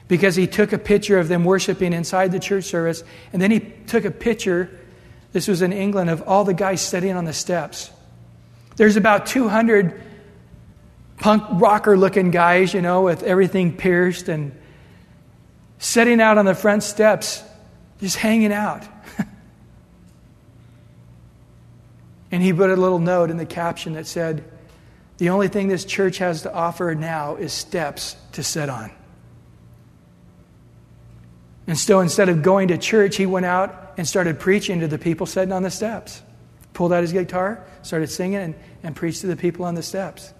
because 0.07 0.35
he 0.35 0.47
took 0.47 0.73
a 0.73 0.79
picture 0.79 1.19
of 1.19 1.27
them 1.27 1.45
worshiping 1.45 1.93
inside 1.93 2.31
the 2.31 2.39
church 2.39 2.65
service, 2.65 3.03
and 3.31 3.41
then 3.41 3.51
he 3.51 3.59
took 3.59 4.03
a 4.03 4.11
picture, 4.11 4.69
this 5.31 5.47
was 5.47 5.61
in 5.61 5.71
England, 5.71 6.09
of 6.09 6.23
all 6.23 6.43
the 6.43 6.53
guys 6.53 6.81
sitting 6.81 7.15
on 7.15 7.25
the 7.25 7.33
steps. 7.33 7.91
There's 8.75 8.97
about 8.97 9.27
200 9.27 10.01
punk 11.17 11.43
rocker 11.61 11.95
looking 11.95 12.31
guys, 12.31 12.73
you 12.73 12.81
know, 12.81 13.03
with 13.03 13.21
everything 13.23 13.77
pierced 13.77 14.27
and 14.27 14.51
sitting 15.81 16.21
out 16.21 16.37
on 16.37 16.45
the 16.45 16.55
front 16.55 16.83
steps, 16.83 17.43
just 17.99 18.15
hanging 18.15 18.53
out. 18.53 18.83
and 22.31 22.41
he 22.41 22.53
put 22.53 22.69
a 22.69 22.75
little 22.75 22.99
note 22.99 23.31
in 23.31 23.37
the 23.37 23.47
caption 23.47 23.93
that 23.93 24.05
said, 24.05 24.43
The 25.17 25.29
only 25.29 25.47
thing 25.47 25.67
this 25.67 25.83
church 25.83 26.19
has 26.19 26.43
to 26.43 26.53
offer 26.53 26.93
now 26.95 27.35
is 27.35 27.51
steps 27.51 28.15
to 28.33 28.43
sit 28.43 28.69
on. 28.69 28.91
And 31.65 31.77
so 31.77 31.99
instead 31.99 32.29
of 32.29 32.43
going 32.43 32.67
to 32.69 32.77
church, 32.77 33.17
he 33.17 33.25
went 33.25 33.47
out 33.47 33.93
and 33.97 34.07
started 34.07 34.39
preaching 34.39 34.81
to 34.81 34.87
the 34.87 34.99
people 34.99 35.25
sitting 35.25 35.51
on 35.51 35.63
the 35.63 35.71
steps. 35.71 36.21
Pulled 36.73 36.93
out 36.93 37.01
his 37.01 37.11
guitar, 37.11 37.65
started 37.81 38.07
singing, 38.07 38.39
and, 38.39 38.55
and 38.83 38.95
preached 38.95 39.21
to 39.21 39.27
the 39.27 39.35
people 39.35 39.65
on 39.65 39.73
the 39.73 39.83
steps. 39.83 40.31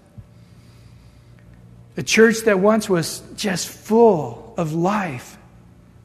A 1.96 2.02
church 2.02 2.40
that 2.44 2.58
once 2.58 2.88
was 2.88 3.22
just 3.36 3.68
full 3.68 4.54
of 4.56 4.72
life, 4.72 5.36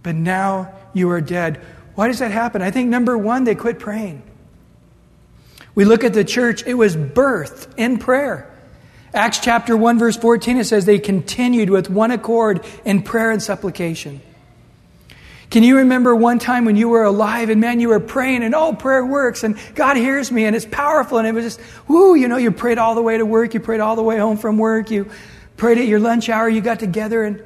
but 0.03 0.15
now 0.15 0.73
you 0.93 1.09
are 1.11 1.21
dead. 1.21 1.61
Why 1.95 2.07
does 2.07 2.19
that 2.19 2.31
happen? 2.31 2.61
I 2.61 2.71
think 2.71 2.89
number 2.89 3.17
one, 3.17 3.43
they 3.43 3.55
quit 3.55 3.79
praying. 3.79 4.21
We 5.75 5.85
look 5.85 6.03
at 6.03 6.13
the 6.13 6.23
church, 6.23 6.65
it 6.65 6.73
was 6.73 6.95
birthed 6.95 7.67
in 7.77 7.99
prayer. 7.99 8.51
Acts 9.13 9.39
chapter 9.39 9.77
1, 9.77 9.99
verse 9.99 10.17
14, 10.17 10.57
it 10.57 10.65
says 10.65 10.85
they 10.85 10.99
continued 10.99 11.69
with 11.69 11.89
one 11.89 12.11
accord 12.11 12.65
in 12.83 13.01
prayer 13.01 13.31
and 13.31 13.41
supplication. 13.41 14.21
Can 15.49 15.63
you 15.63 15.77
remember 15.77 16.13
one 16.13 16.39
time 16.39 16.65
when 16.65 16.75
you 16.75 16.89
were 16.89 17.03
alive 17.03 17.49
and 17.49 17.61
man, 17.61 17.79
you 17.79 17.87
were 17.87 18.01
praying 18.01 18.43
and 18.43 18.53
oh, 18.53 18.73
prayer 18.73 19.05
works 19.05 19.43
and 19.43 19.57
God 19.75 19.95
hears 19.95 20.29
me 20.29 20.45
and 20.45 20.55
it's 20.55 20.65
powerful 20.65 21.19
and 21.19 21.27
it 21.27 21.31
was 21.31 21.45
just, 21.45 21.61
whoo, 21.87 22.15
you 22.15 22.27
know, 22.27 22.35
you 22.35 22.51
prayed 22.51 22.77
all 22.77 22.95
the 22.95 23.01
way 23.01 23.17
to 23.17 23.25
work, 23.25 23.53
you 23.53 23.61
prayed 23.61 23.79
all 23.79 23.95
the 23.95 24.03
way 24.03 24.17
home 24.17 24.37
from 24.37 24.57
work, 24.57 24.91
you 24.91 25.09
prayed 25.57 25.79
at 25.79 25.87
your 25.87 25.99
lunch 25.99 26.29
hour, 26.29 26.47
you 26.47 26.61
got 26.61 26.79
together 26.79 27.23
and 27.23 27.43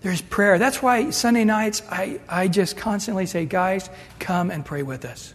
there's 0.00 0.22
prayer. 0.22 0.58
That's 0.58 0.80
why 0.80 1.10
Sunday 1.10 1.44
nights, 1.44 1.82
I, 1.90 2.20
I 2.28 2.48
just 2.48 2.76
constantly 2.76 3.26
say, 3.26 3.46
guys, 3.46 3.90
come 4.20 4.50
and 4.50 4.64
pray 4.64 4.82
with 4.82 5.04
us. 5.04 5.34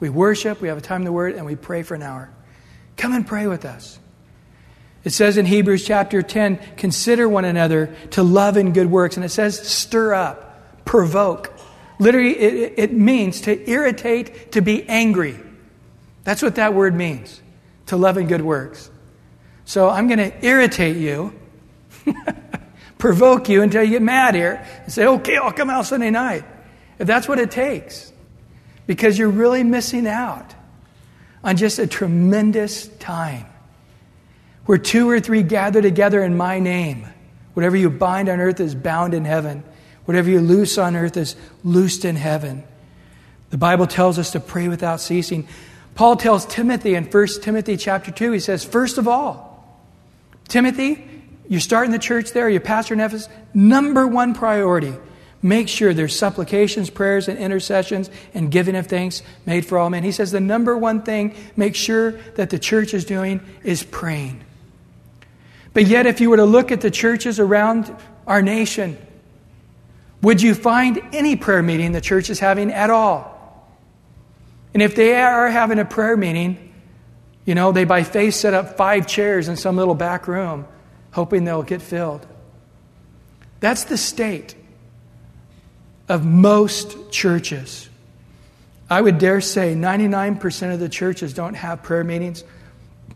We 0.00 0.08
worship, 0.08 0.60
we 0.60 0.68
have 0.68 0.78
a 0.78 0.80
time 0.80 1.02
in 1.02 1.04
the 1.04 1.12
Word, 1.12 1.34
and 1.34 1.46
we 1.46 1.54
pray 1.54 1.84
for 1.84 1.94
an 1.94 2.02
hour. 2.02 2.30
Come 2.96 3.12
and 3.12 3.26
pray 3.26 3.46
with 3.46 3.64
us. 3.64 3.98
It 5.04 5.10
says 5.10 5.36
in 5.36 5.46
Hebrews 5.46 5.86
chapter 5.86 6.22
10, 6.22 6.58
consider 6.76 7.28
one 7.28 7.44
another 7.44 7.94
to 8.12 8.22
love 8.22 8.56
and 8.56 8.74
good 8.74 8.90
works. 8.90 9.16
And 9.16 9.24
it 9.24 9.28
says, 9.28 9.60
stir 9.68 10.14
up, 10.14 10.84
provoke. 10.84 11.52
Literally, 11.98 12.36
it, 12.36 12.74
it 12.76 12.92
means 12.92 13.42
to 13.42 13.70
irritate, 13.70 14.52
to 14.52 14.62
be 14.62 14.88
angry. 14.88 15.38
That's 16.24 16.42
what 16.42 16.56
that 16.56 16.74
word 16.74 16.94
means, 16.94 17.40
to 17.86 17.96
love 17.96 18.16
and 18.16 18.28
good 18.28 18.40
works. 18.40 18.90
So 19.64 19.88
I'm 19.88 20.06
going 20.06 20.18
to 20.18 20.46
irritate 20.46 20.96
you, 20.96 21.32
provoke 22.98 23.48
you 23.48 23.62
until 23.62 23.82
you 23.82 23.90
get 23.90 24.02
mad 24.02 24.34
here, 24.34 24.64
and 24.84 24.92
say, 24.92 25.06
okay, 25.06 25.36
I'll 25.36 25.52
come 25.52 25.70
out 25.70 25.86
Sunday 25.86 26.10
night. 26.10 26.44
If 26.98 27.06
that's 27.06 27.26
what 27.26 27.38
it 27.38 27.50
takes, 27.50 28.12
because 28.86 29.18
you're 29.18 29.30
really 29.30 29.64
missing 29.64 30.06
out 30.06 30.54
on 31.42 31.56
just 31.56 31.78
a 31.78 31.86
tremendous 31.86 32.88
time 32.98 33.46
where 34.66 34.78
two 34.78 35.08
or 35.08 35.20
three 35.20 35.42
gather 35.42 35.82
together 35.82 36.22
in 36.22 36.36
my 36.36 36.58
name. 36.58 37.06
Whatever 37.52 37.76
you 37.76 37.90
bind 37.90 38.28
on 38.28 38.40
earth 38.40 38.60
is 38.60 38.74
bound 38.74 39.14
in 39.14 39.24
heaven. 39.24 39.62
Whatever 40.06 40.30
you 40.30 40.40
loose 40.40 40.78
on 40.78 40.96
earth 40.96 41.16
is 41.16 41.36
loosed 41.62 42.04
in 42.04 42.16
heaven. 42.16 42.64
The 43.50 43.58
Bible 43.58 43.86
tells 43.86 44.18
us 44.18 44.32
to 44.32 44.40
pray 44.40 44.68
without 44.68 45.00
ceasing. 45.00 45.46
Paul 45.94 46.16
tells 46.16 46.44
Timothy 46.46 46.94
in 46.94 47.04
1 47.04 47.26
Timothy 47.42 47.76
chapter 47.76 48.10
2, 48.10 48.32
he 48.32 48.40
says, 48.40 48.64
First 48.64 48.98
of 48.98 49.06
all, 49.06 49.53
Timothy, 50.48 51.04
you're 51.48 51.60
starting 51.60 51.92
the 51.92 51.98
church 51.98 52.32
there, 52.32 52.48
you're 52.48 52.60
pastor 52.60 52.94
in 52.94 53.00
Ephesus, 53.00 53.28
number 53.52 54.06
one 54.06 54.34
priority. 54.34 54.94
Make 55.42 55.68
sure 55.68 55.92
there's 55.92 56.18
supplications, 56.18 56.88
prayers, 56.88 57.28
and 57.28 57.38
intercessions 57.38 58.08
and 58.32 58.50
giving 58.50 58.74
of 58.76 58.86
thanks 58.86 59.22
made 59.44 59.66
for 59.66 59.76
all 59.76 59.90
men. 59.90 60.02
He 60.02 60.10
says 60.10 60.30
the 60.30 60.40
number 60.40 60.76
one 60.76 61.02
thing, 61.02 61.34
make 61.54 61.74
sure 61.74 62.12
that 62.36 62.48
the 62.48 62.58
church 62.58 62.94
is 62.94 63.04
doing 63.04 63.42
is 63.62 63.82
praying. 63.82 64.42
But 65.74 65.86
yet, 65.86 66.06
if 66.06 66.22
you 66.22 66.30
were 66.30 66.38
to 66.38 66.46
look 66.46 66.72
at 66.72 66.80
the 66.80 66.90
churches 66.90 67.38
around 67.38 67.94
our 68.26 68.40
nation, 68.40 68.96
would 70.22 70.40
you 70.40 70.54
find 70.54 70.98
any 71.12 71.36
prayer 71.36 71.62
meeting 71.62 71.92
the 71.92 72.00
church 72.00 72.30
is 72.30 72.38
having 72.38 72.72
at 72.72 72.88
all? 72.88 73.68
And 74.72 74.82
if 74.82 74.96
they 74.96 75.14
are 75.14 75.50
having 75.50 75.78
a 75.78 75.84
prayer 75.84 76.16
meeting, 76.16 76.63
you 77.44 77.54
know, 77.54 77.72
they 77.72 77.84
by 77.84 78.02
faith 78.02 78.34
set 78.34 78.54
up 78.54 78.76
five 78.76 79.06
chairs 79.06 79.48
in 79.48 79.56
some 79.56 79.76
little 79.76 79.94
back 79.94 80.26
room, 80.28 80.66
hoping 81.12 81.44
they'll 81.44 81.62
get 81.62 81.82
filled. 81.82 82.26
That's 83.60 83.84
the 83.84 83.98
state 83.98 84.54
of 86.08 86.24
most 86.24 87.10
churches. 87.10 87.88
I 88.90 89.00
would 89.00 89.18
dare 89.18 89.40
say 89.40 89.74
99% 89.74 90.74
of 90.74 90.80
the 90.80 90.88
churches 90.88 91.32
don't 91.32 91.54
have 91.54 91.82
prayer 91.82 92.04
meetings. 92.04 92.44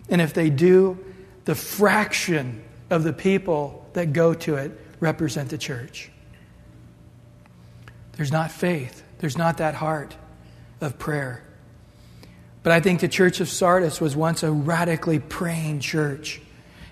And 0.09 0.21
if 0.21 0.33
they 0.33 0.51
do, 0.51 0.99
the 1.45 1.55
fraction 1.55 2.63
of 2.91 3.05
the 3.05 3.13
people 3.13 3.87
that 3.93 4.13
go 4.13 4.35
to 4.35 4.57
it 4.57 4.73
represent 5.01 5.51
the 5.51 5.59
church. 5.59 6.11
There's 8.13 8.33
not 8.33 8.51
faith, 8.51 9.03
there's 9.19 9.39
not 9.39 9.59
that 9.59 9.75
heart 9.75 10.17
of 10.81 10.99
prayer. 10.99 11.43
But 12.69 12.75
I 12.75 12.81
think 12.81 13.01
the 13.01 13.09
church 13.09 13.41
of 13.41 13.49
Sardis 13.49 13.99
was 13.99 14.15
once 14.15 14.43
a 14.43 14.53
radically 14.53 15.21
praying 15.21 15.81
church. 15.81 16.39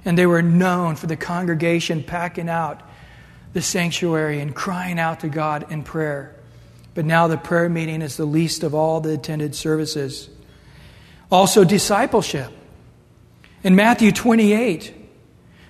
And 0.07 0.17
they 0.17 0.25
were 0.25 0.41
known 0.41 0.97
for 0.97 1.07
the 1.07 1.19
congregation 1.19 2.03
packing 2.03 2.49
out 2.49 2.81
the 3.53 3.61
sanctuary 3.61 4.41
and 4.41 4.55
crying 4.55 4.99
out 4.99 5.21
to 5.21 5.29
God 5.29 5.71
in 5.71 5.83
prayer. 5.83 6.35
But 6.95 7.05
now 7.05 7.27
the 7.27 7.37
prayer 7.37 7.69
meeting 7.69 8.01
is 8.01 8.17
the 8.17 8.25
least 8.25 8.63
of 8.63 8.75
all 8.75 9.03
the 9.03 9.13
attended 9.13 9.55
services. 9.55 10.31
Also, 11.31 11.63
discipleship. 11.63 12.51
In 13.63 13.77
Matthew 13.77 14.13
28, 14.13 14.95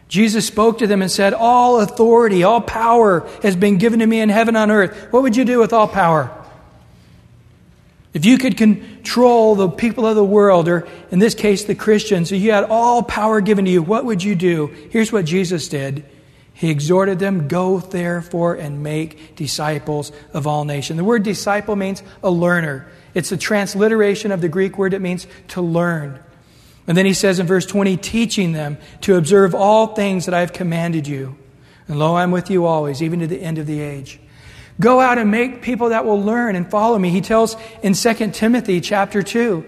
Jesus 0.06 0.46
spoke 0.46 0.78
to 0.78 0.86
them 0.86 1.02
and 1.02 1.10
said, 1.10 1.34
All 1.34 1.80
authority, 1.80 2.44
all 2.44 2.60
power 2.60 3.28
has 3.42 3.56
been 3.56 3.78
given 3.78 3.98
to 3.98 4.06
me 4.06 4.20
in 4.20 4.28
heaven 4.28 4.54
and 4.54 4.70
on 4.70 4.76
earth. 4.76 5.08
What 5.10 5.24
would 5.24 5.34
you 5.34 5.44
do 5.44 5.58
with 5.58 5.72
all 5.72 5.88
power? 5.88 6.45
If 8.16 8.24
you 8.24 8.38
could 8.38 8.56
control 8.56 9.56
the 9.56 9.68
people 9.68 10.06
of 10.06 10.16
the 10.16 10.24
world, 10.24 10.68
or 10.68 10.88
in 11.10 11.18
this 11.18 11.34
case, 11.34 11.64
the 11.64 11.74
Christians, 11.74 12.32
if 12.32 12.40
you 12.40 12.50
had 12.50 12.64
all 12.64 13.02
power 13.02 13.42
given 13.42 13.66
to 13.66 13.70
you, 13.70 13.82
what 13.82 14.06
would 14.06 14.22
you 14.22 14.34
do? 14.34 14.68
Here's 14.88 15.12
what 15.12 15.26
Jesus 15.26 15.68
did. 15.68 16.02
He 16.54 16.70
exhorted 16.70 17.18
them, 17.18 17.46
Go 17.46 17.78
therefore 17.78 18.54
and 18.54 18.82
make 18.82 19.36
disciples 19.36 20.12
of 20.32 20.46
all 20.46 20.64
nations. 20.64 20.96
The 20.96 21.04
word 21.04 21.24
disciple 21.24 21.76
means 21.76 22.02
a 22.22 22.30
learner. 22.30 22.88
It's 23.12 23.32
a 23.32 23.36
transliteration 23.36 24.32
of 24.32 24.40
the 24.40 24.48
Greek 24.48 24.78
word, 24.78 24.94
it 24.94 25.02
means 25.02 25.26
to 25.48 25.60
learn. 25.60 26.18
And 26.86 26.96
then 26.96 27.04
he 27.04 27.12
says 27.12 27.38
in 27.38 27.46
verse 27.46 27.66
20, 27.66 27.98
teaching 27.98 28.52
them 28.52 28.78
to 29.02 29.16
observe 29.16 29.54
all 29.54 29.88
things 29.88 30.24
that 30.24 30.32
I 30.32 30.40
have 30.40 30.54
commanded 30.54 31.06
you. 31.06 31.36
And 31.86 31.98
lo, 31.98 32.16
I'm 32.16 32.30
with 32.30 32.48
you 32.48 32.64
always, 32.64 33.02
even 33.02 33.20
to 33.20 33.26
the 33.26 33.42
end 33.42 33.58
of 33.58 33.66
the 33.66 33.80
age. 33.80 34.20
Go 34.78 35.00
out 35.00 35.18
and 35.18 35.30
make 35.30 35.62
people 35.62 35.88
that 35.90 36.04
will 36.04 36.20
learn 36.22 36.54
and 36.54 36.70
follow 36.70 36.98
me. 36.98 37.10
He 37.10 37.20
tells 37.20 37.56
in 37.82 37.94
2 37.94 38.30
Timothy 38.32 38.80
chapter 38.80 39.22
2. 39.22 39.64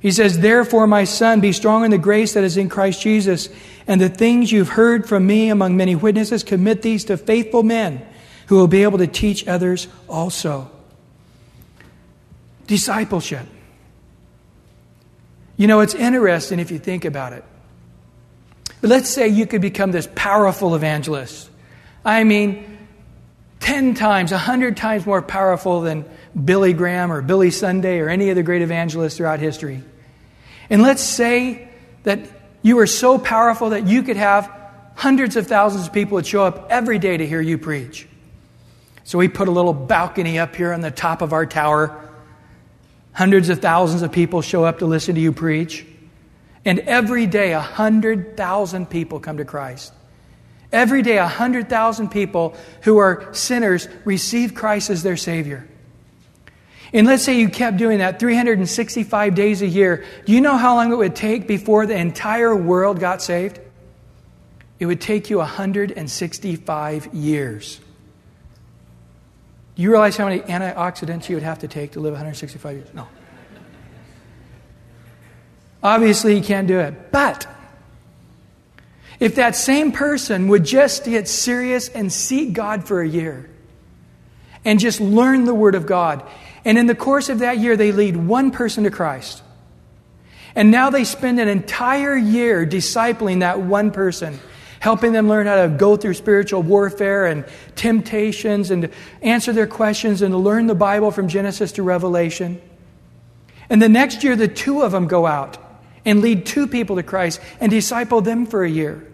He 0.00 0.12
says, 0.12 0.38
Therefore, 0.38 0.86
my 0.86 1.04
son, 1.04 1.40
be 1.40 1.52
strong 1.52 1.84
in 1.84 1.90
the 1.90 1.98
grace 1.98 2.34
that 2.34 2.44
is 2.44 2.56
in 2.56 2.68
Christ 2.68 3.02
Jesus, 3.02 3.48
and 3.88 4.00
the 4.00 4.08
things 4.08 4.52
you've 4.52 4.68
heard 4.68 5.08
from 5.08 5.26
me 5.26 5.48
among 5.48 5.76
many 5.76 5.96
witnesses, 5.96 6.44
commit 6.44 6.82
these 6.82 7.04
to 7.06 7.16
faithful 7.16 7.64
men 7.64 8.06
who 8.46 8.56
will 8.56 8.68
be 8.68 8.84
able 8.84 8.98
to 8.98 9.08
teach 9.08 9.48
others 9.48 9.88
also. 10.08 10.70
Discipleship. 12.68 13.46
You 15.56 15.66
know, 15.66 15.80
it's 15.80 15.94
interesting 15.94 16.60
if 16.60 16.70
you 16.70 16.78
think 16.78 17.04
about 17.04 17.32
it. 17.32 17.44
But 18.80 18.90
let's 18.90 19.08
say 19.08 19.26
you 19.26 19.46
could 19.46 19.60
become 19.60 19.90
this 19.90 20.08
powerful 20.14 20.76
evangelist. 20.76 21.50
I 22.04 22.22
mean, 22.22 22.67
10 23.68 23.92
times, 23.92 24.30
100 24.30 24.78
times 24.78 25.04
more 25.04 25.20
powerful 25.20 25.82
than 25.82 26.06
Billy 26.42 26.72
Graham 26.72 27.12
or 27.12 27.20
Billy 27.20 27.50
Sunday 27.50 27.98
or 27.98 28.08
any 28.08 28.30
of 28.30 28.36
the 28.36 28.42
great 28.42 28.62
evangelists 28.62 29.18
throughout 29.18 29.40
history. 29.40 29.82
And 30.70 30.80
let's 30.80 31.02
say 31.02 31.68
that 32.04 32.18
you 32.62 32.78
are 32.78 32.86
so 32.86 33.18
powerful 33.18 33.70
that 33.70 33.86
you 33.86 34.02
could 34.02 34.16
have 34.16 34.50
hundreds 34.94 35.36
of 35.36 35.46
thousands 35.46 35.86
of 35.86 35.92
people 35.92 36.16
that 36.16 36.26
show 36.26 36.44
up 36.44 36.68
every 36.70 36.98
day 36.98 37.14
to 37.14 37.26
hear 37.26 37.42
you 37.42 37.58
preach. 37.58 38.08
So 39.04 39.18
we 39.18 39.28
put 39.28 39.48
a 39.48 39.50
little 39.50 39.74
balcony 39.74 40.38
up 40.38 40.56
here 40.56 40.72
on 40.72 40.80
the 40.80 40.90
top 40.90 41.20
of 41.20 41.34
our 41.34 41.44
tower. 41.44 42.10
Hundreds 43.12 43.50
of 43.50 43.58
thousands 43.58 44.00
of 44.00 44.12
people 44.12 44.40
show 44.40 44.64
up 44.64 44.78
to 44.78 44.86
listen 44.86 45.14
to 45.16 45.20
you 45.20 45.30
preach. 45.30 45.84
And 46.64 46.78
every 46.78 47.26
day, 47.26 47.52
100,000 47.52 48.88
people 48.88 49.20
come 49.20 49.36
to 49.36 49.44
Christ. 49.44 49.92
Every 50.70 51.02
day, 51.02 51.16
100,000 51.16 52.10
people 52.10 52.54
who 52.82 52.98
are 52.98 53.32
sinners 53.32 53.88
receive 54.04 54.54
Christ 54.54 54.90
as 54.90 55.02
their 55.02 55.16
Savior. 55.16 55.66
And 56.92 57.06
let's 57.06 57.22
say 57.22 57.38
you 57.38 57.48
kept 57.48 57.76
doing 57.76 57.98
that 57.98 58.18
365 58.18 59.34
days 59.34 59.62
a 59.62 59.66
year. 59.66 60.04
Do 60.24 60.32
you 60.32 60.40
know 60.40 60.56
how 60.56 60.74
long 60.76 60.92
it 60.92 60.96
would 60.96 61.16
take 61.16 61.46
before 61.46 61.86
the 61.86 61.96
entire 61.96 62.54
world 62.54 63.00
got 63.00 63.22
saved? 63.22 63.60
It 64.78 64.86
would 64.86 65.00
take 65.00 65.28
you 65.30 65.38
165 65.38 67.14
years. 67.14 67.80
Do 69.74 69.82
you 69.82 69.90
realize 69.90 70.16
how 70.16 70.28
many 70.28 70.40
antioxidants 70.40 71.28
you 71.28 71.36
would 71.36 71.42
have 71.42 71.60
to 71.60 71.68
take 71.68 71.92
to 71.92 72.00
live 72.00 72.12
165 72.12 72.76
years? 72.76 72.88
No. 72.94 73.08
Obviously, 75.82 76.36
you 76.36 76.42
can't 76.42 76.66
do 76.66 76.78
it. 76.80 77.12
But 77.12 77.46
if 79.20 79.34
that 79.34 79.56
same 79.56 79.92
person 79.92 80.48
would 80.48 80.64
just 80.64 81.04
get 81.04 81.28
serious 81.28 81.88
and 81.88 82.12
seek 82.12 82.52
God 82.52 82.86
for 82.86 83.00
a 83.00 83.08
year 83.08 83.50
and 84.64 84.78
just 84.78 85.00
learn 85.00 85.44
the 85.44 85.54
Word 85.54 85.74
of 85.74 85.86
God, 85.86 86.22
and 86.64 86.78
in 86.78 86.86
the 86.86 86.94
course 86.94 87.28
of 87.28 87.40
that 87.40 87.58
year, 87.58 87.76
they 87.76 87.92
lead 87.92 88.16
one 88.16 88.50
person 88.50 88.84
to 88.84 88.90
Christ. 88.90 89.42
And 90.54 90.70
now 90.70 90.90
they 90.90 91.04
spend 91.04 91.38
an 91.40 91.48
entire 91.48 92.16
year 92.16 92.66
discipling 92.66 93.40
that 93.40 93.60
one 93.60 93.90
person, 93.90 94.38
helping 94.80 95.12
them 95.12 95.28
learn 95.28 95.46
how 95.46 95.62
to 95.62 95.68
go 95.68 95.96
through 95.96 96.14
spiritual 96.14 96.62
warfare 96.62 97.26
and 97.26 97.44
temptations 97.76 98.70
and 98.70 98.90
answer 99.22 99.52
their 99.52 99.66
questions 99.66 100.22
and 100.22 100.32
to 100.32 100.38
learn 100.38 100.66
the 100.66 100.74
Bible 100.74 101.10
from 101.10 101.28
Genesis 101.28 101.72
to 101.72 101.82
Revelation. 101.82 102.60
And 103.70 103.80
the 103.80 103.88
next 103.88 104.24
year, 104.24 104.36
the 104.36 104.48
two 104.48 104.82
of 104.82 104.92
them 104.92 105.06
go 105.06 105.26
out 105.26 105.58
and 106.04 106.20
lead 106.20 106.46
two 106.46 106.66
people 106.66 106.96
to 106.96 107.02
Christ 107.02 107.40
and 107.60 107.70
disciple 107.70 108.20
them 108.20 108.46
for 108.46 108.64
a 108.64 108.70
year. 108.70 109.07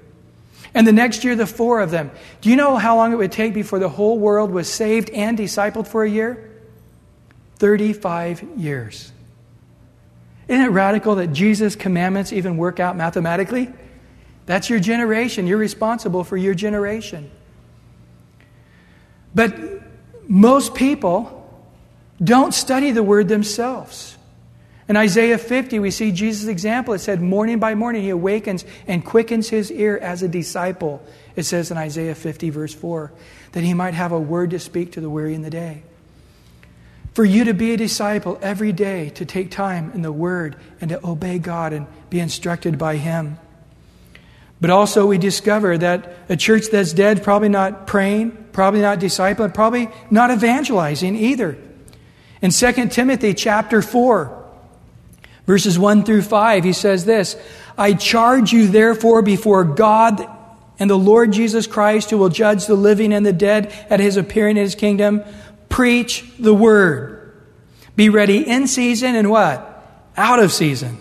And 0.74 0.86
the 0.86 0.92
next 0.92 1.22
year, 1.22 1.36
the 1.36 1.46
four 1.46 1.80
of 1.80 1.90
them. 1.90 2.10
Do 2.40 2.50
you 2.50 2.56
know 2.56 2.76
how 2.76 2.96
long 2.96 3.12
it 3.12 3.16
would 3.16 3.32
take 3.32 3.54
before 3.54 3.78
the 3.78 3.88
whole 3.88 4.18
world 4.18 4.50
was 4.50 4.70
saved 4.70 5.08
and 5.10 5.38
discipled 5.38 5.86
for 5.86 6.02
a 6.02 6.10
year? 6.10 6.50
35 7.56 8.42
years. 8.56 9.12
Isn't 10.48 10.64
it 10.64 10.70
radical 10.70 11.14
that 11.16 11.28
Jesus' 11.28 11.76
commandments 11.76 12.32
even 12.32 12.56
work 12.56 12.80
out 12.80 12.96
mathematically? 12.96 13.72
That's 14.46 14.68
your 14.68 14.80
generation. 14.80 15.46
You're 15.46 15.58
responsible 15.58 16.24
for 16.24 16.36
your 16.36 16.54
generation. 16.54 17.30
But 19.34 19.54
most 20.28 20.74
people 20.74 21.40
don't 22.22 22.52
study 22.52 22.90
the 22.90 23.02
word 23.02 23.28
themselves. 23.28 24.13
In 24.86 24.96
Isaiah 24.96 25.38
50, 25.38 25.78
we 25.78 25.90
see 25.90 26.12
Jesus' 26.12 26.46
example. 26.46 26.92
It 26.92 26.98
said, 26.98 27.22
Morning 27.22 27.58
by 27.58 27.74
morning, 27.74 28.02
he 28.02 28.10
awakens 28.10 28.64
and 28.86 29.04
quickens 29.04 29.48
his 29.48 29.72
ear 29.72 29.96
as 29.96 30.22
a 30.22 30.28
disciple. 30.28 31.02
It 31.36 31.44
says 31.44 31.70
in 31.70 31.78
Isaiah 31.78 32.14
50, 32.14 32.50
verse 32.50 32.74
4, 32.74 33.10
that 33.52 33.64
he 33.64 33.72
might 33.72 33.94
have 33.94 34.12
a 34.12 34.20
word 34.20 34.50
to 34.50 34.58
speak 34.58 34.92
to 34.92 35.00
the 35.00 35.08
weary 35.08 35.34
in 35.34 35.42
the 35.42 35.50
day. 35.50 35.82
For 37.14 37.24
you 37.24 37.44
to 37.44 37.54
be 37.54 37.72
a 37.72 37.76
disciple 37.76 38.38
every 38.42 38.72
day, 38.72 39.10
to 39.10 39.24
take 39.24 39.50
time 39.50 39.92
in 39.94 40.02
the 40.02 40.12
word 40.12 40.56
and 40.80 40.90
to 40.90 41.06
obey 41.06 41.38
God 41.38 41.72
and 41.72 41.86
be 42.10 42.20
instructed 42.20 42.76
by 42.76 42.96
him. 42.96 43.38
But 44.60 44.70
also, 44.70 45.06
we 45.06 45.18
discover 45.18 45.78
that 45.78 46.16
a 46.28 46.36
church 46.36 46.66
that's 46.70 46.92
dead, 46.92 47.22
probably 47.22 47.48
not 47.48 47.86
praying, 47.86 48.32
probably 48.52 48.80
not 48.80 48.98
discipling, 48.98 49.54
probably 49.54 49.88
not 50.10 50.30
evangelizing 50.30 51.16
either. 51.16 51.56
In 52.42 52.50
2 52.50 52.88
Timothy 52.88 53.34
chapter 53.34 53.80
4, 53.80 54.43
Verses 55.46 55.78
1 55.78 56.04
through 56.04 56.22
5, 56.22 56.64
he 56.64 56.72
says 56.72 57.04
this 57.04 57.36
I 57.76 57.94
charge 57.94 58.52
you, 58.52 58.66
therefore, 58.68 59.22
before 59.22 59.64
God 59.64 60.26
and 60.78 60.90
the 60.90 60.98
Lord 60.98 61.32
Jesus 61.32 61.66
Christ, 61.66 62.10
who 62.10 62.18
will 62.18 62.28
judge 62.28 62.66
the 62.66 62.74
living 62.74 63.12
and 63.12 63.24
the 63.24 63.32
dead 63.32 63.72
at 63.90 64.00
his 64.00 64.16
appearing 64.16 64.56
in 64.56 64.62
his 64.62 64.74
kingdom, 64.74 65.22
preach 65.68 66.24
the 66.38 66.54
word. 66.54 67.32
Be 67.96 68.08
ready 68.08 68.38
in 68.38 68.66
season 68.66 69.14
and 69.14 69.30
what? 69.30 69.70
Out 70.16 70.40
of 70.40 70.52
season. 70.52 70.98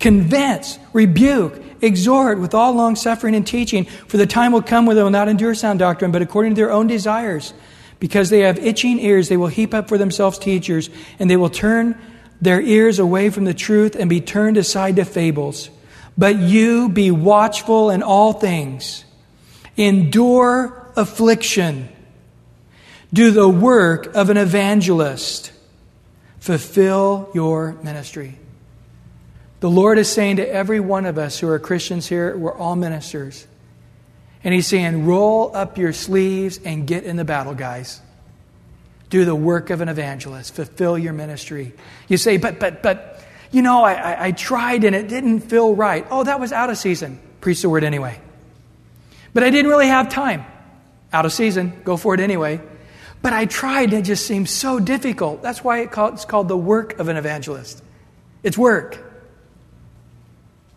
Convince, 0.00 0.78
rebuke, 0.92 1.62
exhort 1.80 2.40
with 2.40 2.54
all 2.54 2.72
long 2.72 2.96
suffering 2.96 3.36
and 3.36 3.46
teaching, 3.46 3.84
for 3.84 4.16
the 4.16 4.26
time 4.26 4.52
will 4.52 4.62
come 4.62 4.86
when 4.86 4.96
they 4.96 5.02
will 5.02 5.10
not 5.10 5.28
endure 5.28 5.54
sound 5.54 5.78
doctrine, 5.78 6.10
but 6.10 6.22
according 6.22 6.54
to 6.54 6.60
their 6.60 6.72
own 6.72 6.88
desires. 6.88 7.54
Because 8.00 8.30
they 8.30 8.40
have 8.40 8.58
itching 8.58 8.98
ears, 8.98 9.28
they 9.28 9.36
will 9.36 9.46
heap 9.46 9.72
up 9.72 9.88
for 9.88 9.98
themselves 9.98 10.38
teachers, 10.38 10.90
and 11.20 11.30
they 11.30 11.36
will 11.36 11.50
turn 11.50 11.96
their 12.42 12.60
ears 12.60 12.98
away 12.98 13.30
from 13.30 13.44
the 13.44 13.54
truth 13.54 13.94
and 13.94 14.10
be 14.10 14.20
turned 14.20 14.56
aside 14.56 14.96
to 14.96 15.04
fables. 15.04 15.70
But 16.18 16.36
you 16.36 16.88
be 16.88 17.10
watchful 17.10 17.88
in 17.88 18.02
all 18.02 18.34
things, 18.34 19.04
endure 19.76 20.92
affliction, 20.96 21.88
do 23.12 23.30
the 23.30 23.48
work 23.48 24.14
of 24.14 24.28
an 24.28 24.36
evangelist, 24.36 25.52
fulfill 26.40 27.30
your 27.32 27.74
ministry. 27.84 28.36
The 29.60 29.70
Lord 29.70 29.96
is 29.98 30.10
saying 30.10 30.36
to 30.36 30.46
every 30.46 30.80
one 30.80 31.06
of 31.06 31.18
us 31.18 31.38
who 31.38 31.48
are 31.48 31.60
Christians 31.60 32.08
here, 32.08 32.36
we're 32.36 32.56
all 32.56 32.74
ministers. 32.74 33.46
And 34.42 34.52
He's 34.52 34.66
saying, 34.66 35.06
roll 35.06 35.54
up 35.54 35.78
your 35.78 35.92
sleeves 35.92 36.58
and 36.64 36.88
get 36.88 37.04
in 37.04 37.16
the 37.16 37.24
battle, 37.24 37.54
guys 37.54 38.00
do 39.12 39.26
the 39.26 39.34
work 39.34 39.68
of 39.68 39.82
an 39.82 39.90
evangelist, 39.90 40.54
fulfill 40.54 40.96
your 40.96 41.12
ministry. 41.12 41.74
You 42.08 42.16
say, 42.16 42.38
but, 42.38 42.58
but, 42.58 42.82
but, 42.82 43.22
you 43.50 43.60
know, 43.60 43.84
I, 43.84 44.28
I, 44.28 44.32
tried 44.32 44.84
and 44.84 44.96
it 44.96 45.06
didn't 45.06 45.40
feel 45.40 45.74
right. 45.74 46.06
Oh, 46.10 46.24
that 46.24 46.40
was 46.40 46.50
out 46.50 46.70
of 46.70 46.78
season. 46.78 47.20
Preach 47.42 47.60
the 47.60 47.68
word 47.68 47.84
anyway. 47.84 48.18
But 49.34 49.42
I 49.42 49.50
didn't 49.50 49.70
really 49.70 49.88
have 49.88 50.08
time. 50.08 50.46
Out 51.12 51.26
of 51.26 51.32
season. 51.34 51.82
Go 51.84 51.98
for 51.98 52.14
it 52.14 52.20
anyway. 52.20 52.58
But 53.20 53.34
I 53.34 53.44
tried 53.44 53.90
and 53.90 53.98
it 53.98 54.06
just 54.06 54.26
seemed 54.26 54.48
so 54.48 54.80
difficult. 54.80 55.42
That's 55.42 55.62
why 55.62 55.80
it's 55.80 56.24
called 56.24 56.48
the 56.48 56.56
work 56.56 56.98
of 56.98 57.08
an 57.08 57.18
evangelist. 57.18 57.84
It's 58.42 58.56
work. 58.56 58.98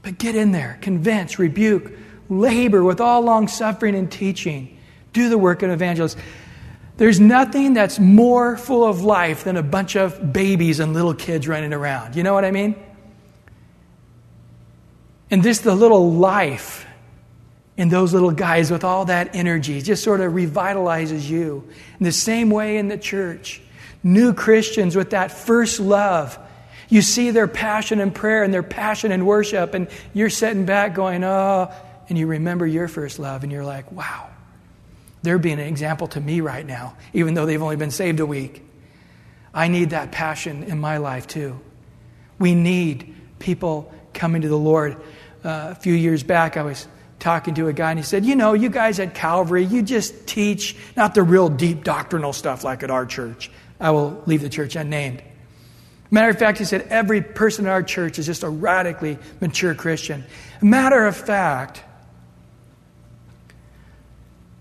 But 0.02 0.18
get 0.18 0.36
in 0.36 0.52
there, 0.52 0.78
convince, 0.82 1.40
rebuke, 1.40 1.90
labor 2.28 2.84
with 2.84 3.00
all 3.00 3.22
long 3.22 3.48
suffering 3.48 3.96
and 3.96 4.12
teaching. 4.12 4.78
Do 5.14 5.30
the 5.30 5.38
work 5.38 5.64
of 5.64 5.70
an 5.70 5.74
evangelist. 5.74 6.18
There's 6.98 7.20
nothing 7.20 7.74
that's 7.74 8.00
more 8.00 8.56
full 8.56 8.86
of 8.86 9.04
life 9.04 9.44
than 9.44 9.58
a 9.58 9.64
bunch 9.64 9.96
of 9.96 10.32
babies 10.32 10.80
and 10.80 10.94
little 10.94 11.14
kids 11.14 11.48
running 11.48 11.74
around. 11.74 12.16
You 12.16 12.24
know 12.24 12.34
what 12.34 12.46
I 12.46 12.52
mean? 12.52 12.76
And 15.30 15.44
just 15.44 15.64
the 15.64 15.76
little 15.76 16.14
life 16.14 16.86
in 17.78 17.90
those 17.90 18.14
little 18.14 18.32
guys 18.32 18.72
with 18.72 18.86
all 18.86 19.06
that 19.06 19.36
energy 19.36 19.82
just 19.82 20.04
sort 20.04 20.22
of 20.22 20.32
revitalizes 20.32 21.28
you. 21.28 21.68
In 22.00 22.06
the 22.06 22.12
same 22.12 22.50
way 22.50 22.78
in 22.78 22.88
the 22.88 22.98
church, 22.98 23.62
new 24.02 24.34
Christians 24.34 24.96
with 24.96 25.10
that 25.10 25.32
first 25.32 25.80
love. 25.80 26.40
You 26.88 27.02
see 27.02 27.32
their 27.32 27.48
passion 27.48 28.00
in 28.00 28.12
prayer 28.12 28.44
and 28.44 28.54
their 28.54 28.64
passion 28.64 29.12
in 29.12 29.26
worship, 29.26 29.74
and 29.74 29.88
you're 30.14 30.30
sitting 30.30 30.66
back 30.66 30.94
going, 30.94 31.24
oh, 31.24 31.72
and 32.08 32.18
you 32.18 32.28
remember 32.28 32.66
your 32.66 32.88
first 32.88 33.18
love, 33.18 33.44
and 33.44 33.52
you're 33.52 33.66
like, 33.66 33.92
wow. 33.92 34.30
They're 35.26 35.38
being 35.38 35.60
an 35.60 35.68
example 35.68 36.08
to 36.08 36.22
me 36.22 36.40
right 36.40 36.66
now, 36.66 36.96
even 37.14 37.34
though 37.34 37.46
they've 37.46 37.62
only 37.62 37.76
been 37.76 37.92
saved 37.92 38.20
a 38.20 38.26
week. 38.26 38.64
I 39.54 39.68
need 39.68 39.92
that 39.92 40.12
passion 40.12 40.64
in 40.64 40.80
my 40.80 40.98
life 40.98 41.28
too. 41.28 41.60
We 42.40 42.56
need 42.56 43.16
people 43.40 43.94
coming 44.14 44.42
to 44.44 44.48
the 44.48 44.58
Lord. 44.58 44.96
Uh, 45.44 45.70
a 45.72 45.76
few 45.76 45.94
years 45.94 46.24
back, 46.24 46.58
I 46.58 46.64
was 46.64 46.88
talking 47.20 47.56
to 47.56 47.68
a 47.68 47.74
guy 47.74 47.92
and 47.92 48.00
he 48.00 48.04
said, 48.04 48.26
You 48.26 48.36
know, 48.36 48.54
you 48.54 48.70
guys 48.70 49.00
at 49.00 49.14
Calvary, 49.14 49.64
you 49.64 49.82
just 49.82 50.28
teach 50.28 50.76
not 50.96 51.16
the 51.16 51.24
real 51.24 51.50
deep 51.50 51.84
doctrinal 51.84 52.34
stuff 52.34 52.64
like 52.64 52.84
at 52.84 52.92
our 52.92 53.06
church. 53.06 53.52
I 53.80 53.92
will 53.92 54.24
leave 54.26 54.42
the 54.42 54.50
church 54.50 54.76
unnamed. 54.76 55.22
Matter 56.12 56.30
of 56.30 56.38
fact, 56.38 56.60
he 56.60 56.66
said, 56.66 56.88
every 56.90 57.22
person 57.22 57.66
in 57.66 57.72
our 57.72 57.84
church 57.84 58.20
is 58.20 58.26
just 58.26 58.44
a 58.44 58.50
radically 58.50 59.18
mature 59.42 59.74
Christian. 59.74 60.24
Matter 60.62 61.06
of 61.06 61.16
fact, 61.16 61.84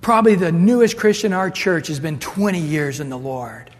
Probably 0.04 0.34
the 0.34 0.52
newest 0.52 0.98
Christian 0.98 1.32
in 1.32 1.38
our 1.38 1.48
church 1.48 1.88
has 1.88 1.98
been 1.98 2.18
20 2.18 2.60
years 2.60 3.00
in 3.00 3.08
the 3.08 3.16
Lord. 3.16 3.70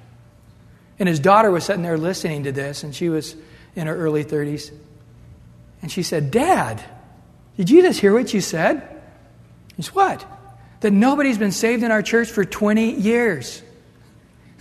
And 0.98 1.06
his 1.06 1.20
daughter 1.20 1.50
was 1.50 1.64
sitting 1.64 1.82
there 1.82 1.98
listening 1.98 2.44
to 2.44 2.52
this, 2.52 2.82
and 2.82 2.94
she 2.94 3.10
was 3.10 3.36
in 3.76 3.88
her 3.88 3.94
early 3.94 4.24
30s. 4.24 4.72
And 5.82 5.92
she 5.92 6.02
said, 6.02 6.30
Dad, 6.30 6.82
did 7.58 7.68
you 7.68 7.82
just 7.82 8.00
hear 8.00 8.14
what 8.14 8.32
you 8.32 8.40
said? 8.40 9.02
Said, 9.78 9.94
What? 9.94 10.24
That 10.80 10.92
nobody's 10.92 11.36
been 11.36 11.52
saved 11.52 11.82
in 11.82 11.90
our 11.90 12.00
church 12.00 12.30
for 12.30 12.42
20 12.42 12.92
years. 12.92 13.62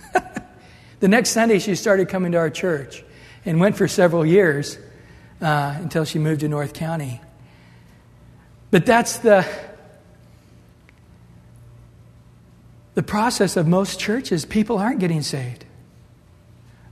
the 1.00 1.08
next 1.08 1.30
Sunday, 1.30 1.60
she 1.60 1.76
started 1.76 2.10
coming 2.10 2.32
to 2.32 2.38
our 2.38 2.50
church 2.50 3.02
and 3.46 3.58
went 3.58 3.78
for 3.78 3.88
several 3.88 4.26
years 4.26 4.76
uh, 5.40 5.76
until 5.78 6.04
she 6.04 6.18
moved 6.18 6.42
to 6.42 6.48
North 6.48 6.74
County. 6.74 7.22
But 8.70 8.84
that's 8.84 9.16
the, 9.16 9.46
the 12.94 13.02
process 13.02 13.56
of 13.56 13.66
most 13.66 13.98
churches. 14.00 14.44
People 14.44 14.78
aren't 14.78 15.00
getting 15.00 15.22
saved. 15.22 15.64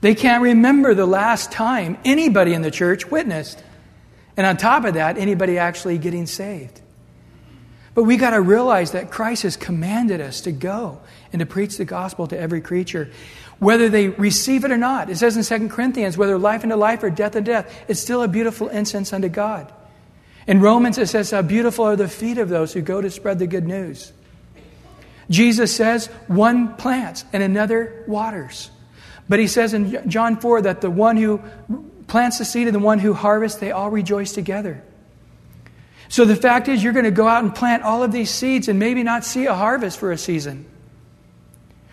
They 0.00 0.14
can't 0.14 0.42
remember 0.42 0.94
the 0.94 1.06
last 1.06 1.52
time 1.52 1.96
anybody 2.04 2.54
in 2.54 2.62
the 2.62 2.72
church 2.72 3.10
witnessed. 3.10 3.62
And 4.36 4.46
on 4.46 4.56
top 4.56 4.84
of 4.84 4.94
that, 4.94 5.16
anybody 5.16 5.58
actually 5.58 5.98
getting 5.98 6.26
saved. 6.26 6.80
But 7.94 8.04
we 8.04 8.16
got 8.16 8.30
to 8.30 8.40
realize 8.40 8.92
that 8.92 9.10
Christ 9.10 9.42
has 9.42 9.56
commanded 9.56 10.20
us 10.20 10.40
to 10.42 10.52
go 10.52 11.00
and 11.32 11.40
to 11.40 11.46
preach 11.46 11.76
the 11.76 11.84
gospel 11.84 12.26
to 12.28 12.38
every 12.38 12.60
creature, 12.60 13.10
whether 13.58 13.88
they 13.88 14.08
receive 14.08 14.64
it 14.64 14.72
or 14.72 14.78
not. 14.78 15.10
It 15.10 15.18
says 15.18 15.36
in 15.36 15.60
2 15.60 15.68
Corinthians, 15.68 16.16
whether 16.16 16.38
life 16.38 16.62
unto 16.62 16.74
life 16.74 17.02
or 17.02 17.10
death 17.10 17.36
unto 17.36 17.52
death, 17.52 17.84
it's 17.88 18.00
still 18.00 18.22
a 18.22 18.28
beautiful 18.28 18.68
incense 18.68 19.12
unto 19.12 19.28
God. 19.28 19.72
In 20.46 20.60
Romans, 20.60 20.98
it 20.98 21.08
says, 21.08 21.30
How 21.30 21.42
beautiful 21.42 21.84
are 21.84 21.96
the 21.96 22.08
feet 22.08 22.38
of 22.38 22.48
those 22.48 22.72
who 22.72 22.80
go 22.80 23.00
to 23.00 23.10
spread 23.10 23.38
the 23.38 23.46
good 23.46 23.66
news. 23.66 24.12
Jesus 25.30 25.74
says, 25.74 26.06
One 26.26 26.76
plants 26.76 27.24
and 27.32 27.42
another 27.42 28.04
waters. 28.06 28.70
But 29.28 29.38
he 29.38 29.46
says 29.46 29.72
in 29.72 30.08
John 30.10 30.36
4 30.36 30.62
that 30.62 30.80
the 30.80 30.90
one 30.90 31.16
who 31.16 31.40
plants 32.06 32.38
the 32.38 32.44
seed 32.44 32.66
and 32.66 32.74
the 32.74 32.80
one 32.80 32.98
who 32.98 33.14
harvests, 33.14 33.58
they 33.58 33.70
all 33.70 33.90
rejoice 33.90 34.32
together. 34.32 34.82
So 36.08 36.26
the 36.26 36.36
fact 36.36 36.68
is, 36.68 36.84
you're 36.84 36.92
going 36.92 37.06
to 37.06 37.10
go 37.10 37.26
out 37.26 37.42
and 37.42 37.54
plant 37.54 37.84
all 37.84 38.02
of 38.02 38.12
these 38.12 38.30
seeds 38.30 38.68
and 38.68 38.78
maybe 38.78 39.02
not 39.02 39.24
see 39.24 39.46
a 39.46 39.54
harvest 39.54 39.98
for 39.98 40.12
a 40.12 40.18
season. 40.18 40.66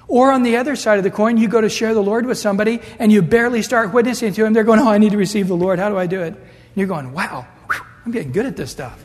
Or 0.09 0.31
on 0.31 0.43
the 0.43 0.57
other 0.57 0.75
side 0.75 0.97
of 0.97 1.03
the 1.05 1.11
coin, 1.11 1.37
you 1.37 1.47
go 1.47 1.61
to 1.61 1.69
share 1.69 1.93
the 1.93 2.03
Lord 2.03 2.25
with 2.25 2.37
somebody 2.37 2.81
and 2.97 3.11
you 3.11 3.21
barely 3.21 3.61
start 3.61 3.93
witnessing 3.93 4.33
to 4.33 4.43
them. 4.43 4.53
They're 4.53 4.63
going, 4.65 4.79
Oh, 4.79 4.89
I 4.89 4.97
need 4.97 5.11
to 5.11 5.17
receive 5.17 5.47
the 5.47 5.55
Lord. 5.55 5.79
How 5.79 5.87
do 5.87 5.97
I 5.97 6.07
do 6.07 6.21
it? 6.21 6.33
And 6.33 6.47
you're 6.75 6.87
going, 6.87 7.13
Wow, 7.13 7.47
whew, 7.71 7.79
I'm 8.05 8.11
getting 8.11 8.31
good 8.31 8.47
at 8.47 8.57
this 8.57 8.71
stuff. 8.71 9.01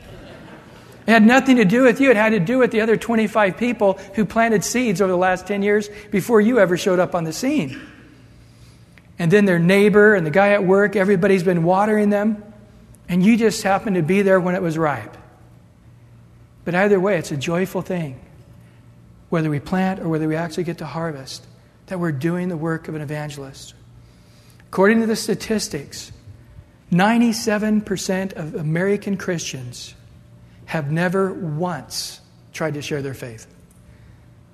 It 1.06 1.10
had 1.10 1.24
nothing 1.24 1.56
to 1.56 1.64
do 1.64 1.82
with 1.82 2.00
you. 2.00 2.10
It 2.10 2.16
had 2.16 2.30
to 2.30 2.40
do 2.40 2.58
with 2.58 2.70
the 2.70 2.80
other 2.80 2.96
25 2.96 3.56
people 3.56 3.94
who 4.14 4.24
planted 4.24 4.64
seeds 4.64 5.00
over 5.00 5.12
the 5.12 5.18
last 5.18 5.46
10 5.46 5.62
years 5.62 5.88
before 6.10 6.40
you 6.40 6.58
ever 6.58 6.76
showed 6.76 6.98
up 6.98 7.14
on 7.14 7.24
the 7.24 7.32
scene. 7.32 7.80
And 9.18 9.30
then 9.30 9.44
their 9.44 9.58
neighbor 9.58 10.14
and 10.14 10.26
the 10.26 10.30
guy 10.30 10.50
at 10.50 10.64
work, 10.64 10.96
everybody's 10.96 11.42
been 11.42 11.62
watering 11.62 12.10
them 12.10 12.42
and 13.08 13.22
you 13.22 13.36
just 13.36 13.62
happened 13.62 13.96
to 13.96 14.02
be 14.02 14.22
there 14.22 14.40
when 14.40 14.54
it 14.54 14.62
was 14.62 14.78
ripe. 14.78 15.16
But 16.64 16.74
either 16.74 16.98
way, 16.98 17.18
it's 17.18 17.30
a 17.30 17.36
joyful 17.36 17.82
thing, 17.82 18.18
whether 19.28 19.50
we 19.50 19.60
plant 19.60 20.00
or 20.00 20.08
whether 20.08 20.26
we 20.26 20.36
actually 20.36 20.64
get 20.64 20.78
to 20.78 20.86
harvest, 20.86 21.46
that 21.86 22.00
we're 22.00 22.12
doing 22.12 22.48
the 22.48 22.56
work 22.56 22.88
of 22.88 22.94
an 22.94 23.02
evangelist. 23.02 23.74
According 24.68 25.00
to 25.00 25.06
the 25.06 25.16
statistics, 25.16 26.10
97% 26.90 28.32
of 28.32 28.54
American 28.54 29.16
Christians 29.18 29.94
have 30.66 30.90
never 30.90 31.32
once 31.32 32.20
tried 32.52 32.74
to 32.74 32.82
share 32.82 33.02
their 33.02 33.14
faith. 33.14 33.46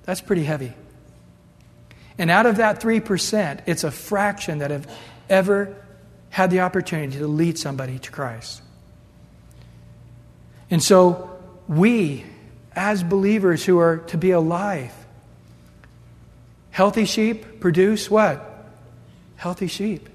That's 0.03 0.21
pretty 0.21 0.43
heavy. 0.43 0.73
And 2.17 2.29
out 2.29 2.45
of 2.45 2.57
that 2.57 2.81
3%, 2.81 3.61
it's 3.65 3.83
a 3.83 3.91
fraction 3.91 4.59
that 4.59 4.71
have 4.71 4.87
ever 5.29 5.75
had 6.29 6.51
the 6.51 6.61
opportunity 6.61 7.17
to 7.19 7.27
lead 7.27 7.57
somebody 7.57 7.99
to 7.99 8.11
Christ. 8.11 8.61
And 10.69 10.81
so, 10.81 11.29
we, 11.67 12.25
as 12.73 13.03
believers 13.03 13.65
who 13.65 13.79
are 13.79 13.97
to 14.07 14.17
be 14.17 14.31
alive, 14.31 14.93
healthy 16.69 17.05
sheep 17.05 17.59
produce 17.59 18.09
what? 18.09 18.69
Healthy 19.35 19.67
sheep. 19.67 20.09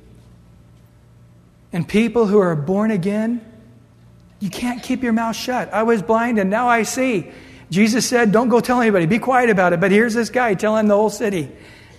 And 1.72 1.86
people 1.86 2.26
who 2.26 2.38
are 2.38 2.56
born 2.56 2.90
again, 2.90 3.44
you 4.40 4.50
can't 4.50 4.82
keep 4.82 5.02
your 5.02 5.12
mouth 5.12 5.36
shut. 5.36 5.72
I 5.72 5.82
was 5.82 6.02
blind 6.02 6.38
and 6.38 6.50
now 6.50 6.68
I 6.68 6.82
see. 6.82 7.30
Jesus 7.70 8.06
said, 8.06 8.32
Don't 8.32 8.48
go 8.48 8.60
tell 8.60 8.80
anybody, 8.80 9.06
be 9.06 9.18
quiet 9.18 9.50
about 9.50 9.72
it. 9.72 9.80
But 9.80 9.90
here's 9.90 10.14
this 10.14 10.30
guy 10.30 10.54
telling 10.54 10.88
the 10.88 10.96
whole 10.96 11.10
city, 11.10 11.50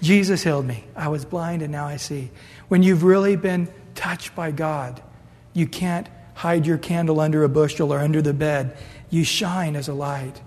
Jesus 0.02 0.43
healed 0.43 0.65
me. 0.65 0.84
I 0.95 1.08
was 1.08 1.26
blind 1.26 1.62
and 1.62 1.71
now 1.71 1.88
I 1.88 1.97
see. 1.97 2.32
When 2.67 2.84
you've 2.84 3.04
really 3.04 3.36
been 3.36 3.69
touched 3.97 4.34
by 4.36 4.52
God. 4.52 5.02
You 5.54 5.67
can't 5.67 6.08
hide 6.36 6.65
your 6.65 6.78
candle 6.78 7.19
under 7.19 7.43
a 7.43 7.50
bushel 7.50 7.91
or 7.91 8.00
under 8.00 8.21
the 8.21 8.34
bed. 8.34 8.78
You 9.10 9.26
shine 9.26 9.76
as 9.76 9.89
a 9.89 9.93
light. 9.93 10.39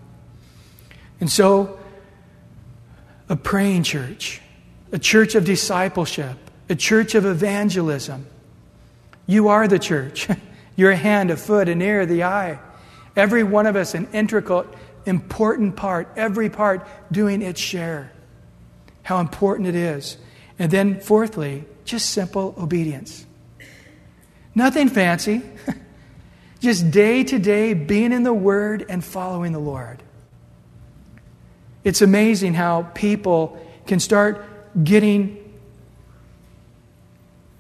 And 1.20 1.31
so, 1.31 1.79
a 3.29 3.37
praying 3.37 3.83
church, 3.83 4.40
a 4.92 4.98
church 4.98 5.35
of 5.35 5.44
discipleship, 5.44 6.38
a 6.68 6.74
church 6.74 7.14
of 7.14 7.26
evangelism. 7.26 8.26
You 9.26 9.48
are 9.48 9.68
the 9.68 9.79
church. 9.79 10.29
You're 10.77 10.93
hand, 10.93 11.31
a 11.31 11.37
foot, 11.37 11.69
an 11.69 11.83
ear, 11.83 12.07
the 12.07 12.25
eye. 12.25 12.59
Every 13.17 13.43
one 13.43 13.67
of 13.67 13.77
us, 13.77 13.95
an 13.95 14.09
intricate, 14.13 14.67
important 15.05 15.77
part, 15.77 16.09
every 16.17 16.49
part 16.51 16.87
doing 17.11 17.43
its 17.43 17.61
share. 17.61 18.13
How 19.03 19.21
important 19.21 19.69
it 19.69 19.75
is. 19.75 20.17
And 20.59 20.71
then, 20.71 21.01
fourthly, 21.01 21.65
just 21.85 22.11
simple 22.11 22.55
obedience. 22.59 23.27
Nothing 24.55 24.89
fancy. 24.89 25.43
Just 26.61 26.91
day 26.91 27.25
to 27.25 27.39
day 27.39 27.73
being 27.73 28.13
in 28.13 28.23
the 28.23 28.35
Word 28.35 28.85
and 28.87 29.03
following 29.03 29.53
the 29.53 29.59
Lord. 29.59 30.03
It's 31.85 32.03
amazing 32.03 32.53
how 32.53 32.83
people 32.95 33.59
can 33.87 33.99
start 33.99 34.45
getting 34.85 35.39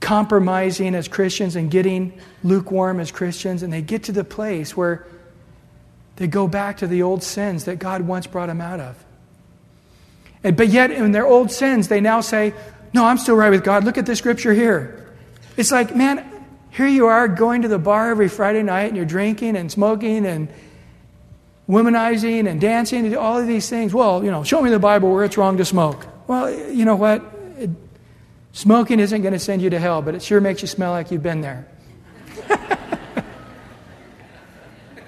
compromising 0.00 0.94
as 0.94 1.08
Christians 1.08 1.56
and 1.56 1.70
getting 1.70 2.18
lukewarm 2.42 3.00
as 3.00 3.10
Christians, 3.10 3.62
and 3.62 3.72
they 3.72 3.82
get 3.82 4.04
to 4.04 4.12
the 4.12 4.24
place 4.24 4.76
where 4.76 5.06
they 6.16 6.26
go 6.26 6.48
back 6.48 6.78
to 6.78 6.86
the 6.86 7.02
old 7.02 7.22
sins 7.22 7.64
that 7.64 7.78
God 7.78 8.02
once 8.02 8.26
brought 8.26 8.46
them 8.46 8.60
out 8.60 8.80
of. 8.80 9.04
And, 10.42 10.56
but 10.56 10.68
yet, 10.68 10.90
in 10.90 11.12
their 11.12 11.26
old 11.26 11.50
sins, 11.50 11.88
they 11.88 12.00
now 12.00 12.20
say, 12.20 12.54
No, 12.92 13.04
I'm 13.04 13.18
still 13.18 13.36
right 13.36 13.50
with 13.50 13.62
God. 13.62 13.84
Look 13.84 13.98
at 13.98 14.06
the 14.06 14.16
scripture 14.16 14.54
here. 14.54 15.08
It's 15.56 15.70
like, 15.70 15.94
man, 15.94 16.26
here 16.70 16.86
you 16.86 17.06
are 17.06 17.28
going 17.28 17.62
to 17.62 17.68
the 17.68 17.78
bar 17.78 18.10
every 18.10 18.28
Friday 18.28 18.62
night 18.62 18.84
and 18.84 18.96
you're 18.96 19.04
drinking 19.04 19.56
and 19.56 19.70
smoking 19.70 20.24
and 20.24 20.48
womanizing 21.68 22.48
and 22.48 22.60
dancing 22.60 23.06
and 23.06 23.14
all 23.16 23.38
of 23.38 23.46
these 23.46 23.68
things. 23.68 23.92
Well, 23.92 24.24
you 24.24 24.30
know, 24.30 24.42
show 24.42 24.62
me 24.62 24.70
the 24.70 24.78
Bible 24.78 25.12
where 25.12 25.24
it's 25.24 25.36
wrong 25.36 25.58
to 25.58 25.64
smoke. 25.64 26.06
Well, 26.26 26.50
you 26.50 26.84
know 26.84 26.96
what? 26.96 27.22
Smoking 28.52 29.00
isn't 29.00 29.22
going 29.22 29.32
to 29.32 29.38
send 29.38 29.62
you 29.62 29.70
to 29.70 29.78
hell, 29.78 30.02
but 30.02 30.14
it 30.14 30.22
sure 30.22 30.40
makes 30.40 30.62
you 30.62 30.68
smell 30.68 30.90
like 30.92 31.10
you've 31.10 31.22
been 31.22 31.40
there. 31.40 31.68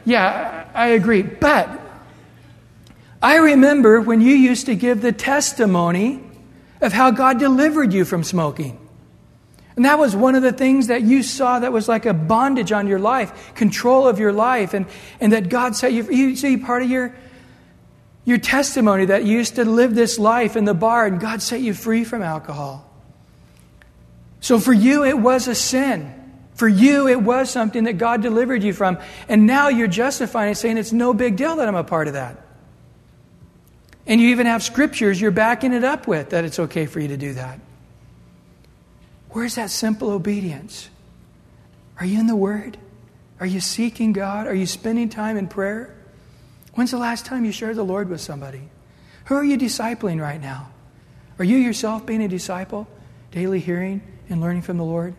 yeah, 0.05 0.68
I 0.74 0.88
agree. 0.88 1.22
But 1.22 1.81
I 3.20 3.37
remember 3.37 4.00
when 4.00 4.20
you 4.20 4.35
used 4.35 4.66
to 4.66 4.74
give 4.74 5.00
the 5.00 5.12
testimony 5.12 6.22
of 6.81 6.92
how 6.92 7.11
God 7.11 7.38
delivered 7.38 7.92
you 7.92 8.05
from 8.05 8.24
smoking. 8.24 8.78
And 9.74 9.85
that 9.87 9.98
was 9.98 10.14
one 10.14 10.35
of 10.35 10.42
the 10.42 10.52
things 10.52 10.88
that 10.88 11.02
you 11.02 11.22
saw 11.22 11.61
that 11.61 11.72
was 11.72 11.88
like 11.88 12.05
a 12.05 12.12
bondage 12.12 12.72
on 12.72 12.87
your 12.87 12.98
life, 12.98 13.55
control 13.55 14.07
of 14.07 14.18
your 14.18 14.33
life, 14.33 14.74
and, 14.74 14.87
and 15.20 15.33
that 15.33 15.48
God 15.48 15.74
set 15.74 15.92
you, 15.92 16.11
you 16.11 16.37
see 16.37 16.59
part 16.59 16.83
of 16.83 16.90
your, 16.90 17.14
your 18.24 18.38
testimony 18.38 19.07
that 19.07 19.24
you 19.24 19.38
used 19.38 19.55
to 19.55 19.64
live 19.64 19.94
this 19.94 20.18
life 20.18 20.57
in 20.57 20.64
the 20.64 20.74
bar 20.74 21.07
and 21.07 21.18
God 21.18 21.40
set 21.40 21.61
you 21.61 21.72
free 21.72 22.05
from 22.05 22.22
alcohol. 22.22 22.91
So 24.42 24.59
for 24.59 24.72
you, 24.72 25.05
it 25.05 25.16
was 25.16 25.46
a 25.46 25.55
sin. 25.55 26.18
For 26.55 26.68
you, 26.68 27.09
it 27.09 27.22
was 27.22 27.48
something 27.48 27.85
that 27.85 27.94
God 27.94 28.22
delivered 28.22 28.62
you 28.62 28.72
from. 28.72 28.98
And 29.28 29.46
now 29.46 29.68
you're 29.68 29.87
justifying 29.87 30.50
it, 30.50 30.57
saying 30.57 30.76
it's 30.76 30.92
no 30.92 31.14
big 31.14 31.37
deal 31.37 31.57
that 31.57 31.68
I'm 31.68 31.76
a 31.76 31.85
part 31.85 32.09
of 32.09 32.14
that. 32.14 32.44
And 34.05 34.20
you 34.20 34.31
even 34.31 34.46
have 34.46 34.62
scriptures 34.62 35.20
you're 35.20 35.31
backing 35.31 35.72
it 35.72 35.85
up 35.85 36.09
with 36.09 36.31
that 36.31 36.44
it's 36.44 36.59
okay 36.59 36.87
for 36.87 36.98
you 36.98 37.08
to 37.08 37.17
do 37.17 37.35
that. 37.35 37.60
Where's 39.31 39.54
that 39.54 39.71
simple 39.71 40.10
obedience? 40.10 40.90
Are 42.00 42.04
you 42.04 42.19
in 42.19 42.27
the 42.27 42.37
Word? 42.37 42.77
Are 43.38 43.46
you 43.46 43.60
seeking 43.60 44.12
God? 44.12 44.48
Are 44.48 44.54
you 44.54 44.67
spending 44.67 45.08
time 45.08 45.37
in 45.37 45.46
prayer? 45.46 45.94
When's 46.75 46.90
the 46.90 46.98
last 46.98 47.27
time 47.27 47.44
you 47.44 47.52
shared 47.52 47.77
the 47.77 47.85
Lord 47.85 48.08
with 48.08 48.21
somebody? 48.21 48.62
Who 49.27 49.37
are 49.37 49.44
you 49.44 49.56
discipling 49.56 50.21
right 50.21 50.40
now? 50.40 50.71
Are 51.38 51.44
you 51.44 51.56
yourself 51.56 52.04
being 52.04 52.23
a 52.23 52.29
disciple, 52.29 52.88
daily 53.31 53.60
hearing 53.60 54.02
and 54.33 54.40
learning 54.40 54.62
from 54.62 54.78
the 54.78 54.85
Lord? 54.85 55.14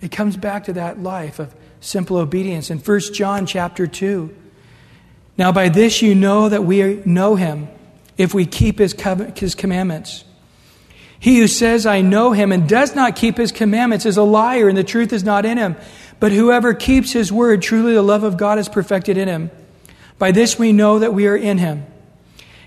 It 0.00 0.10
comes 0.10 0.36
back 0.36 0.64
to 0.64 0.72
that 0.74 1.00
life 1.00 1.38
of 1.38 1.54
simple 1.80 2.16
obedience 2.16 2.70
in 2.70 2.78
1 2.78 3.00
John 3.12 3.46
chapter 3.46 3.86
2. 3.86 4.34
Now, 5.38 5.52
by 5.52 5.68
this 5.68 6.02
you 6.02 6.14
know 6.14 6.48
that 6.48 6.64
we 6.64 7.02
know 7.04 7.36
him 7.36 7.68
if 8.16 8.34
we 8.34 8.46
keep 8.46 8.78
his, 8.78 8.94
his 9.36 9.54
commandments. 9.54 10.24
He 11.18 11.38
who 11.38 11.46
says, 11.46 11.86
I 11.86 12.00
know 12.00 12.32
him, 12.32 12.52
and 12.52 12.68
does 12.68 12.94
not 12.94 13.16
keep 13.16 13.36
his 13.36 13.52
commandments 13.52 14.06
is 14.06 14.16
a 14.16 14.22
liar, 14.22 14.68
and 14.68 14.76
the 14.76 14.84
truth 14.84 15.12
is 15.12 15.24
not 15.24 15.44
in 15.46 15.58
him. 15.58 15.76
But 16.20 16.32
whoever 16.32 16.74
keeps 16.74 17.12
his 17.12 17.32
word, 17.32 17.62
truly 17.62 17.94
the 17.94 18.02
love 18.02 18.22
of 18.22 18.36
God 18.36 18.58
is 18.58 18.68
perfected 18.68 19.16
in 19.16 19.28
him. 19.28 19.50
By 20.18 20.32
this 20.32 20.58
we 20.58 20.72
know 20.72 20.98
that 20.98 21.12
we 21.12 21.26
are 21.26 21.36
in 21.36 21.58
him. 21.58 21.86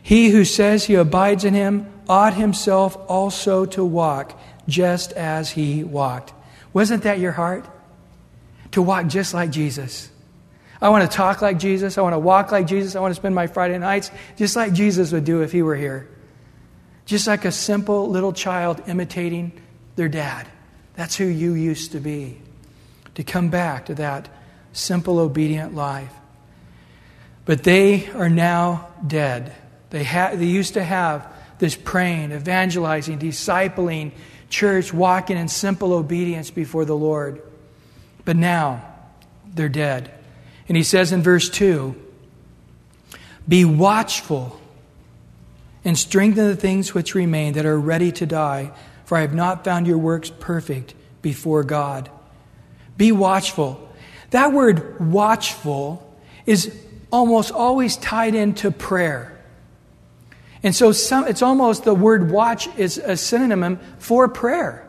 He 0.02 0.30
who 0.30 0.46
says 0.46 0.86
he 0.86 0.96
abides 0.96 1.44
in 1.44 1.54
him 1.54 1.92
ought 2.08 2.34
himself 2.34 2.98
also 3.08 3.66
to 3.66 3.84
walk 3.84 4.40
just 4.70 5.12
as 5.14 5.50
he 5.50 5.84
walked. 5.84 6.34
Wasn't 6.74 7.04
that 7.04 7.20
your 7.20 7.32
heart? 7.32 7.66
To 8.72 8.82
walk 8.82 9.08
just 9.08 9.34
like 9.34 9.52
Jesus. 9.52 10.10
I 10.82 10.90
want 10.90 11.10
to 11.10 11.16
talk 11.16 11.42
like 11.42 11.60
Jesus. 11.60 11.98
I 11.98 12.02
want 12.02 12.14
to 12.14 12.20
walk 12.20 12.52
like 12.52 12.68
Jesus. 12.68 12.96
I 12.96 13.00
want 13.00 13.12
to 13.12 13.20
spend 13.20 13.36
my 13.36 13.48
Friday 13.48 13.78
nights 13.78 14.12
just 14.38 14.56
like 14.56 14.74
Jesus 14.74 15.12
would 15.12 15.26
do 15.26 15.42
if 15.42 15.52
he 15.52 15.62
were 15.62 15.76
here. 15.76 16.08
Just 17.06 17.28
like 17.28 17.44
a 17.44 17.52
simple 17.52 18.10
little 18.10 18.32
child 18.32 18.84
imitating 18.88 19.52
their 19.96 20.08
dad. 20.10 20.48
That's 20.96 21.16
who 21.16 21.26
you 21.26 21.54
used 21.54 21.94
to 21.94 22.00
be. 22.00 22.40
To 23.16 23.24
come 23.24 23.50
back 23.50 23.88
to 23.88 23.96
that 23.96 24.30
simple, 24.72 25.20
obedient 25.20 25.76
life. 25.76 26.14
But 27.46 27.64
they 27.64 28.08
are 28.12 28.30
now 28.30 28.90
dead. 29.06 29.54
They, 29.90 30.04
ha- 30.04 30.32
they 30.36 30.46
used 30.46 30.76
to 30.76 30.84
have 30.84 31.28
this 31.58 31.76
praying, 31.76 32.32
evangelizing, 32.32 33.20
discipling, 33.20 34.12
church, 34.50 34.94
walking 34.94 35.38
in 35.38 35.48
simple 35.48 35.94
obedience 35.94 36.52
before 36.52 36.86
the 36.86 36.96
Lord. 36.96 37.42
But 38.26 38.36
now 38.36 38.84
they're 39.54 39.70
dead. 39.70 40.12
And 40.68 40.78
he 40.78 40.84
says 40.84 41.12
in 41.12 41.24
verse 41.24 41.50
2 41.50 41.96
Be 43.48 43.66
watchful 43.66 44.60
and 45.84 45.98
strengthen 45.98 46.48
the 46.48 46.56
things 46.56 46.94
which 46.94 47.16
remain 47.16 47.54
that 47.54 47.66
are 47.66 47.80
ready 47.80 48.12
to 48.14 48.26
die, 48.26 48.72
for 49.06 49.18
I 49.18 49.22
have 49.22 49.34
not 49.34 49.64
found 49.64 49.88
your 49.88 49.98
works 49.98 50.32
perfect 50.40 50.94
before 51.22 51.64
God. 51.64 52.10
Be 52.98 53.12
watchful. 53.12 53.90
That 54.32 54.54
word 54.54 55.00
watchful 55.00 56.06
is 56.46 56.76
almost 57.12 57.52
always 57.52 57.98
tied 57.98 58.36
into 58.36 58.72
prayer. 58.72 59.39
And 60.64 60.76
so 60.76 60.92
some, 60.92 61.28
it's 61.28 61.42
almost 61.42 61.84
the 61.84 61.94
word 61.94 62.32
watch 62.32 62.68
is 62.78 62.98
a 62.98 63.16
synonym 63.16 63.80
for 63.98 64.28
prayer. 64.28 64.86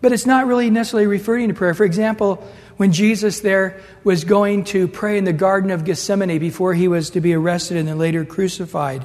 But 0.00 0.12
it's 0.12 0.26
not 0.26 0.46
really 0.46 0.70
necessarily 0.70 1.08
referring 1.08 1.48
to 1.48 1.54
prayer. 1.54 1.74
For 1.74 1.84
example, 1.84 2.46
when 2.76 2.92
Jesus 2.92 3.40
there 3.40 3.80
was 4.04 4.24
going 4.24 4.64
to 4.64 4.86
pray 4.86 5.18
in 5.18 5.24
the 5.24 5.32
Garden 5.32 5.72
of 5.72 5.84
Gethsemane 5.84 6.38
before 6.38 6.74
he 6.74 6.86
was 6.86 7.10
to 7.10 7.20
be 7.20 7.34
arrested 7.34 7.76
and 7.76 7.88
then 7.88 7.98
later 7.98 8.24
crucified, 8.24 9.04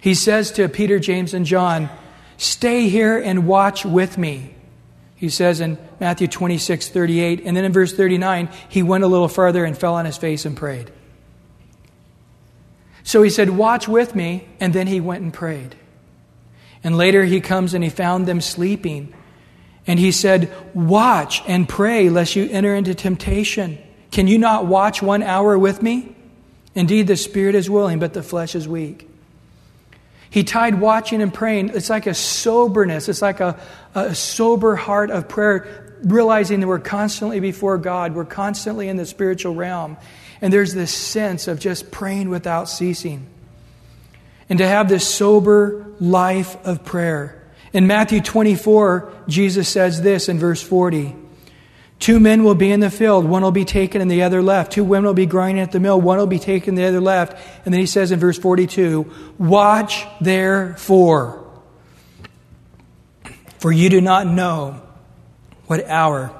he 0.00 0.14
says 0.14 0.50
to 0.52 0.68
Peter, 0.68 0.98
James, 0.98 1.34
and 1.34 1.46
John, 1.46 1.88
Stay 2.38 2.88
here 2.88 3.18
and 3.18 3.46
watch 3.46 3.84
with 3.84 4.18
me. 4.18 4.54
He 5.14 5.30
says 5.30 5.60
in 5.60 5.78
Matthew 6.00 6.28
26, 6.28 6.90
38. 6.90 7.42
And 7.46 7.56
then 7.56 7.64
in 7.64 7.72
verse 7.72 7.94
39, 7.94 8.50
he 8.68 8.82
went 8.82 9.04
a 9.04 9.06
little 9.06 9.28
further 9.28 9.64
and 9.64 9.76
fell 9.76 9.94
on 9.94 10.04
his 10.04 10.18
face 10.18 10.44
and 10.44 10.54
prayed. 10.56 10.92
So 13.06 13.22
he 13.22 13.30
said, 13.30 13.50
Watch 13.50 13.86
with 13.86 14.16
me. 14.16 14.48
And 14.58 14.74
then 14.74 14.88
he 14.88 15.00
went 15.00 15.22
and 15.22 15.32
prayed. 15.32 15.76
And 16.82 16.98
later 16.98 17.24
he 17.24 17.40
comes 17.40 17.72
and 17.72 17.82
he 17.82 17.88
found 17.88 18.26
them 18.26 18.40
sleeping. 18.40 19.14
And 19.86 19.98
he 20.00 20.10
said, 20.10 20.52
Watch 20.74 21.40
and 21.46 21.68
pray 21.68 22.10
lest 22.10 22.34
you 22.34 22.48
enter 22.50 22.74
into 22.74 22.96
temptation. 22.96 23.78
Can 24.10 24.26
you 24.26 24.38
not 24.38 24.66
watch 24.66 25.02
one 25.02 25.22
hour 25.22 25.56
with 25.56 25.82
me? 25.82 26.16
Indeed, 26.74 27.06
the 27.06 27.16
spirit 27.16 27.54
is 27.54 27.70
willing, 27.70 28.00
but 28.00 28.12
the 28.12 28.24
flesh 28.24 28.56
is 28.56 28.66
weak. 28.66 29.08
He 30.28 30.42
tied 30.42 30.80
watching 30.80 31.22
and 31.22 31.32
praying. 31.32 31.70
It's 31.74 31.88
like 31.88 32.08
a 32.08 32.14
soberness, 32.14 33.08
it's 33.08 33.22
like 33.22 33.38
a, 33.38 33.58
a 33.94 34.16
sober 34.16 34.74
heart 34.74 35.12
of 35.12 35.28
prayer, 35.28 35.96
realizing 36.02 36.58
that 36.58 36.66
we're 36.66 36.80
constantly 36.80 37.38
before 37.38 37.78
God, 37.78 38.16
we're 38.16 38.24
constantly 38.24 38.88
in 38.88 38.96
the 38.96 39.06
spiritual 39.06 39.54
realm. 39.54 39.96
And 40.40 40.52
there's 40.52 40.74
this 40.74 40.92
sense 40.92 41.48
of 41.48 41.58
just 41.58 41.90
praying 41.90 42.28
without 42.28 42.68
ceasing. 42.68 43.26
And 44.48 44.58
to 44.58 44.66
have 44.66 44.88
this 44.88 45.06
sober 45.08 45.86
life 45.98 46.56
of 46.64 46.84
prayer. 46.84 47.42
In 47.72 47.86
Matthew 47.86 48.20
24, 48.20 49.12
Jesus 49.28 49.68
says 49.68 50.00
this 50.02 50.28
in 50.28 50.38
verse 50.38 50.62
40 50.62 51.14
Two 51.98 52.20
men 52.20 52.44
will 52.44 52.54
be 52.54 52.70
in 52.70 52.80
the 52.80 52.90
field, 52.90 53.24
one 53.24 53.42
will 53.42 53.52
be 53.52 53.64
taken 53.64 54.02
and 54.02 54.10
the 54.10 54.22
other 54.22 54.42
left. 54.42 54.72
Two 54.72 54.84
women 54.84 55.06
will 55.06 55.14
be 55.14 55.26
grinding 55.26 55.62
at 55.62 55.72
the 55.72 55.80
mill, 55.80 56.00
one 56.00 56.18
will 56.18 56.26
be 56.26 56.38
taken 56.38 56.70
and 56.70 56.78
the 56.78 56.84
other 56.84 57.00
left. 57.00 57.38
And 57.64 57.72
then 57.72 57.80
he 57.80 57.86
says 57.86 58.12
in 58.12 58.20
verse 58.20 58.38
42 58.38 59.10
Watch 59.38 60.04
therefore, 60.20 61.42
for 63.58 63.72
you 63.72 63.88
do 63.88 64.00
not 64.00 64.26
know 64.26 64.82
what 65.66 65.86
hour 65.88 66.30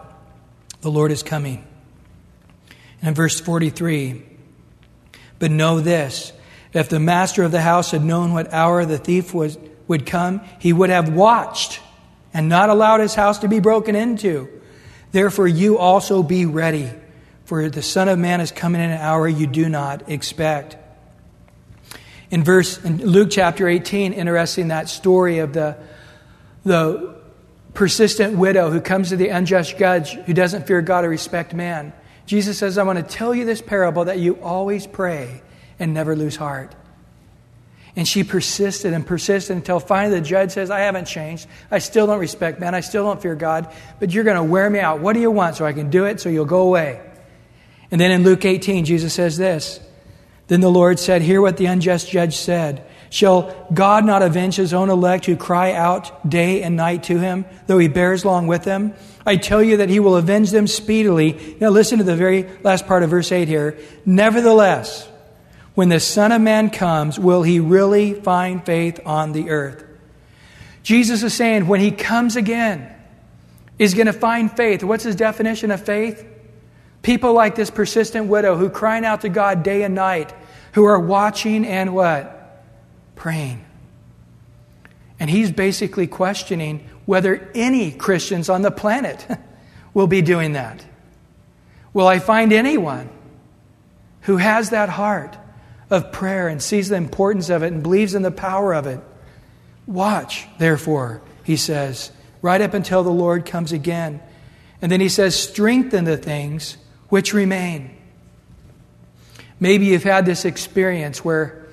the 0.82 0.90
Lord 0.90 1.11
is 1.11 1.22
coming. 1.22 1.66
And 3.01 3.09
in 3.09 3.14
verse 3.14 3.40
43, 3.40 4.22
but 5.38 5.51
know 5.51 5.80
this 5.80 6.32
if 6.72 6.88
the 6.88 7.01
master 7.01 7.42
of 7.42 7.53
the 7.53 7.61
house 7.62 7.92
had 7.92 8.05
known 8.05 8.32
what 8.32 8.53
hour 8.53 8.84
the 8.84 8.99
thief 8.99 9.32
was, 9.32 9.57
would 9.88 10.05
come, 10.05 10.42
he 10.59 10.72
would 10.72 10.90
have 10.90 11.12
watched 11.12 11.80
and 12.34 12.49
not 12.49 12.68
allowed 12.68 13.01
his 13.01 13.14
house 13.14 13.38
to 13.38 13.49
be 13.49 13.61
broken 13.61 13.97
into. 13.97 14.49
Therefore, 15.12 15.49
you 15.49 15.78
also 15.78 16.22
be 16.22 16.44
ready, 16.44 16.90
for 17.47 17.70
the 17.70 17.80
Son 17.80 18.09
of 18.09 18.18
Man 18.18 18.42
is 18.42 18.51
coming 18.53 18.82
in 18.82 18.90
an 18.90 19.01
hour 19.01 19.26
you 19.26 19.47
do 19.47 19.68
not 19.68 20.11
expect. 20.11 20.76
In 22.30 22.44
verse 22.44 22.82
in 22.84 22.99
Luke 22.99 23.28
chapter 23.30 23.68
18, 23.68 24.12
interesting 24.12 24.68
that 24.68 24.90
story 24.90 25.38
of 25.38 25.55
the, 25.55 25.78
the 26.64 27.16
persistent 27.72 28.36
widow 28.36 28.70
who 28.70 28.80
comes 28.80 29.11
to 29.11 29.16
the 29.16 29.28
unjust 29.28 29.78
judge 29.78 30.12
who 30.12 30.34
doesn't 30.34 30.66
fear 30.66 30.82
God 30.82 31.05
or 31.05 31.09
respect 31.09 31.55
man. 31.55 31.92
Jesus 32.27 32.59
says, 32.59 32.77
I 32.77 32.83
want 32.83 32.99
to 32.99 33.05
tell 33.05 33.35
you 33.35 33.45
this 33.45 33.62
parable 33.62 34.07
that 34.07 34.18
you 34.18 34.35
always 34.43 34.87
pray 34.87 35.43
and 35.79 35.95
never 35.95 36.16
lose 36.16 36.37
heart. 36.37 36.74
And 37.95 38.07
she 38.07 38.24
persisted 38.24 38.93
and 38.93 39.07
persisted 39.07 39.57
until 39.57 39.81
finally 39.81 40.20
the 40.20 40.27
judge 40.27 40.51
says, 40.51 40.70
I 40.70 40.81
haven't 40.81 41.07
changed. 41.07 41.47
I 41.70 41.79
still 41.79 42.07
don't 42.07 42.18
respect 42.18 42.61
man. 42.61 42.74
I 42.74 42.81
still 42.81 43.05
don't 43.05 43.22
fear 43.22 43.35
God, 43.35 43.72
but 43.99 44.12
you're 44.12 44.24
going 44.24 44.37
to 44.37 44.43
wear 44.43 44.68
me 44.68 44.81
out. 44.81 45.01
What 45.01 45.14
do 45.14 45.20
you 45.20 45.31
want 45.31 45.57
so 45.57 45.64
I 45.64 45.72
can 45.72 45.89
do 45.89 46.05
it 46.05 46.20
so 46.20 46.29
you'll 46.29 46.45
go 46.45 46.62
away? 46.62 47.01
And 47.91 47.99
then 48.01 48.11
in 48.11 48.22
Luke 48.22 48.45
18, 48.45 48.85
Jesus 48.85 49.14
says 49.14 49.39
this 49.39 49.81
Then 50.49 50.61
the 50.61 50.70
Lord 50.70 50.99
said, 50.99 51.22
Hear 51.22 51.41
what 51.41 51.57
the 51.57 51.66
unjust 51.66 52.11
judge 52.11 52.37
said. 52.37 52.87
Shall 53.09 53.68
God 53.72 54.05
not 54.05 54.22
avenge 54.22 54.57
his 54.57 54.74
own 54.74 54.91
elect 54.91 55.27
who 55.27 55.37
cry 55.37 55.72
out 55.72 56.29
day 56.29 56.62
and 56.62 56.77
night 56.77 57.05
to 57.05 57.18
him, 57.18 57.47
though 57.66 57.79
he 57.79 57.89
bears 57.89 58.24
long 58.24 58.47
with 58.47 58.64
them? 58.64 58.95
I 59.27 59.37
tell 59.37 59.62
you 59.62 59.79
that 59.79 59.91
he 59.91 60.01
will 60.01 60.16
avenge 60.16 60.51
them 60.51 60.66
speedily. 60.66 61.57
Now 61.61 61.70
listen 61.70 61.99
to 61.99 62.05
the 62.05 62.16
very 62.16 62.49
last 62.62 62.87
part 62.87 63.03
of 63.03 63.11
verse 63.11 63.33
8 63.33 63.49
here. 63.49 63.79
Nevertheless, 64.05 65.09
when 65.74 65.89
the 65.89 66.01
Son 66.01 66.33
of 66.33 66.41
Man 66.41 66.70
comes, 66.70 67.18
will 67.18 67.43
he 67.43 67.61
really 67.61 68.14
find 68.14 68.64
faith 68.64 69.01
on 69.05 69.33
the 69.33 69.51
earth? 69.51 69.85
Jesus 70.83 71.22
is 71.22 71.35
saying 71.35 71.66
when 71.66 71.81
he 71.81 71.91
comes 71.91 72.37
again, 72.37 72.93
is 73.79 73.93
going 73.93 74.07
to 74.07 74.12
find 74.14 74.51
faith. 74.51 74.83
What's 74.83 75.05
his 75.05 75.16
definition 75.16 75.70
of 75.70 75.85
faith? 75.85 76.24
People 77.03 77.35
like 77.35 77.57
this 77.57 77.68
persistent 77.68 78.29
widow 78.29 78.57
who 78.57 78.70
crying 78.70 79.05
out 79.05 79.20
to 79.20 79.29
God 79.29 79.62
day 79.62 79.83
and 79.83 79.95
night, 79.95 80.33
who 80.72 80.85
are 80.85 80.99
watching 80.99 81.66
and 81.66 81.95
what? 81.95 82.37
praying. 83.16 83.64
And 85.18 85.29
he's 85.29 85.51
basically 85.51 86.07
questioning 86.07 86.89
whether 87.07 87.50
any 87.54 87.90
Christians 87.90 88.48
on 88.48 88.62
the 88.62 88.70
planet 88.70 89.26
will 89.94 90.07
be 90.07 90.20
doing 90.20 90.52
that. 90.52 90.84
Will 91.94 92.07
I 92.07 92.18
find 92.18 92.52
anyone 92.52 93.09
who 94.22 94.36
has 94.36 94.70
that 94.70 94.90
heart 94.90 95.38
of 95.88 96.12
prayer 96.12 96.48
and 96.48 96.62
sees 96.62 96.88
the 96.90 96.96
importance 96.96 97.48
of 97.48 97.62
it 97.62 97.72
and 97.72 97.82
believes 97.82 98.14
in 98.14 98.22
the 98.22 98.30
power 98.30 98.74
of 98.74 98.86
it? 98.86 99.00
Watch, 99.86 100.46
therefore, 100.59 101.22
he 101.44 101.57
says, 101.57 102.11
right 102.42 102.61
up 102.61 102.74
until 102.74 103.02
the 103.02 103.11
Lord 103.11 103.46
comes 103.46 103.72
again. 103.72 104.20
And 104.82 104.92
then 104.92 105.00
he 105.00 105.09
says, 105.09 105.34
strengthen 105.34 106.04
the 106.04 106.16
things 106.16 106.76
which 107.09 107.32
remain. 107.32 107.96
Maybe 109.59 109.86
you've 109.86 110.02
had 110.02 110.26
this 110.26 110.44
experience 110.44 111.24
where 111.24 111.66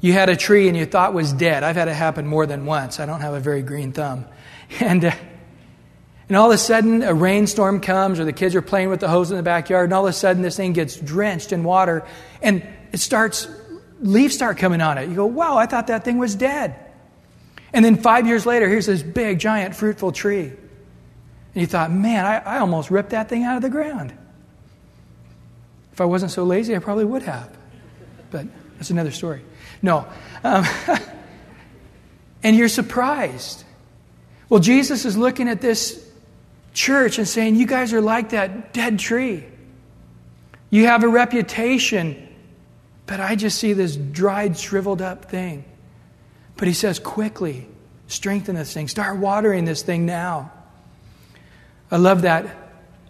you 0.00 0.12
had 0.12 0.28
a 0.28 0.36
tree 0.36 0.68
and 0.68 0.76
you 0.76 0.86
thought 0.86 1.12
was 1.12 1.32
dead. 1.32 1.62
I've 1.62 1.76
had 1.76 1.88
it 1.88 1.94
happen 1.94 2.26
more 2.26 2.46
than 2.46 2.66
once. 2.66 2.98
I 2.98 3.06
don't 3.06 3.20
have 3.20 3.34
a 3.34 3.40
very 3.40 3.62
green 3.62 3.92
thumb. 3.92 4.24
And, 4.80 5.04
uh, 5.04 5.12
and 6.28 6.36
all 6.36 6.50
of 6.50 6.54
a 6.54 6.58
sudden, 6.58 7.02
a 7.02 7.14
rainstorm 7.14 7.80
comes, 7.80 8.20
or 8.20 8.26
the 8.26 8.34
kids 8.34 8.54
are 8.54 8.62
playing 8.62 8.90
with 8.90 9.00
the 9.00 9.08
hose 9.08 9.30
in 9.30 9.38
the 9.38 9.42
backyard, 9.42 9.84
and 9.84 9.94
all 9.94 10.06
of 10.06 10.10
a 10.10 10.12
sudden, 10.12 10.42
this 10.42 10.58
thing 10.58 10.74
gets 10.74 10.96
drenched 10.96 11.52
in 11.52 11.64
water, 11.64 12.06
and 12.42 12.66
it 12.92 12.98
starts, 12.98 13.48
leaves 14.00 14.34
start 14.34 14.58
coming 14.58 14.82
on 14.82 14.98
it. 14.98 15.08
You 15.08 15.14
go, 15.14 15.24
wow, 15.24 15.56
I 15.56 15.64
thought 15.64 15.86
that 15.86 16.04
thing 16.04 16.18
was 16.18 16.34
dead. 16.34 16.76
And 17.72 17.84
then 17.84 17.96
five 17.96 18.26
years 18.26 18.44
later, 18.44 18.68
here's 18.68 18.86
this 18.86 19.02
big, 19.02 19.38
giant, 19.38 19.74
fruitful 19.74 20.12
tree. 20.12 20.46
And 20.46 21.62
you 21.62 21.66
thought, 21.66 21.90
man, 21.90 22.24
I, 22.24 22.38
I 22.38 22.58
almost 22.58 22.90
ripped 22.90 23.10
that 23.10 23.28
thing 23.28 23.44
out 23.44 23.56
of 23.56 23.62
the 23.62 23.70
ground. 23.70 24.12
If 25.92 26.00
I 26.00 26.04
wasn't 26.04 26.30
so 26.30 26.44
lazy, 26.44 26.76
I 26.76 26.78
probably 26.78 27.04
would 27.04 27.22
have. 27.22 27.50
But 28.30 28.46
that's 28.76 28.90
another 28.90 29.10
story. 29.10 29.42
No. 29.82 30.06
Um, 30.44 30.64
and 32.42 32.56
you're 32.56 32.68
surprised. 32.68 33.64
Well, 34.48 34.60
Jesus 34.60 35.04
is 35.04 35.16
looking 35.16 35.48
at 35.48 35.60
this 35.60 36.04
church 36.72 37.18
and 37.18 37.28
saying, 37.28 37.56
You 37.56 37.66
guys 37.66 37.92
are 37.92 38.00
like 38.00 38.30
that 38.30 38.72
dead 38.72 38.98
tree. 38.98 39.44
You 40.70 40.86
have 40.86 41.02
a 41.02 41.08
reputation, 41.08 42.28
but 43.06 43.20
I 43.20 43.36
just 43.36 43.58
see 43.58 43.72
this 43.72 43.96
dried, 43.96 44.58
shriveled 44.58 45.02
up 45.02 45.26
thing. 45.26 45.64
But 46.56 46.68
he 46.68 46.74
says, 46.74 46.98
Quickly, 46.98 47.66
Strengthen 48.08 48.56
this 48.56 48.72
thing. 48.72 48.88
Start 48.88 49.18
watering 49.18 49.66
this 49.66 49.82
thing 49.82 50.06
now. 50.06 50.50
I 51.90 51.98
love 51.98 52.22
that 52.22 52.46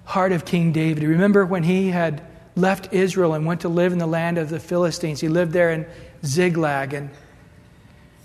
heart 0.05 0.33
of 0.33 0.45
King 0.45 0.73
David. 0.73 1.05
Remember 1.05 1.47
when 1.47 1.63
he 1.63 1.89
had 1.89 2.21
left 2.57 2.93
Israel 2.93 3.35
and 3.35 3.47
went 3.47 3.61
to 3.61 3.69
live 3.69 3.93
in 3.93 3.99
the 3.99 4.09
land 4.09 4.39
of 4.39 4.51
the 4.51 4.59
Philistines? 4.59 5.21
He 5.21 5.29
lived 5.29 5.53
there 5.53 5.71
in 5.71 5.87
Ziklag 6.27 6.95
and 6.95 7.11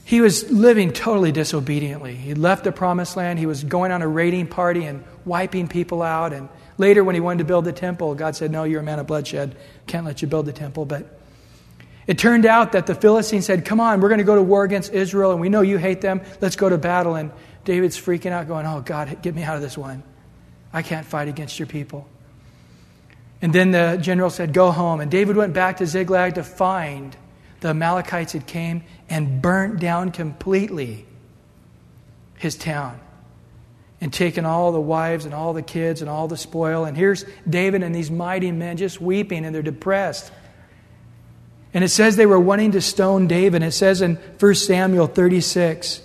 he 0.05 0.19
was 0.21 0.51
living 0.51 0.91
totally 0.91 1.31
disobediently. 1.31 2.15
He 2.15 2.33
left 2.33 2.65
the 2.65 2.71
promised 2.71 3.15
land. 3.15 3.39
He 3.39 3.45
was 3.45 3.63
going 3.63 3.91
on 3.91 4.01
a 4.01 4.07
raiding 4.07 4.47
party 4.47 4.85
and 4.85 5.03
wiping 5.23 5.67
people 5.69 6.01
out. 6.01 6.33
And 6.33 6.49
later, 6.77 7.03
when 7.03 7.15
he 7.15 7.21
wanted 7.21 7.39
to 7.39 7.45
build 7.45 7.65
the 7.65 7.71
temple, 7.71 8.13
God 8.15 8.35
said, 8.35 8.51
No, 8.51 8.65
you're 8.65 8.81
a 8.81 8.83
man 8.83 8.99
of 8.99 9.07
bloodshed. 9.07 9.55
Can't 9.87 10.05
let 10.05 10.21
you 10.21 10.27
build 10.27 10.45
the 10.45 10.53
temple. 10.53 10.85
But 10.85 11.19
it 12.05 12.17
turned 12.17 12.45
out 12.45 12.73
that 12.73 12.85
the 12.85 12.95
Philistines 12.95 13.45
said, 13.45 13.63
Come 13.63 13.79
on, 13.79 14.01
we're 14.01 14.09
going 14.09 14.19
to 14.19 14.25
go 14.25 14.35
to 14.35 14.43
war 14.43 14.65
against 14.65 14.91
Israel, 14.91 15.31
and 15.31 15.39
we 15.39 15.47
know 15.47 15.61
you 15.61 15.77
hate 15.77 16.01
them. 16.01 16.21
Let's 16.41 16.57
go 16.57 16.67
to 16.67 16.77
battle. 16.77 17.15
And 17.15 17.31
David's 17.63 17.97
freaking 17.97 18.31
out, 18.31 18.47
going, 18.47 18.65
Oh, 18.65 18.81
God, 18.81 19.21
get 19.21 19.33
me 19.33 19.43
out 19.43 19.55
of 19.55 19.61
this 19.61 19.77
one. 19.77 20.03
I 20.73 20.81
can't 20.81 21.05
fight 21.05 21.29
against 21.29 21.59
your 21.59 21.67
people. 21.67 22.09
And 23.41 23.53
then 23.53 23.71
the 23.71 23.97
general 24.01 24.29
said, 24.29 24.51
Go 24.51 24.71
home. 24.71 24.99
And 24.99 25.09
David 25.09 25.37
went 25.37 25.53
back 25.53 25.77
to 25.77 25.85
Ziklag 25.85 26.35
to 26.35 26.43
find 26.43 27.15
the 27.63 27.69
Amalekites 27.69 28.33
had 28.33 28.45
came 28.45 28.83
and 29.09 29.41
burnt 29.41 29.79
down 29.79 30.11
completely 30.11 31.05
his 32.37 32.57
town 32.57 32.99
and 34.01 34.11
taken 34.11 34.43
all 34.43 34.73
the 34.73 34.81
wives 34.81 35.23
and 35.23 35.33
all 35.33 35.53
the 35.53 35.61
kids 35.61 36.01
and 36.01 36.09
all 36.09 36.27
the 36.27 36.35
spoil. 36.35 36.83
And 36.83 36.97
here's 36.97 37.23
David 37.49 37.81
and 37.81 37.95
these 37.95 38.11
mighty 38.11 38.51
men 38.51 38.75
just 38.75 38.99
weeping 38.99 39.45
and 39.45 39.55
they're 39.55 39.61
depressed. 39.61 40.29
And 41.73 41.85
it 41.85 41.87
says 41.87 42.17
they 42.17 42.25
were 42.25 42.39
wanting 42.39 42.73
to 42.73 42.81
stone 42.81 43.27
David. 43.27 43.63
It 43.63 43.71
says 43.71 44.01
in 44.01 44.17
1 44.17 44.55
Samuel 44.55 45.07
36 45.07 46.01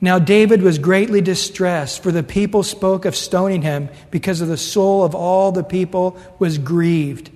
Now 0.00 0.18
David 0.18 0.60
was 0.60 0.80
greatly 0.80 1.20
distressed, 1.20 2.02
for 2.02 2.10
the 2.10 2.24
people 2.24 2.64
spoke 2.64 3.04
of 3.04 3.14
stoning 3.14 3.62
him 3.62 3.90
because 4.10 4.40
of 4.40 4.48
the 4.48 4.56
soul 4.56 5.04
of 5.04 5.14
all 5.14 5.52
the 5.52 5.62
people 5.62 6.18
was 6.40 6.58
grieved, 6.58 7.30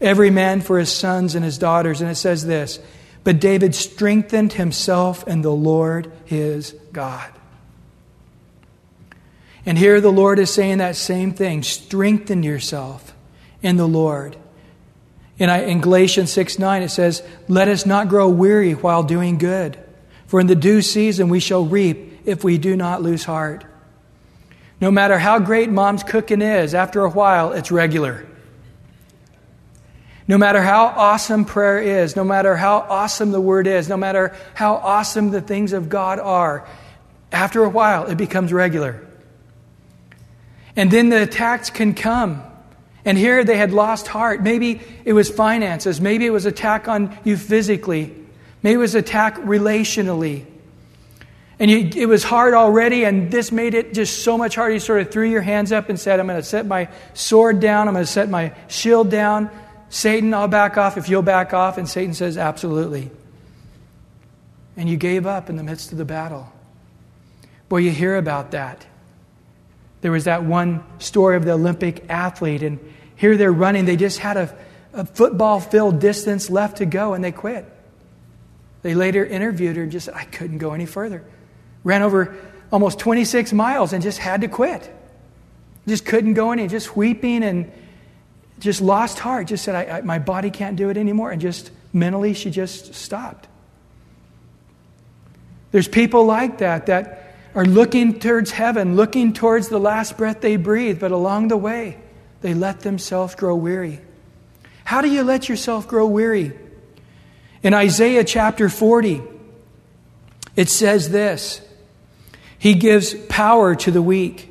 every 0.00 0.30
man 0.30 0.60
for 0.60 0.78
his 0.78 0.92
sons 0.92 1.34
and 1.34 1.44
his 1.44 1.58
daughters. 1.58 2.00
And 2.00 2.08
it 2.08 2.14
says 2.14 2.46
this 2.46 2.78
but 3.26 3.40
David 3.40 3.74
strengthened 3.74 4.52
himself 4.52 5.26
in 5.26 5.42
the 5.42 5.50
Lord 5.50 6.12
his 6.26 6.76
God. 6.92 7.28
And 9.66 9.76
here 9.76 10.00
the 10.00 10.12
Lord 10.12 10.38
is 10.38 10.48
saying 10.48 10.78
that 10.78 10.94
same 10.94 11.34
thing 11.34 11.64
strengthen 11.64 12.44
yourself 12.44 13.12
in 13.62 13.78
the 13.78 13.88
Lord. 13.88 14.36
In, 15.38 15.50
in 15.50 15.80
Galatians 15.80 16.30
6 16.30 16.60
9, 16.60 16.82
it 16.82 16.90
says, 16.90 17.20
Let 17.48 17.66
us 17.66 17.84
not 17.84 18.08
grow 18.08 18.28
weary 18.28 18.74
while 18.74 19.02
doing 19.02 19.38
good, 19.38 19.76
for 20.28 20.38
in 20.38 20.46
the 20.46 20.54
due 20.54 20.80
season 20.80 21.28
we 21.28 21.40
shall 21.40 21.64
reap 21.64 22.20
if 22.26 22.44
we 22.44 22.58
do 22.58 22.76
not 22.76 23.02
lose 23.02 23.24
heart. 23.24 23.64
No 24.80 24.92
matter 24.92 25.18
how 25.18 25.40
great 25.40 25.68
mom's 25.68 26.04
cooking 26.04 26.42
is, 26.42 26.76
after 26.76 27.00
a 27.00 27.10
while, 27.10 27.50
it's 27.50 27.72
regular. 27.72 28.24
No 30.28 30.38
matter 30.38 30.60
how 30.60 30.86
awesome 30.86 31.44
prayer 31.44 31.78
is, 31.78 32.16
no 32.16 32.24
matter 32.24 32.56
how 32.56 32.78
awesome 32.78 33.30
the 33.30 33.40
word 33.40 33.66
is, 33.66 33.88
no 33.88 33.96
matter 33.96 34.34
how 34.54 34.74
awesome 34.74 35.30
the 35.30 35.40
things 35.40 35.72
of 35.72 35.88
God 35.88 36.18
are, 36.18 36.66
after 37.30 37.62
a 37.62 37.68
while 37.68 38.06
it 38.06 38.16
becomes 38.16 38.52
regular. 38.52 39.06
And 40.74 40.90
then 40.90 41.08
the 41.08 41.22
attacks 41.22 41.70
can 41.70 41.94
come. 41.94 42.42
And 43.04 43.16
here 43.16 43.44
they 43.44 43.56
had 43.56 43.72
lost 43.72 44.08
heart. 44.08 44.42
Maybe 44.42 44.80
it 45.04 45.12
was 45.12 45.30
finances. 45.30 46.00
Maybe 46.00 46.26
it 46.26 46.30
was 46.30 46.44
attack 46.44 46.88
on 46.88 47.16
you 47.22 47.36
physically. 47.36 48.12
Maybe 48.62 48.74
it 48.74 48.78
was 48.78 48.96
attack 48.96 49.36
relationally. 49.36 50.44
And 51.58 51.70
you, 51.70 51.90
it 51.94 52.06
was 52.06 52.24
hard 52.24 52.52
already, 52.52 53.04
and 53.04 53.30
this 53.30 53.50
made 53.50 53.74
it 53.74 53.94
just 53.94 54.24
so 54.24 54.36
much 54.36 54.56
harder. 54.56 54.74
You 54.74 54.80
sort 54.80 55.00
of 55.00 55.10
threw 55.10 55.26
your 55.26 55.40
hands 55.40 55.72
up 55.72 55.88
and 55.88 55.98
said, 55.98 56.20
I'm 56.20 56.26
going 56.26 56.38
to 56.38 56.46
set 56.46 56.66
my 56.66 56.88
sword 57.14 57.60
down. 57.60 57.88
I'm 57.88 57.94
going 57.94 58.04
to 58.04 58.10
set 58.10 58.28
my 58.28 58.52
shield 58.68 59.10
down. 59.10 59.50
Satan, 59.88 60.34
I'll 60.34 60.48
back 60.48 60.76
off 60.76 60.96
if 60.96 61.08
you'll 61.08 61.22
back 61.22 61.54
off. 61.54 61.78
And 61.78 61.88
Satan 61.88 62.14
says, 62.14 62.36
Absolutely. 62.36 63.10
And 64.76 64.88
you 64.88 64.96
gave 64.96 65.26
up 65.26 65.48
in 65.48 65.56
the 65.56 65.62
midst 65.62 65.92
of 65.92 65.98
the 65.98 66.04
battle. 66.04 66.52
Boy, 67.68 67.78
you 67.78 67.90
hear 67.90 68.16
about 68.16 68.50
that. 68.50 68.86
There 70.02 70.12
was 70.12 70.24
that 70.24 70.44
one 70.44 70.84
story 70.98 71.36
of 71.36 71.44
the 71.44 71.52
Olympic 71.52 72.04
athlete, 72.08 72.62
and 72.62 72.78
here 73.16 73.36
they're 73.36 73.52
running. 73.52 73.86
They 73.86 73.96
just 73.96 74.18
had 74.18 74.36
a, 74.36 74.56
a 74.92 75.06
football 75.06 75.60
filled 75.60 75.98
distance 75.98 76.50
left 76.50 76.78
to 76.78 76.86
go, 76.86 77.14
and 77.14 77.24
they 77.24 77.32
quit. 77.32 77.64
They 78.82 78.94
later 78.94 79.24
interviewed 79.24 79.76
her 79.76 79.82
and 79.82 79.90
just 79.90 80.06
said, 80.06 80.14
I 80.14 80.24
couldn't 80.24 80.58
go 80.58 80.72
any 80.72 80.86
further. 80.86 81.24
Ran 81.82 82.02
over 82.02 82.36
almost 82.70 82.98
26 82.98 83.52
miles 83.52 83.92
and 83.92 84.02
just 84.02 84.18
had 84.18 84.42
to 84.42 84.48
quit. 84.48 84.92
Just 85.86 86.04
couldn't 86.04 86.34
go 86.34 86.52
any, 86.52 86.68
just 86.68 86.96
weeping 86.96 87.42
and 87.42 87.72
just 88.58 88.80
lost 88.80 89.18
heart, 89.18 89.48
just 89.48 89.64
said, 89.64 89.74
I, 89.74 89.98
I, 89.98 90.00
My 90.02 90.18
body 90.18 90.50
can't 90.50 90.76
do 90.76 90.88
it 90.88 90.96
anymore. 90.96 91.30
And 91.30 91.40
just 91.40 91.70
mentally, 91.92 92.34
she 92.34 92.50
just 92.50 92.94
stopped. 92.94 93.48
There's 95.72 95.88
people 95.88 96.24
like 96.24 96.58
that 96.58 96.86
that 96.86 97.34
are 97.54 97.64
looking 97.64 98.18
towards 98.18 98.50
heaven, 98.50 98.96
looking 98.96 99.32
towards 99.32 99.68
the 99.68 99.78
last 99.78 100.16
breath 100.16 100.40
they 100.40 100.56
breathe, 100.56 101.00
but 101.00 101.10
along 101.10 101.48
the 101.48 101.56
way, 101.56 101.98
they 102.42 102.54
let 102.54 102.80
themselves 102.80 103.34
grow 103.34 103.56
weary. 103.56 104.00
How 104.84 105.00
do 105.00 105.08
you 105.08 105.22
let 105.22 105.48
yourself 105.48 105.88
grow 105.88 106.06
weary? 106.06 106.52
In 107.62 107.74
Isaiah 107.74 108.24
chapter 108.24 108.68
40, 108.68 109.22
it 110.54 110.68
says 110.68 111.10
this 111.10 111.60
He 112.58 112.74
gives 112.74 113.14
power 113.14 113.74
to 113.74 113.90
the 113.90 114.02
weak, 114.02 114.48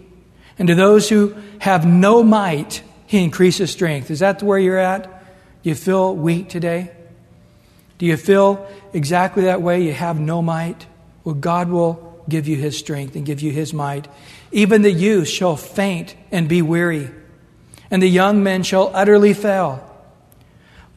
and 0.59 0.67
to 0.67 0.75
those 0.75 1.07
who 1.07 1.35
have 1.59 1.85
no 1.85 2.23
might, 2.23 2.81
he 3.15 3.23
increases 3.23 3.71
strength. 3.71 4.11
Is 4.11 4.19
that 4.19 4.43
where 4.43 4.59
you're 4.59 4.77
at? 4.77 5.03
Do 5.63 5.69
you 5.69 5.75
feel 5.75 6.15
weak 6.15 6.49
today? 6.49 6.91
Do 7.97 8.05
you 8.05 8.17
feel 8.17 8.67
exactly 8.91 9.43
that 9.43 9.61
way? 9.61 9.83
You 9.83 9.93
have 9.93 10.19
no 10.19 10.41
might? 10.41 10.85
Well, 11.23 11.35
God 11.35 11.69
will 11.69 12.21
give 12.27 12.47
you 12.47 12.57
His 12.57 12.77
strength 12.77 13.15
and 13.15 13.25
give 13.25 13.39
you 13.41 13.51
His 13.51 13.73
might. 13.73 14.09
Even 14.51 14.81
the 14.81 14.91
youth 14.91 15.29
shall 15.29 15.55
faint 15.55 16.15
and 16.29 16.49
be 16.49 16.61
weary, 16.61 17.09
and 17.89 18.01
the 18.03 18.09
young 18.09 18.43
men 18.43 18.63
shall 18.63 18.91
utterly 18.93 19.33
fail. 19.33 19.81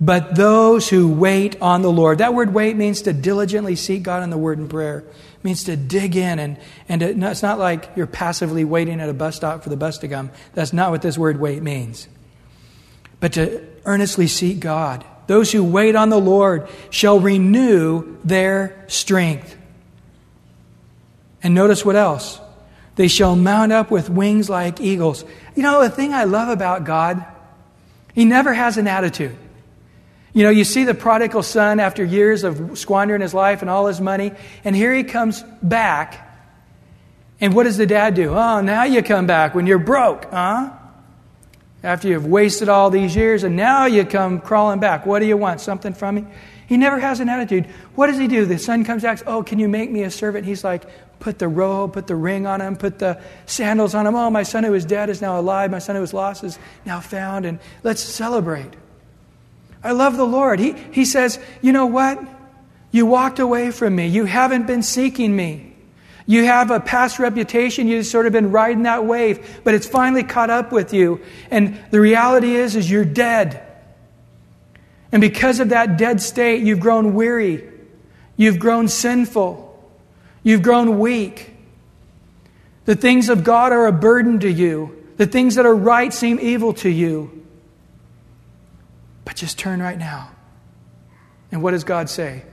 But 0.01 0.35
those 0.35 0.89
who 0.89 1.13
wait 1.13 1.61
on 1.61 1.83
the 1.83 1.91
Lord, 1.91 2.19
that 2.19 2.35
word 2.35 2.53
wait 2.53 2.77
means 2.77 3.03
to 3.03 3.13
diligently 3.13 3.77
seek 3.77 4.03
God 4.03 4.23
in 4.23 4.31
the 4.31 4.39
word 4.39 4.59
and 4.59 4.69
prayer. 4.69 5.05
Means 5.43 5.65
to 5.65 5.77
dig 5.77 6.17
in 6.17 6.39
and, 6.39 6.59
and 6.89 7.01
to, 7.01 7.31
it's 7.31 7.43
not 7.43 7.59
like 7.59 7.91
you're 7.95 8.07
passively 8.09 8.65
waiting 8.65 9.01
at 9.01 9.09
a 9.09 9.15
bus 9.15 9.37
stop 9.37 9.63
for 9.63 9.69
the 9.69 9.77
bus 9.77 9.99
to 9.99 10.09
come. 10.09 10.31
That's 10.55 10.73
not 10.73 10.91
what 10.91 11.01
this 11.01 11.17
word 11.17 11.39
wait 11.39 11.63
means. 11.63 12.09
But 13.21 13.35
to 13.35 13.65
earnestly 13.85 14.27
seek 14.27 14.61
God. 14.61 15.05
Those 15.29 15.53
who 15.53 15.63
wait 15.63 15.95
on 15.95 16.09
the 16.09 16.19
Lord 16.19 16.69
shall 16.91 17.21
renew 17.21 18.17
their 18.25 18.85
strength. 18.89 19.57
And 21.43 21.55
notice 21.55 21.85
what 21.85 21.97
else? 21.97 22.41
They 22.97 23.09
shall 23.09 23.37
mount 23.37 23.71
up 23.71 23.93
with 23.93 24.11
wings 24.11 24.51
like 24.51 24.81
eagles. 24.81 25.25
You 25.55 25.63
know, 25.63 25.83
the 25.83 25.91
thing 25.91 26.13
I 26.13 26.25
love 26.25 26.49
about 26.49 26.85
God, 26.85 27.25
He 28.13 28.25
never 28.25 28.53
has 28.53 28.77
an 28.77 28.89
attitude. 28.89 29.37
You 30.33 30.43
know, 30.45 30.51
you 30.51 30.65
see 30.65 30.85
the 30.85 30.95
prodigal 30.95 31.43
son 31.43 31.81
after 31.81 32.05
years 32.05 32.45
of 32.45 32.79
squandering 32.79 33.23
his 33.23 33.35
life 33.35 33.63
and 33.63 33.71
all 33.71 33.87
his 33.87 34.01
money, 34.01 34.33
and 34.65 34.77
here 34.77 34.95
he 34.95 35.05
comes 35.05 35.43
back. 35.63 36.25
And 37.41 37.55
what 37.55 37.65
does 37.65 37.77
the 37.77 37.87
dad 37.87 38.15
do? 38.15 38.31
Oh, 38.31 38.61
now 38.61 38.85
you 38.85 39.03
come 39.03 39.27
back 39.27 39.55
when 39.55 39.67
you're 39.67 39.79
broke, 39.79 40.31
huh? 40.31 40.71
After 41.83 42.09
you've 42.09 42.27
wasted 42.27 42.69
all 42.69 42.91
these 42.91 43.15
years, 43.15 43.45
and 43.45 43.57
now 43.57 43.87
you 43.87 44.05
come 44.05 44.41
crawling 44.41 44.81
back. 44.81 45.07
What 45.07 45.21
do 45.21 45.27
you 45.27 45.37
want? 45.37 45.61
Something 45.61 45.95
from 45.95 46.17
me? 46.17 46.25
He 46.67 46.77
never 46.77 46.99
has 46.99 47.21
an 47.21 47.29
attitude. 47.29 47.67
What 47.95 48.09
does 48.09 48.19
he 48.19 48.29
do? 48.29 48.45
The 48.45 48.59
son 48.59 48.85
comes 48.85 49.03
back, 49.03 49.23
Oh, 49.27 49.43
can 49.43 49.59
you 49.59 49.69
make 49.69 49.91
me 49.91 50.03
a 50.03 50.11
servant? 50.11 50.45
He's 50.45 50.65
like, 50.65 50.85
Put 51.21 51.39
the 51.39 51.49
robe, 51.49 51.95
put 51.95 52.07
the 52.07 52.15
ring 52.15 52.47
on 52.47 52.61
him, 52.61 52.77
put 52.77 52.99
the 52.99 53.21
sandals 53.47 53.95
on 53.95 54.07
him. 54.07 54.15
Oh, 54.15 54.31
my 54.31 54.43
son 54.45 54.65
who 54.65 54.73
was 54.73 54.85
dead 54.85 55.09
is 55.09 55.21
now 55.21 55.41
alive. 55.41 55.71
My 55.71 55.81
son 55.81 55.97
who 55.97 56.01
was 56.01 56.15
lost 56.15 56.45
is 56.45 56.59
now 56.85 57.01
found. 57.01 57.45
And 57.45 57.59
let's 57.83 58.03
celebrate. 58.03 58.73
I 59.83 59.93
love 59.93 60.17
the 60.17 60.27
Lord. 60.27 60.59
He, 60.59 60.73
he 60.93 61.05
says, 61.05 61.39
You 61.63 61.73
know 61.73 61.87
what? 61.87 62.19
You 62.91 63.07
walked 63.07 63.39
away 63.39 63.71
from 63.71 63.95
me. 63.97 64.09
You 64.09 64.25
haven't 64.25 64.67
been 64.67 64.83
seeking 64.83 65.35
me. 65.35 65.75
You 66.27 66.45
have 66.45 66.71
a 66.71 66.81
past 66.81 67.19
reputation. 67.19 67.89
You've 67.89 68.07
sort 68.07 68.27
of 68.27 68.33
been 68.33 68.51
riding 68.51 68.83
that 68.83 69.05
wave, 69.05 69.61
but 69.65 69.75
it's 69.75 69.87
finally 69.87 70.23
caught 70.23 70.51
up 70.51 70.73
with 70.73 70.93
you. 70.93 71.21
And 71.51 71.83
the 71.91 72.01
reality 72.01 72.55
is, 72.55 72.77
is 72.77 72.91
you're 72.91 73.05
dead. 73.05 73.65
And 75.11 75.23
because 75.23 75.61
of 75.61 75.71
that 75.71 75.97
dead 75.97 76.21
state, 76.21 76.63
you've 76.63 76.81
grown 76.81 77.15
weary. 77.15 77.67
You've 78.37 78.59
grown 78.59 78.89
sinful. 78.89 79.65
You've 80.43 80.63
grown 80.63 80.99
weak. 80.99 81.55
The 82.85 82.95
things 82.95 83.29
of 83.29 83.45
God 83.45 83.73
are 83.73 83.87
a 83.87 83.93
burden 83.93 84.41
to 84.41 84.51
you. 84.51 85.05
The 85.17 85.27
things 85.27 85.57
that 85.57 85.67
are 85.67 85.75
right 85.75 86.13
seem 86.13 86.39
evil 86.41 86.75
to 86.75 86.91
you. 86.91 87.47
But 89.29 89.37
just 89.37 89.59
turn 89.59 89.83
right 89.83 89.99
now. 89.99 90.31
And 91.53 91.63
what 91.63 91.73
does 91.73 91.85
God 91.85 92.09
say? 92.09 92.45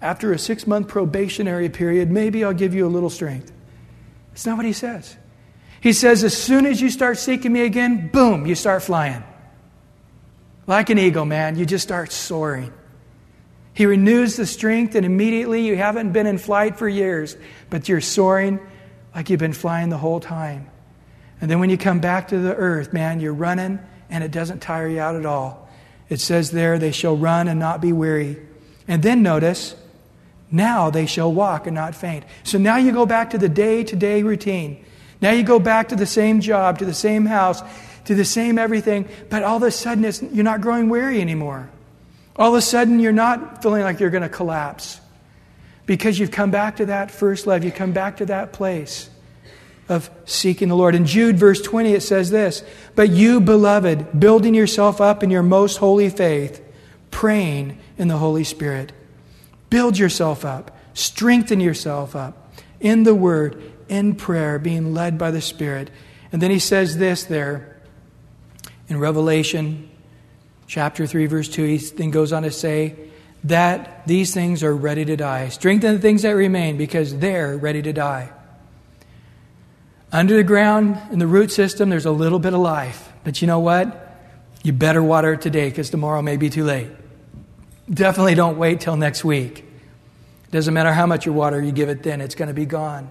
After 0.00 0.32
a 0.32 0.38
six 0.38 0.66
month 0.66 0.88
probationary 0.88 1.68
period, 1.68 2.10
maybe 2.10 2.42
I'll 2.42 2.54
give 2.54 2.74
you 2.74 2.86
a 2.86 2.88
little 2.88 3.10
strength. 3.10 3.52
It's 4.32 4.46
not 4.46 4.56
what 4.56 4.64
he 4.64 4.72
says. 4.72 5.18
He 5.82 5.92
says, 5.92 6.24
as 6.24 6.34
soon 6.34 6.64
as 6.64 6.80
you 6.80 6.88
start 6.88 7.18
seeking 7.18 7.52
me 7.52 7.60
again, 7.60 8.08
boom, 8.08 8.46
you 8.46 8.54
start 8.54 8.82
flying. 8.82 9.22
Like 10.66 10.88
an 10.88 10.98
eagle, 10.98 11.26
man, 11.26 11.58
you 11.58 11.66
just 11.66 11.84
start 11.84 12.10
soaring. 12.10 12.72
He 13.74 13.84
renews 13.84 14.36
the 14.36 14.46
strength, 14.46 14.94
and 14.94 15.04
immediately 15.04 15.66
you 15.66 15.76
haven't 15.76 16.12
been 16.12 16.26
in 16.26 16.38
flight 16.38 16.78
for 16.78 16.88
years, 16.88 17.36
but 17.68 17.86
you're 17.86 18.00
soaring 18.00 18.60
like 19.14 19.28
you've 19.28 19.40
been 19.40 19.52
flying 19.52 19.90
the 19.90 19.98
whole 19.98 20.20
time. 20.20 20.70
And 21.42 21.50
then 21.50 21.60
when 21.60 21.68
you 21.68 21.76
come 21.76 22.00
back 22.00 22.28
to 22.28 22.38
the 22.38 22.54
earth, 22.54 22.94
man, 22.94 23.20
you're 23.20 23.34
running, 23.34 23.78
and 24.08 24.24
it 24.24 24.30
doesn't 24.30 24.60
tire 24.60 24.88
you 24.88 25.00
out 25.00 25.16
at 25.16 25.26
all. 25.26 25.63
It 26.08 26.20
says 26.20 26.50
there, 26.50 26.78
they 26.78 26.92
shall 26.92 27.16
run 27.16 27.48
and 27.48 27.58
not 27.58 27.80
be 27.80 27.92
weary. 27.92 28.36
And 28.86 29.02
then 29.02 29.22
notice, 29.22 29.74
now 30.50 30.90
they 30.90 31.06
shall 31.06 31.32
walk 31.32 31.66
and 31.66 31.74
not 31.74 31.94
faint. 31.94 32.24
So 32.42 32.58
now 32.58 32.76
you 32.76 32.92
go 32.92 33.06
back 33.06 33.30
to 33.30 33.38
the 33.38 33.48
day 33.48 33.84
to 33.84 33.96
day 33.96 34.22
routine. 34.22 34.84
Now 35.20 35.30
you 35.30 35.42
go 35.42 35.58
back 35.58 35.88
to 35.88 35.96
the 35.96 36.06
same 36.06 36.40
job, 36.40 36.78
to 36.78 36.84
the 36.84 36.94
same 36.94 37.24
house, 37.24 37.62
to 38.04 38.14
the 38.14 38.24
same 38.24 38.58
everything, 38.58 39.08
but 39.30 39.42
all 39.42 39.56
of 39.56 39.62
a 39.62 39.70
sudden 39.70 40.04
you're 40.34 40.44
not 40.44 40.60
growing 40.60 40.88
weary 40.88 41.20
anymore. 41.20 41.70
All 42.36 42.50
of 42.50 42.58
a 42.58 42.62
sudden 42.62 43.00
you're 43.00 43.12
not 43.12 43.62
feeling 43.62 43.82
like 43.82 44.00
you're 44.00 44.10
going 44.10 44.22
to 44.22 44.28
collapse 44.28 45.00
because 45.86 46.18
you've 46.18 46.30
come 46.30 46.50
back 46.50 46.76
to 46.76 46.86
that 46.86 47.10
first 47.10 47.46
love. 47.46 47.64
You 47.64 47.72
come 47.72 47.92
back 47.92 48.18
to 48.18 48.26
that 48.26 48.52
place 48.52 49.08
of 49.88 50.10
seeking 50.24 50.68
the 50.68 50.76
Lord. 50.76 50.94
In 50.94 51.06
Jude, 51.06 51.38
verse 51.38 51.60
20, 51.60 51.92
it 51.92 52.02
says 52.02 52.30
this 52.30 52.62
But 52.94 53.10
you, 53.10 53.40
beloved, 53.40 54.18
building 54.18 54.54
yourself 54.54 55.00
up 55.00 55.22
in 55.22 55.30
your 55.30 55.42
most 55.42 55.76
holy 55.76 56.10
faith, 56.10 56.62
praying 57.10 57.78
in 57.98 58.08
the 58.08 58.16
Holy 58.16 58.44
Spirit. 58.44 58.92
Build 59.70 59.98
yourself 59.98 60.44
up, 60.44 60.76
strengthen 60.94 61.60
yourself 61.60 62.14
up 62.14 62.52
in 62.80 63.02
the 63.02 63.14
Word, 63.14 63.72
in 63.88 64.14
prayer, 64.14 64.58
being 64.58 64.94
led 64.94 65.18
by 65.18 65.30
the 65.30 65.40
Spirit. 65.40 65.90
And 66.32 66.40
then 66.40 66.50
he 66.50 66.58
says 66.58 66.96
this 66.96 67.24
there 67.24 67.80
in 68.88 68.98
Revelation 68.98 69.90
chapter 70.66 71.06
3, 71.06 71.26
verse 71.26 71.48
2. 71.48 71.64
He 71.64 71.76
then 71.78 72.10
goes 72.10 72.32
on 72.32 72.42
to 72.42 72.50
say, 72.50 72.96
that 73.44 74.06
these 74.06 74.32
things 74.32 74.64
are 74.64 74.74
ready 74.74 75.04
to 75.04 75.16
die. 75.16 75.48
Strengthen 75.50 75.94
the 75.94 76.00
things 76.00 76.22
that 76.22 76.30
remain 76.30 76.76
because 76.76 77.16
they're 77.18 77.56
ready 77.56 77.82
to 77.82 77.92
die. 77.92 78.32
Under 80.14 80.36
the 80.36 80.44
ground, 80.44 80.96
in 81.10 81.18
the 81.18 81.26
root 81.26 81.50
system, 81.50 81.90
there's 81.90 82.06
a 82.06 82.12
little 82.12 82.38
bit 82.38 82.54
of 82.54 82.60
life. 82.60 83.12
But 83.24 83.42
you 83.42 83.48
know 83.48 83.58
what? 83.58 84.16
You 84.62 84.72
better 84.72 85.02
water 85.02 85.32
it 85.32 85.40
today 85.40 85.68
because 85.68 85.90
tomorrow 85.90 86.22
may 86.22 86.36
be 86.36 86.50
too 86.50 86.62
late. 86.62 86.88
Definitely 87.92 88.36
don't 88.36 88.56
wait 88.56 88.80
till 88.80 88.96
next 88.96 89.24
week. 89.24 89.58
It 89.58 90.50
doesn't 90.52 90.72
matter 90.72 90.92
how 90.92 91.06
much 91.06 91.26
water 91.26 91.60
you 91.60 91.72
give 91.72 91.88
it 91.88 92.04
then, 92.04 92.20
it's 92.20 92.36
going 92.36 92.46
to 92.46 92.54
be 92.54 92.64
gone. 92.64 93.10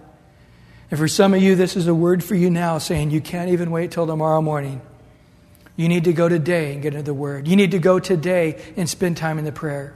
And 0.92 0.98
for 0.98 1.10
some 1.10 1.34
of 1.34 1.44
you, 1.44 1.56
this 1.56 1.76
is 1.76 1.88
a 1.88 1.94
word 1.94 2.24
for 2.24 2.36
you 2.36 2.50
now 2.50 2.78
saying 2.78 3.12
you 3.12 3.20
can't 3.20 3.50
even 3.50 3.70
wait 3.70 3.92
till 3.92 4.08
tomorrow 4.08 4.42
morning. 4.42 4.82
You 5.76 5.90
need 5.90 6.06
to 6.06 6.14
go 6.14 6.30
today 6.30 6.72
and 6.72 6.82
get 6.82 6.94
into 6.94 7.04
the 7.04 7.14
Word. 7.14 7.48
You 7.48 7.58
need 7.58 7.72
to 7.72 7.80
go 7.80 8.00
today 8.00 8.62
and 8.78 8.90
spend 8.90 9.18
time 9.18 9.40
in 9.40 9.44
the 9.44 9.52
prayer. 9.52 9.94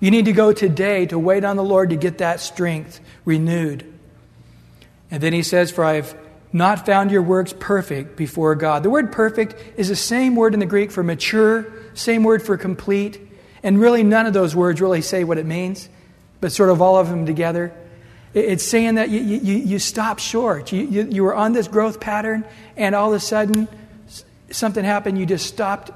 You 0.00 0.10
need 0.10 0.26
to 0.26 0.32
go 0.32 0.52
today 0.52 1.06
to 1.06 1.18
wait 1.18 1.44
on 1.44 1.56
the 1.56 1.64
Lord 1.64 1.90
to 1.90 1.96
get 1.96 2.18
that 2.18 2.40
strength 2.40 3.00
renewed. 3.24 3.84
And 5.10 5.20
then 5.22 5.32
he 5.32 5.42
says, 5.42 5.72
For 5.72 5.84
I 5.84 5.94
have 5.94 6.16
not 6.52 6.86
found 6.86 7.10
your 7.10 7.22
works 7.22 7.54
perfect 7.58 8.16
before 8.16 8.54
God. 8.54 8.82
The 8.82 8.90
word 8.90 9.12
perfect 9.12 9.54
is 9.76 9.88
the 9.88 9.96
same 9.96 10.34
word 10.36 10.54
in 10.54 10.60
the 10.60 10.66
Greek 10.66 10.90
for 10.90 11.02
mature, 11.02 11.66
same 11.94 12.22
word 12.22 12.42
for 12.42 12.56
complete, 12.56 13.20
and 13.62 13.80
really 13.80 14.02
none 14.02 14.26
of 14.26 14.32
those 14.32 14.56
words 14.56 14.80
really 14.80 15.02
say 15.02 15.24
what 15.24 15.38
it 15.38 15.46
means, 15.46 15.88
but 16.40 16.52
sort 16.52 16.70
of 16.70 16.80
all 16.80 16.96
of 16.96 17.08
them 17.08 17.26
together. 17.26 17.72
It's 18.34 18.64
saying 18.64 18.96
that 18.96 19.10
you, 19.10 19.20
you, 19.20 19.56
you 19.56 19.78
stop 19.78 20.18
short. 20.18 20.72
You, 20.72 20.86
you, 20.86 21.08
you 21.10 21.24
were 21.24 21.34
on 21.34 21.52
this 21.52 21.66
growth 21.66 22.00
pattern, 22.00 22.44
and 22.76 22.94
all 22.94 23.10
of 23.10 23.16
a 23.16 23.20
sudden 23.20 23.68
something 24.50 24.84
happened, 24.84 25.18
you 25.18 25.26
just 25.26 25.46
stopped 25.46 25.90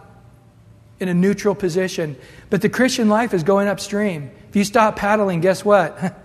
in 1.01 1.09
a 1.09 1.15
neutral 1.15 1.55
position. 1.55 2.17
But 2.51 2.63
the 2.63 2.69
Christian 2.69 3.09
life 3.09 3.35
is 3.35 3.43
going 3.43 3.69
upstream. 3.69 4.31
If 4.49 4.57
you 4.57 4.65
stop 4.65 4.97
paddling, 4.97 5.41
guess 5.41 5.65
what? 5.65 6.19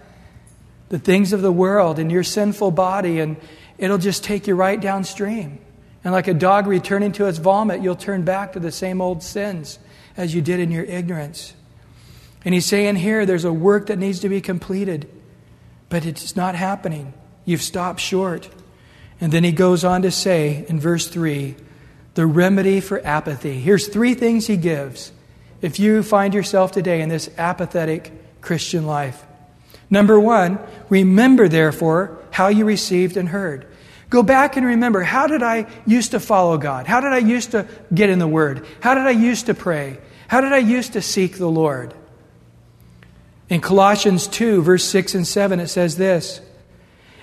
the 0.89 0.99
things 0.99 1.33
of 1.33 1.41
the 1.41 1.51
world 1.51 1.99
and 1.99 2.11
your 2.11 2.23
sinful 2.23 2.71
body 2.71 3.19
and 3.19 3.37
it'll 3.77 3.97
just 3.97 4.23
take 4.23 4.47
you 4.47 4.55
right 4.55 4.79
downstream. 4.79 5.59
And 6.03 6.13
like 6.13 6.27
a 6.27 6.33
dog 6.33 6.67
returning 6.67 7.11
to 7.13 7.25
its 7.25 7.37
vomit, 7.37 7.81
you'll 7.81 7.95
turn 7.95 8.23
back 8.23 8.53
to 8.53 8.59
the 8.59 8.71
same 8.71 9.01
old 9.01 9.23
sins 9.23 9.79
as 10.15 10.33
you 10.33 10.41
did 10.41 10.59
in 10.59 10.71
your 10.71 10.85
ignorance. 10.85 11.53
And 12.45 12.53
he's 12.53 12.65
saying 12.65 12.95
here 12.95 13.25
there's 13.25 13.45
a 13.45 13.53
work 13.53 13.87
that 13.87 13.99
needs 13.99 14.19
to 14.21 14.29
be 14.29 14.41
completed, 14.41 15.09
but 15.89 16.05
it's 16.05 16.35
not 16.35 16.55
happening. 16.55 17.13
You've 17.45 17.61
stopped 17.61 17.99
short. 17.99 18.49
And 19.19 19.31
then 19.31 19.43
he 19.43 19.51
goes 19.51 19.83
on 19.83 20.03
to 20.03 20.11
say 20.11 20.65
in 20.67 20.79
verse 20.79 21.07
3 21.07 21.55
the 22.13 22.25
remedy 22.25 22.79
for 22.79 23.05
apathy. 23.05 23.59
Here's 23.59 23.87
three 23.87 24.15
things 24.15 24.47
he 24.47 24.57
gives 24.57 25.11
if 25.61 25.79
you 25.79 26.01
find 26.01 26.33
yourself 26.33 26.71
today 26.71 27.01
in 27.01 27.09
this 27.09 27.29
apathetic 27.37 28.11
Christian 28.41 28.87
life. 28.87 29.23
Number 29.89 30.19
one, 30.19 30.57
remember, 30.89 31.47
therefore, 31.47 32.17
how 32.37 32.49
you 32.49 32.65
received 32.65 33.17
and 33.17 33.27
heard. 33.27 33.65
Go 34.11 34.21
back 34.21 34.57
and 34.57 34.65
remember 34.67 35.01
how 35.01 35.25
did 35.25 35.41
I 35.41 35.65
used 35.87 36.11
to 36.11 36.19
follow 36.19 36.59
God? 36.59 36.85
How 36.85 36.99
did 36.99 37.11
I 37.11 37.17
used 37.17 37.49
to 37.51 37.67
get 37.91 38.11
in 38.11 38.19
the 38.19 38.27
Word? 38.27 38.63
How 38.79 38.93
did 38.93 39.07
I 39.07 39.09
used 39.09 39.47
to 39.47 39.55
pray? 39.55 39.97
How 40.27 40.39
did 40.41 40.53
I 40.53 40.59
used 40.59 40.93
to 40.93 41.01
seek 41.01 41.39
the 41.39 41.49
Lord? 41.49 41.95
In 43.49 43.59
Colossians 43.59 44.27
2, 44.27 44.61
verse 44.61 44.83
6 44.83 45.15
and 45.15 45.25
7, 45.25 45.59
it 45.59 45.69
says 45.69 45.97
this 45.97 46.39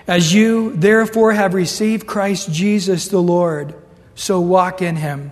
As 0.05 0.33
you 0.33 0.75
therefore 0.75 1.31
have 1.31 1.53
received 1.53 2.05
Christ 2.05 2.51
Jesus 2.51 3.07
the 3.07 3.21
Lord, 3.21 3.73
so 4.15 4.41
walk 4.41 4.81
in 4.81 4.97
Him, 4.97 5.31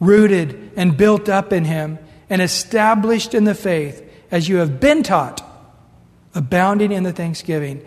rooted 0.00 0.72
and 0.74 0.96
built 0.96 1.28
up 1.28 1.52
in 1.52 1.66
Him, 1.66 1.98
and 2.30 2.40
established 2.40 3.34
in 3.34 3.44
the 3.44 3.54
faith 3.54 4.02
as 4.30 4.48
you 4.48 4.56
have 4.56 4.80
been 4.80 5.02
taught, 5.02 5.44
abounding 6.34 6.92
in 6.92 7.02
the 7.02 7.12
thanksgiving. 7.12 7.84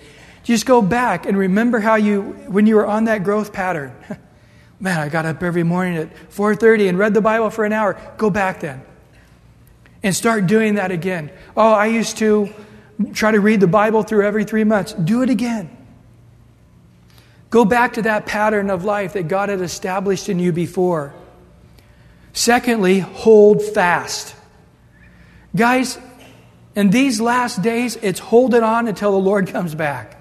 Just 0.49 0.65
go 0.65 0.81
back 0.81 1.27
and 1.27 1.37
remember 1.37 1.79
how 1.79 1.93
you, 1.93 2.21
when 2.47 2.65
you 2.65 2.77
were 2.77 2.87
on 2.87 3.03
that 3.03 3.23
growth 3.23 3.53
pattern. 3.53 3.93
Man, 4.79 4.97
I 4.97 5.07
got 5.07 5.27
up 5.27 5.43
every 5.43 5.61
morning 5.61 5.95
at 5.97 6.11
4:30 6.31 6.89
and 6.89 6.97
read 6.97 7.13
the 7.13 7.21
Bible 7.21 7.51
for 7.51 7.65
an 7.65 7.71
hour. 7.71 8.01
Go 8.17 8.31
back 8.31 8.61
then. 8.61 8.81
And 10.01 10.15
start 10.15 10.47
doing 10.47 10.73
that 10.73 10.89
again. 10.89 11.29
Oh, 11.55 11.71
I 11.71 11.85
used 11.85 12.17
to 12.17 12.51
try 13.13 13.29
to 13.29 13.39
read 13.39 13.59
the 13.59 13.67
Bible 13.67 14.01
through 14.01 14.25
every 14.25 14.43
3 14.43 14.63
months. 14.63 14.93
Do 14.93 15.21
it 15.21 15.29
again. 15.29 15.69
Go 17.51 17.63
back 17.63 17.93
to 17.93 18.01
that 18.01 18.25
pattern 18.25 18.71
of 18.71 18.83
life 18.83 19.13
that 19.13 19.27
God 19.27 19.49
had 19.49 19.61
established 19.61 20.29
in 20.29 20.39
you 20.39 20.51
before. 20.51 21.13
Secondly, 22.33 22.97
hold 22.97 23.61
fast. 23.61 24.33
Guys, 25.55 25.99
in 26.73 26.89
these 26.89 27.21
last 27.21 27.61
days, 27.61 27.97
it's 28.01 28.19
hold 28.19 28.55
it 28.55 28.63
on 28.63 28.87
until 28.87 29.11
the 29.11 29.19
Lord 29.19 29.45
comes 29.45 29.75
back. 29.75 30.15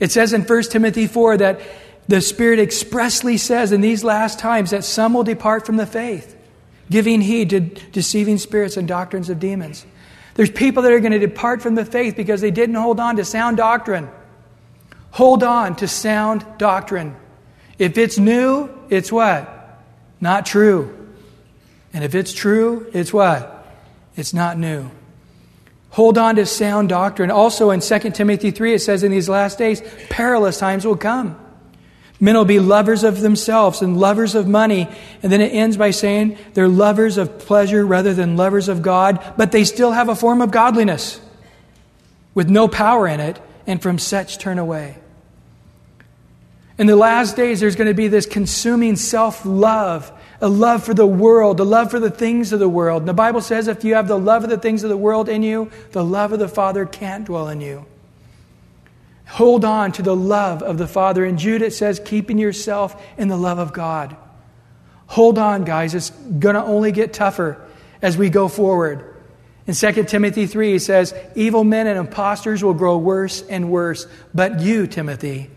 It 0.00 0.12
says 0.12 0.32
in 0.32 0.42
1 0.42 0.62
Timothy 0.64 1.06
4 1.06 1.36
that 1.38 1.60
the 2.08 2.20
Spirit 2.20 2.58
expressly 2.58 3.36
says 3.36 3.72
in 3.72 3.80
these 3.80 4.04
last 4.04 4.38
times 4.38 4.70
that 4.70 4.84
some 4.84 5.14
will 5.14 5.24
depart 5.24 5.64
from 5.64 5.76
the 5.76 5.86
faith, 5.86 6.36
giving 6.90 7.20
heed 7.20 7.50
to 7.50 7.60
deceiving 7.60 8.38
spirits 8.38 8.76
and 8.76 8.86
doctrines 8.86 9.30
of 9.30 9.40
demons. 9.40 9.86
There's 10.34 10.50
people 10.50 10.82
that 10.82 10.92
are 10.92 11.00
going 11.00 11.12
to 11.12 11.18
depart 11.18 11.62
from 11.62 11.76
the 11.76 11.84
faith 11.84 12.16
because 12.16 12.40
they 12.40 12.50
didn't 12.50 12.74
hold 12.74 13.00
on 13.00 13.16
to 13.16 13.24
sound 13.24 13.56
doctrine. 13.56 14.10
Hold 15.12 15.44
on 15.44 15.76
to 15.76 15.88
sound 15.88 16.44
doctrine. 16.58 17.14
If 17.78 17.98
it's 17.98 18.18
new, 18.18 18.68
it's 18.90 19.12
what? 19.12 19.80
Not 20.20 20.44
true. 20.44 21.08
And 21.92 22.02
if 22.02 22.14
it's 22.14 22.32
true, 22.32 22.90
it's 22.92 23.12
what? 23.12 23.66
It's 24.16 24.34
not 24.34 24.58
new. 24.58 24.90
Hold 25.94 26.18
on 26.18 26.34
to 26.36 26.44
sound 26.44 26.88
doctrine. 26.88 27.30
Also 27.30 27.70
in 27.70 27.78
2 27.78 27.98
Timothy 28.10 28.50
3, 28.50 28.74
it 28.74 28.80
says, 28.80 29.04
In 29.04 29.12
these 29.12 29.28
last 29.28 29.58
days, 29.58 29.80
perilous 30.10 30.58
times 30.58 30.84
will 30.84 30.96
come. 30.96 31.38
Men 32.18 32.34
will 32.34 32.44
be 32.44 32.58
lovers 32.58 33.04
of 33.04 33.20
themselves 33.20 33.80
and 33.80 33.96
lovers 33.96 34.34
of 34.34 34.48
money. 34.48 34.88
And 35.22 35.30
then 35.30 35.40
it 35.40 35.52
ends 35.52 35.76
by 35.76 35.92
saying 35.92 36.36
they're 36.54 36.66
lovers 36.66 37.16
of 37.16 37.38
pleasure 37.38 37.86
rather 37.86 38.12
than 38.12 38.36
lovers 38.36 38.68
of 38.68 38.82
God, 38.82 39.34
but 39.36 39.52
they 39.52 39.62
still 39.62 39.92
have 39.92 40.08
a 40.08 40.16
form 40.16 40.42
of 40.42 40.50
godliness 40.50 41.20
with 42.34 42.50
no 42.50 42.66
power 42.66 43.06
in 43.06 43.20
it, 43.20 43.40
and 43.64 43.80
from 43.80 43.96
such 43.96 44.38
turn 44.38 44.58
away. 44.58 44.98
In 46.76 46.88
the 46.88 46.96
last 46.96 47.36
days, 47.36 47.60
there's 47.60 47.76
going 47.76 47.86
to 47.86 47.94
be 47.94 48.08
this 48.08 48.26
consuming 48.26 48.96
self 48.96 49.46
love 49.46 50.10
a 50.44 50.48
love 50.48 50.84
for 50.84 50.92
the 50.92 51.06
world, 51.06 51.58
a 51.58 51.64
love 51.64 51.90
for 51.90 51.98
the 51.98 52.10
things 52.10 52.52
of 52.52 52.60
the 52.60 52.68
world. 52.68 53.02
And 53.02 53.08
the 53.08 53.14
Bible 53.14 53.40
says 53.40 53.66
if 53.66 53.82
you 53.82 53.94
have 53.94 54.08
the 54.08 54.18
love 54.18 54.44
of 54.44 54.50
the 54.50 54.58
things 54.58 54.84
of 54.84 54.90
the 54.90 54.96
world 54.96 55.28
in 55.28 55.42
you, 55.42 55.70
the 55.92 56.04
love 56.04 56.32
of 56.32 56.38
the 56.38 56.48
Father 56.48 56.84
can't 56.84 57.24
dwell 57.24 57.48
in 57.48 57.62
you. 57.62 57.86
Hold 59.26 59.64
on 59.64 59.92
to 59.92 60.02
the 60.02 60.14
love 60.14 60.62
of 60.62 60.76
the 60.76 60.86
Father. 60.86 61.24
And 61.24 61.38
Jude, 61.38 61.62
it 61.62 61.72
says, 61.72 61.98
keeping 62.04 62.38
yourself 62.38 63.02
in 63.16 63.28
the 63.28 63.38
love 63.38 63.58
of 63.58 63.72
God. 63.72 64.14
Hold 65.06 65.38
on, 65.38 65.64
guys. 65.64 65.94
It's 65.94 66.10
going 66.10 66.56
to 66.56 66.62
only 66.62 66.92
get 66.92 67.14
tougher 67.14 67.66
as 68.02 68.18
we 68.18 68.28
go 68.28 68.48
forward. 68.48 69.16
In 69.66 69.72
2 69.72 70.04
Timothy 70.04 70.46
3, 70.46 70.72
he 70.72 70.78
says, 70.78 71.14
Evil 71.34 71.64
men 71.64 71.86
and 71.86 71.98
impostors 71.98 72.62
will 72.62 72.74
grow 72.74 72.98
worse 72.98 73.40
and 73.40 73.70
worse, 73.70 74.06
but 74.34 74.60
you, 74.60 74.86
Timothy, 74.86 75.50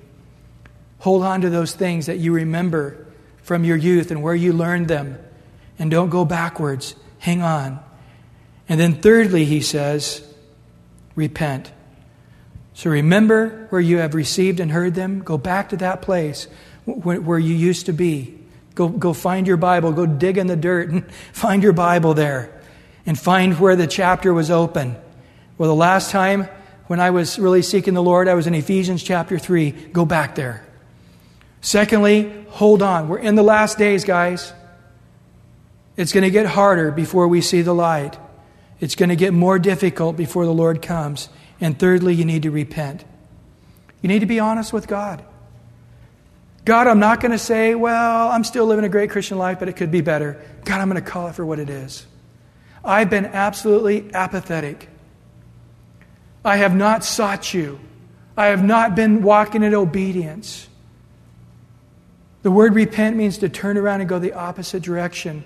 Hold 1.00 1.24
on 1.24 1.42
to 1.42 1.50
those 1.50 1.74
things 1.74 2.08
that 2.08 2.18
you 2.18 2.34
remember 2.34 3.07
from 3.48 3.64
your 3.64 3.78
youth 3.78 4.12
and 4.12 4.22
where 4.22 4.36
you 4.36 4.52
learned 4.52 4.90
them. 4.90 5.18
And 5.80 5.90
don't 5.90 6.10
go 6.10 6.26
backwards. 6.26 6.96
Hang 7.20 7.42
on. 7.42 7.80
And 8.68 8.78
then, 8.78 8.96
thirdly, 8.96 9.46
he 9.46 9.62
says, 9.62 10.22
repent. 11.16 11.72
So 12.74 12.90
remember 12.90 13.68
where 13.70 13.80
you 13.80 14.00
have 14.00 14.16
received 14.16 14.60
and 14.60 14.70
heard 14.70 14.96
them. 14.96 15.22
Go 15.22 15.38
back 15.38 15.70
to 15.70 15.78
that 15.78 16.02
place 16.02 16.50
where 16.84 17.40
you 17.40 17.56
used 17.56 17.86
to 17.86 17.94
be. 17.94 18.38
Go, 18.76 18.90
go 18.90 19.14
find 19.14 19.48
your 19.48 19.56
Bible. 19.56 19.94
Go 19.94 20.06
dig 20.06 20.38
in 20.38 20.48
the 20.48 20.58
dirt 20.58 20.90
and 20.90 21.10
find 21.32 21.64
your 21.64 21.72
Bible 21.72 22.14
there. 22.14 22.52
And 23.06 23.18
find 23.18 23.58
where 23.58 23.78
the 23.78 23.88
chapter 23.88 24.34
was 24.34 24.52
open. 24.52 24.98
Well, 25.58 25.70
the 25.70 25.76
last 25.76 26.12
time 26.12 26.50
when 26.88 27.00
I 27.00 27.12
was 27.12 27.40
really 27.40 27.62
seeking 27.62 27.94
the 27.94 28.04
Lord, 28.04 28.28
I 28.28 28.34
was 28.34 28.46
in 28.46 28.54
Ephesians 28.54 29.02
chapter 29.04 29.40
3. 29.40 29.72
Go 29.72 30.04
back 30.04 30.36
there. 30.36 30.67
Secondly, 31.62 32.46
hold 32.50 32.82
on. 32.82 33.08
We're 33.08 33.20
in 33.20 33.36
the 33.36 33.44
last 33.44 33.78
days, 33.78 34.04
guys. 34.04 34.54
It's 35.96 36.14
going 36.14 36.24
to 36.24 36.30
get 36.30 36.46
harder 36.46 36.92
before 36.92 37.28
we 37.28 37.42
see 37.42 37.62
the 37.62 37.74
light. 37.74 38.18
It's 38.80 38.96
going 38.96 39.10
to 39.10 39.16
get 39.16 39.34
more 39.34 39.58
difficult 39.58 40.16
before 40.16 40.46
the 40.46 40.54
Lord 40.54 40.82
comes. 40.82 41.30
And 41.60 41.78
thirdly, 41.78 42.14
you 42.14 42.26
need 42.26 42.44
to 42.44 42.52
repent. 42.52 43.04
You 44.02 44.10
need 44.10 44.20
to 44.20 44.28
be 44.28 44.40
honest 44.40 44.72
with 44.72 44.88
God. 44.88 45.26
God, 46.66 46.88
I'm 46.88 47.00
not 47.00 47.22
going 47.22 47.32
to 47.32 47.40
say, 47.40 47.76
well, 47.76 48.30
I'm 48.30 48.44
still 48.44 48.66
living 48.66 48.86
a 48.86 48.90
great 48.90 49.10
Christian 49.10 49.38
life, 49.38 49.58
but 49.58 49.70
it 49.70 49.74
could 49.74 49.90
be 49.90 50.02
better. 50.02 50.40
God, 50.66 50.82
I'm 50.82 50.90
going 50.90 51.02
to 51.02 51.10
call 51.10 51.28
it 51.30 51.36
for 51.36 51.46
what 51.46 51.60
it 51.60 51.70
is. 51.70 52.06
I've 52.84 53.10
been 53.10 53.26
absolutely 53.26 54.14
apathetic. 54.14 54.90
I 56.46 56.58
have 56.58 56.76
not 56.76 57.04
sought 57.04 57.54
you. 57.54 57.80
I 58.36 58.48
have 58.48 58.64
not 58.64 58.96
been 58.96 59.24
walking 59.24 59.64
in 59.64 59.74
obedience. 59.74 60.67
The 62.48 62.52
word 62.52 62.76
repent 62.76 63.18
means 63.18 63.40
to 63.40 63.50
turn 63.50 63.78
around 63.78 64.00
and 64.00 64.08
go 64.08 64.20
the 64.20 64.32
opposite 64.32 64.82
direction. 64.82 65.44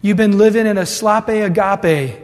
You've 0.00 0.16
been 0.16 0.38
living 0.38 0.64
in 0.64 0.78
a 0.78 0.86
slope 0.86 1.28
agape. 1.28 2.20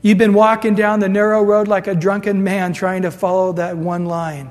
You've 0.00 0.16
been 0.16 0.32
walking 0.32 0.74
down 0.74 1.00
the 1.00 1.10
narrow 1.10 1.42
road 1.42 1.68
like 1.68 1.86
a 1.86 1.94
drunken 1.94 2.42
man 2.42 2.72
trying 2.72 3.02
to 3.02 3.10
follow 3.10 3.52
that 3.52 3.76
one 3.76 4.06
line. 4.06 4.50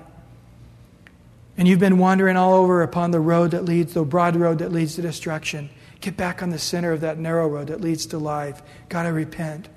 And 1.58 1.68
you've 1.68 1.80
been 1.80 1.98
wandering 1.98 2.38
all 2.38 2.54
over 2.54 2.84
upon 2.84 3.10
the 3.10 3.20
road 3.20 3.50
that 3.50 3.66
leads, 3.66 3.96
the 3.96 4.04
broad 4.04 4.36
road 4.36 4.60
that 4.60 4.72
leads 4.72 4.94
to 4.98 5.02
destruction. 5.02 5.72
Get 6.00 6.16
back 6.16 6.44
on 6.44 6.52
the 6.52 6.60
center 6.60 6.92
of 6.92 7.02
that 7.02 7.18
narrow 7.18 7.48
road 7.48 7.70
that 7.70 7.82
leads 7.82 8.06
to 8.06 8.20
life. 8.20 8.62
Got 8.90 9.04
to 9.06 9.10
repent. 9.12 9.70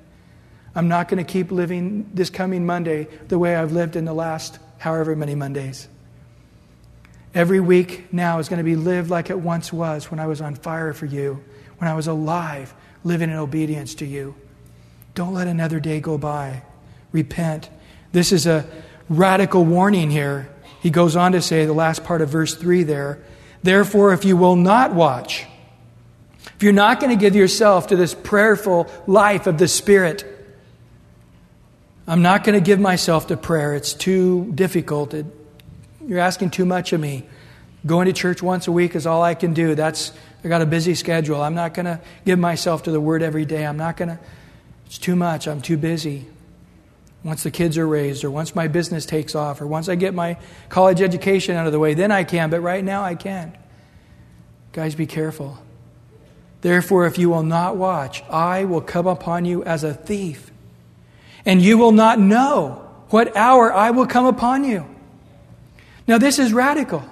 I'm 0.75 0.89
not 0.89 1.09
going 1.09 1.25
to 1.25 1.33
keep 1.33 1.51
living 1.51 2.11
this 2.13 2.29
coming 2.29 2.67
Monday 2.67 3.09
the 3.29 3.39
way 3.39 3.57
I've 3.57 3.73
lived 3.73 3.97
in 3.97 4.05
the 4.05 4.13
last 4.13 4.59
however 4.77 5.17
many 5.17 5.35
Mondays. 5.35 5.89
Every 7.37 7.61
week 7.61 8.15
now 8.15 8.39
is 8.39 8.49
going 8.49 8.61
to 8.61 8.65
be 8.65 8.77
lived 8.77 9.11
like 9.11 9.29
it 9.29 9.39
once 9.39 9.71
was 9.71 10.11
when 10.11 10.19
I 10.19 10.27
was 10.27 10.41
on 10.41 10.55
fire 10.55 10.95
for 10.95 11.05
you, 11.05 11.45
when 11.77 11.91
I 11.91 11.93
was 11.93 12.07
alive, 12.07 12.73
living 13.05 13.29
in 13.29 13.37
obedience 13.37 13.95
to 13.97 14.07
you. 14.07 14.35
Don't 15.15 15.35
let 15.35 15.47
another 15.47 15.79
day 15.79 16.01
go 16.01 16.17
by. 16.17 16.63
Repent. 17.13 17.69
This 18.13 18.33
is 18.33 18.47
a 18.47 18.67
radical 19.11 19.67
warning 19.67 20.11
here. 20.11 20.49
He 20.81 20.89
goes 20.89 21.15
on 21.15 21.33
to 21.33 21.43
say, 21.43 21.67
the 21.67 21.75
last 21.75 22.05
part 22.05 22.23
of 22.23 22.31
verse 22.31 22.55
3 22.55 22.85
there, 22.85 23.23
therefore, 23.63 24.15
if 24.15 24.25
you 24.25 24.35
will 24.35 24.57
not 24.57 24.95
watch, 24.95 25.45
if 26.55 26.63
you're 26.63 26.73
not 26.73 27.01
going 27.01 27.11
to 27.11 27.23
give 27.23 27.37
yourself 27.37 27.89
to 27.89 27.97
this 27.97 28.15
prayerful 28.15 28.91
life 29.07 29.47
of 29.47 29.59
the 29.59 29.69
Spirit, 29.69 30.25
I'm 32.07 32.23
not 32.23 32.45
going 32.45 32.59
to 32.59 32.65
give 32.65 32.81
myself 32.81 33.27
to 33.27 33.37
prayer. 33.37 33.75
It's 33.75 33.93
too 33.93 34.51
difficult. 34.55 35.13
It, 35.13 35.27
you're 36.07 36.21
asking 36.21 36.51
too 36.51 36.65
much 36.65 36.93
of 36.93 37.01
me. 37.01 37.25
Going 37.85 38.07
to 38.07 38.13
church 38.13 38.43
once 38.43 38.67
a 38.67 38.73
week 38.73 38.95
is 38.95 39.07
all 39.07 39.23
I 39.23 39.35
can 39.35 39.55
do. 39.55 39.75
That's 39.75 40.13
I 40.45 40.49
got 40.49 40.63
a 40.63 40.67
busy 40.67 40.95
schedule. 40.95 41.43
I'm 41.43 41.55
not 41.55 41.75
going 41.75 41.87
to 41.87 42.01
give 42.25 42.39
myself 42.39 42.85
to 42.85 42.91
the 42.91 43.01
word 43.01 43.23
every 43.23 43.45
day. 43.45 43.67
I'm 43.67 43.77
not 43.77 43.97
going 43.97 44.11
to 44.11 44.19
it's 44.87 44.99
too 44.99 45.17
much. 45.17 45.49
I'm 45.49 45.61
too 45.61 45.77
busy. 45.77 46.27
Once 47.25 47.43
the 47.43 47.51
kids 47.51 47.77
are 47.77 47.87
raised 47.87 48.23
or 48.23 48.31
once 48.31 48.55
my 48.55 48.69
business 48.69 49.05
takes 49.05 49.35
off 49.35 49.61
or 49.61 49.67
once 49.67 49.89
I 49.89 49.97
get 49.97 50.15
my 50.15 50.39
college 50.69 51.03
education 51.03 51.57
out 51.57 51.67
of 51.67 51.73
the 51.73 51.79
way, 51.79 51.95
then 51.95 52.13
I 52.13 52.23
can, 52.23 52.51
but 52.51 52.61
right 52.61 52.85
now 52.85 53.03
I 53.03 53.17
can't. 53.17 53.55
Guys, 54.73 54.95
be 54.95 55.07
careful. 55.07 55.59
Therefore, 56.61 57.07
if 57.07 57.19
you 57.19 57.29
will 57.29 57.43
not 57.43 57.77
watch, 57.77 58.23
I 58.31 58.65
will 58.65 58.81
come 58.81 59.07
upon 59.07 59.45
you 59.45 59.65
as 59.65 59.83
a 59.83 59.93
thief, 59.93 60.51
and 61.45 61.61
you 61.61 61.79
will 61.79 61.93
not 61.93 62.21
know 62.21 62.89
what 63.09 63.37
hour 63.37 63.73
I 63.73 63.91
will 63.91 64.07
come 64.07 64.27
upon 64.27 64.65
you. 64.65 64.87
Now, 66.07 66.19
this 66.19 66.39
is 66.39 66.53
radical. 66.53 67.05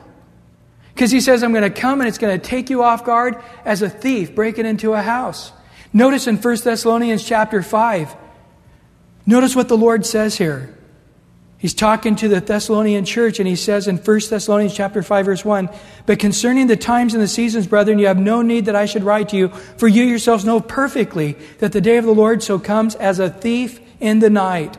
Because 0.94 1.10
he 1.10 1.20
says, 1.20 1.42
I'm 1.42 1.52
going 1.52 1.64
to 1.64 1.70
come 1.70 2.00
and 2.00 2.08
it's 2.08 2.18
going 2.18 2.38
to 2.38 2.44
take 2.44 2.70
you 2.70 2.84
off 2.84 3.04
guard 3.04 3.42
as 3.64 3.82
a 3.82 3.90
thief 3.90 4.34
breaking 4.34 4.64
into 4.64 4.92
a 4.92 5.02
house. 5.02 5.52
Notice 5.92 6.26
in 6.26 6.36
1 6.36 6.56
Thessalonians 6.62 7.24
chapter 7.24 7.62
5, 7.62 8.16
notice 9.26 9.56
what 9.56 9.68
the 9.68 9.76
Lord 9.76 10.06
says 10.06 10.36
here. 10.36 10.76
He's 11.58 11.74
talking 11.74 12.14
to 12.16 12.28
the 12.28 12.40
Thessalonian 12.40 13.06
church, 13.06 13.38
and 13.38 13.48
he 13.48 13.56
says 13.56 13.88
in 13.88 13.96
1 13.96 14.20
Thessalonians 14.28 14.74
chapter 14.74 15.02
5, 15.02 15.24
verse 15.24 15.44
1, 15.44 15.70
But 16.04 16.18
concerning 16.18 16.66
the 16.66 16.76
times 16.76 17.14
and 17.14 17.22
the 17.22 17.28
seasons, 17.28 17.66
brethren, 17.66 17.98
you 17.98 18.06
have 18.06 18.18
no 18.18 18.42
need 18.42 18.66
that 18.66 18.76
I 18.76 18.84
should 18.84 19.02
write 19.02 19.30
to 19.30 19.36
you, 19.36 19.48
for 19.48 19.88
you 19.88 20.04
yourselves 20.04 20.44
know 20.44 20.60
perfectly 20.60 21.38
that 21.60 21.72
the 21.72 21.80
day 21.80 21.96
of 21.96 22.04
the 22.04 22.14
Lord 22.14 22.42
so 22.42 22.58
comes 22.58 22.94
as 22.96 23.18
a 23.18 23.30
thief 23.30 23.80
in 23.98 24.18
the 24.18 24.30
night. 24.30 24.76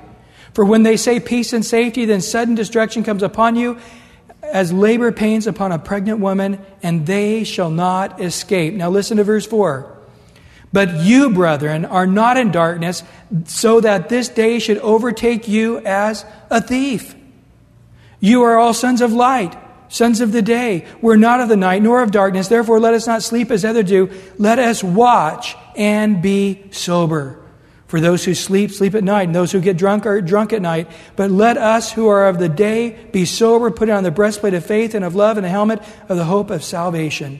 For 0.54 0.64
when 0.64 0.84
they 0.84 0.96
say 0.96 1.20
peace 1.20 1.54
and 1.54 1.66
safety, 1.66 2.06
then 2.06 2.22
sudden 2.22 2.56
destruction 2.56 3.04
comes 3.04 3.24
upon 3.24 3.56
you, 3.56 3.80
as 4.52 4.72
labor 4.72 5.12
pains 5.12 5.48
upon 5.48 5.72
a 5.72 5.80
pregnant 5.80 6.20
woman, 6.20 6.60
and 6.82 7.06
they 7.06 7.44
shall 7.44 7.70
not 7.70 8.22
escape. 8.22 8.74
Now 8.74 8.90
listen 8.90 9.18
to 9.18 9.24
verse 9.24 9.46
4. 9.46 9.92
But 10.74 11.04
you, 11.06 11.30
brethren, 11.30 11.86
are 11.86 12.08
not 12.08 12.38
in 12.38 12.52
darkness, 12.52 13.04
so 13.46 13.80
that 13.82 14.10
this 14.10 14.28
day 14.28 14.60
should 14.60 14.78
overtake 14.80 15.48
you 15.48 15.80
as 15.80 16.26
a 16.50 16.62
thief. 16.62 17.16
You 18.20 18.44
are 18.44 18.58
all 18.58 18.74
sons 18.74 19.02
of 19.02 19.14
light, 19.14 19.58
sons 19.88 20.20
of 20.20 20.32
the 20.32 20.42
day. 20.42 20.86
We're 21.02 21.16
not 21.16 21.40
of 21.40 21.48
the 21.48 21.56
night, 21.56 21.82
nor 21.82 22.02
of 22.02 22.12
darkness. 22.12 22.48
Therefore, 22.48 22.80
let 22.80 22.94
us 22.94 23.08
not 23.08 23.24
sleep 23.24 23.52
as 23.52 23.64
others 23.64 23.86
do. 23.86 24.10
Let 24.38 24.60
us 24.60 24.84
watch 24.84 25.56
and 25.78 26.22
be 26.22 26.66
sober. 26.72 27.45
For 27.88 28.00
those 28.00 28.26
who 28.26 28.34
sleep, 28.34 28.72
sleep 28.72 28.96
at 28.96 29.04
night, 29.04 29.24
and 29.24 29.36
those 29.36 29.52
who 29.52 29.62
get 29.62 29.78
drunk 29.78 30.06
are 30.06 30.20
drunk 30.20 30.54
at 30.54 30.62
night. 30.62 30.90
But 31.16 31.30
let 31.30 31.58
us 31.58 31.92
who 31.92 32.08
are 32.08 32.28
of 32.28 32.40
the 32.40 32.50
day 32.50 33.08
be 33.12 33.26
sober, 33.26 33.70
put 33.70 33.90
on 33.90 34.04
the 34.04 34.12
breastplate 34.12 34.56
of 34.56 34.66
faith 34.66 34.96
and 34.96 35.06
of 35.06 35.14
love 35.14 35.38
and 35.38 35.46
a 35.46 35.50
helmet 35.50 35.84
of 36.10 36.18
the 36.18 36.26
hope 36.26 36.50
of 36.50 36.64
salvation. 36.64 37.40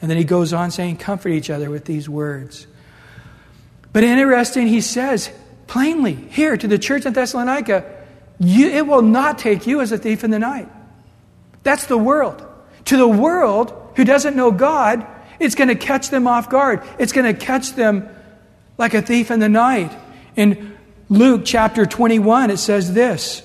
And 0.00 0.10
then 0.10 0.18
he 0.18 0.24
goes 0.24 0.52
on 0.52 0.70
saying, 0.70 0.96
Comfort 0.96 1.28
each 1.30 1.50
other 1.50 1.68
with 1.70 1.84
these 1.84 2.08
words. 2.08 2.66
But 3.92 4.04
interesting, 4.04 4.66
he 4.66 4.80
says 4.80 5.30
plainly 5.66 6.14
here 6.14 6.56
to 6.56 6.66
the 6.66 6.78
church 6.78 7.04
in 7.04 7.12
Thessalonica, 7.12 7.84
it 8.40 8.86
will 8.86 9.02
not 9.02 9.38
take 9.38 9.66
you 9.66 9.80
as 9.80 9.92
a 9.92 9.98
thief 9.98 10.24
in 10.24 10.30
the 10.30 10.38
night. 10.38 10.68
That's 11.62 11.86
the 11.86 11.98
world. 11.98 12.44
To 12.86 12.96
the 12.96 13.06
world 13.06 13.92
who 13.96 14.04
doesn't 14.04 14.34
know 14.34 14.50
God, 14.50 15.06
it's 15.38 15.54
going 15.54 15.68
to 15.68 15.74
catch 15.74 16.08
them 16.08 16.26
off 16.26 16.48
guard. 16.48 16.82
It's 16.98 17.12
going 17.12 17.32
to 17.32 17.38
catch 17.38 17.72
them 17.72 18.08
like 18.78 18.94
a 18.94 19.02
thief 19.02 19.30
in 19.30 19.40
the 19.40 19.48
night. 19.48 19.96
In 20.36 20.76
Luke 21.08 21.42
chapter 21.44 21.86
21, 21.86 22.50
it 22.50 22.58
says 22.58 22.92
this. 22.94 23.42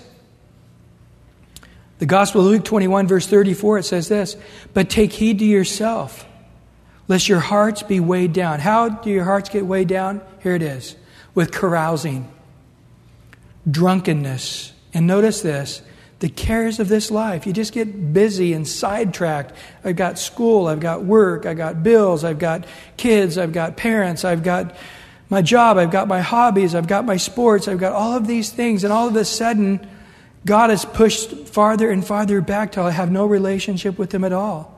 The 1.99 2.05
Gospel 2.05 2.41
of 2.41 2.47
Luke 2.47 2.63
21, 2.63 3.07
verse 3.07 3.27
34, 3.27 3.79
it 3.79 3.83
says 3.83 4.07
this 4.07 4.35
But 4.73 4.89
take 4.89 5.11
heed 5.11 5.39
to 5.39 5.45
yourself 5.45 6.27
lest 7.07 7.29
your 7.29 7.39
hearts 7.39 7.83
be 7.83 7.99
weighed 7.99 8.33
down. 8.33 8.59
How 8.59 8.89
do 8.89 9.09
your 9.09 9.23
hearts 9.23 9.49
get 9.49 9.65
weighed 9.65 9.87
down? 9.87 10.21
Here 10.43 10.55
it 10.55 10.61
is 10.61 10.95
with 11.33 11.51
carousing, 11.51 12.29
drunkenness. 13.69 14.73
And 14.93 15.07
notice 15.07 15.41
this 15.41 15.81
the 16.19 16.29
cares 16.29 16.79
of 16.79 16.87
this 16.87 17.11
life. 17.11 17.45
You 17.45 17.53
just 17.53 17.73
get 17.73 18.11
busy 18.11 18.53
and 18.53 18.67
sidetracked. 18.67 19.53
I've 19.83 19.95
got 19.95 20.17
school, 20.17 20.67
I've 20.67 20.79
got 20.79 21.03
work, 21.03 21.45
I've 21.45 21.57
got 21.57 21.83
bills, 21.83 22.23
I've 22.23 22.39
got 22.39 22.65
kids, 22.97 23.37
I've 23.37 23.53
got 23.53 23.77
parents, 23.77 24.25
I've 24.25 24.41
got 24.41 24.75
my 25.29 25.41
job, 25.41 25.77
I've 25.77 25.91
got 25.91 26.07
my 26.07 26.21
hobbies, 26.21 26.73
I've 26.75 26.87
got 26.87 27.05
my 27.05 27.17
sports, 27.17 27.67
I've 27.67 27.79
got 27.79 27.93
all 27.93 28.15
of 28.15 28.27
these 28.27 28.49
things. 28.49 28.83
And 28.83 28.93
all 28.93 29.07
of 29.07 29.15
a 29.15 29.25
sudden, 29.25 29.87
God 30.45 30.71
is 30.71 30.85
pushed 30.85 31.31
farther 31.47 31.89
and 31.89 32.05
farther 32.05 32.41
back 32.41 32.71
till 32.71 32.83
I 32.83 32.91
have 32.91 33.11
no 33.11 33.25
relationship 33.25 33.97
with 33.97 34.13
Him 34.13 34.23
at 34.23 34.33
all 34.33 34.77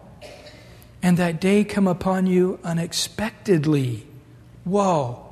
and 1.01 1.17
that 1.17 1.39
day 1.39 1.63
come 1.63 1.87
upon 1.87 2.27
you 2.27 2.59
unexpectedly. 2.63 4.05
Whoa. 4.63 5.25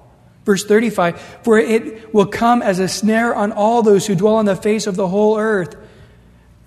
Verse 0.45 0.63
35 0.63 1.19
For 1.43 1.57
it 1.57 2.13
will 2.13 2.25
come 2.25 2.61
as 2.61 2.79
a 2.79 2.87
snare 2.87 3.35
on 3.35 3.51
all 3.51 3.83
those 3.83 4.07
who 4.07 4.15
dwell 4.15 4.35
on 4.35 4.45
the 4.45 4.55
face 4.55 4.87
of 4.87 4.95
the 4.95 5.07
whole 5.07 5.37
earth. 5.37 5.75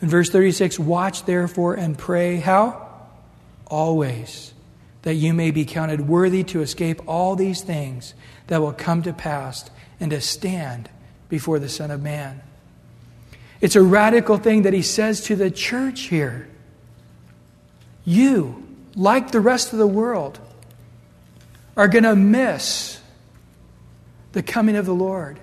In 0.03 0.09
verse 0.09 0.30
36, 0.30 0.78
watch 0.78 1.24
therefore 1.24 1.74
and 1.74 1.96
pray. 1.96 2.36
How? 2.36 2.88
Always. 3.66 4.53
That 5.03 5.14
you 5.14 5.32
may 5.32 5.51
be 5.51 5.64
counted 5.64 6.07
worthy 6.07 6.44
to 6.44 6.61
escape 6.61 7.01
all 7.07 7.36
these 7.36 7.62
things 7.62 8.14
that 8.51 8.61
will 8.61 8.72
come 8.72 9.01
to 9.01 9.12
pass 9.12 9.70
and 10.01 10.11
to 10.11 10.20
stand 10.20 10.90
before 11.28 11.61
the 11.61 11.68
Son 11.68 11.92
of 11.92 12.03
Man. 12.03 12.42
It's 13.61 13.76
a 13.76 13.82
radical 13.82 14.38
thing 14.38 14.62
that 14.62 14.72
he 14.72 14.82
says 14.82 15.20
to 15.26 15.36
the 15.36 15.53
church 15.53 16.03
here. 16.03 16.48
you, 18.05 18.66
like 18.96 19.30
the 19.30 19.40
rest 19.40 19.72
of 19.72 19.78
the 19.78 19.86
world, 19.86 20.40
are 21.76 21.86
going 21.86 22.03
to 22.03 22.16
miss 22.16 23.01
the 24.32 24.42
coming 24.42 24.74
of 24.74 24.84
the 24.84 24.94
Lord. 24.94 25.38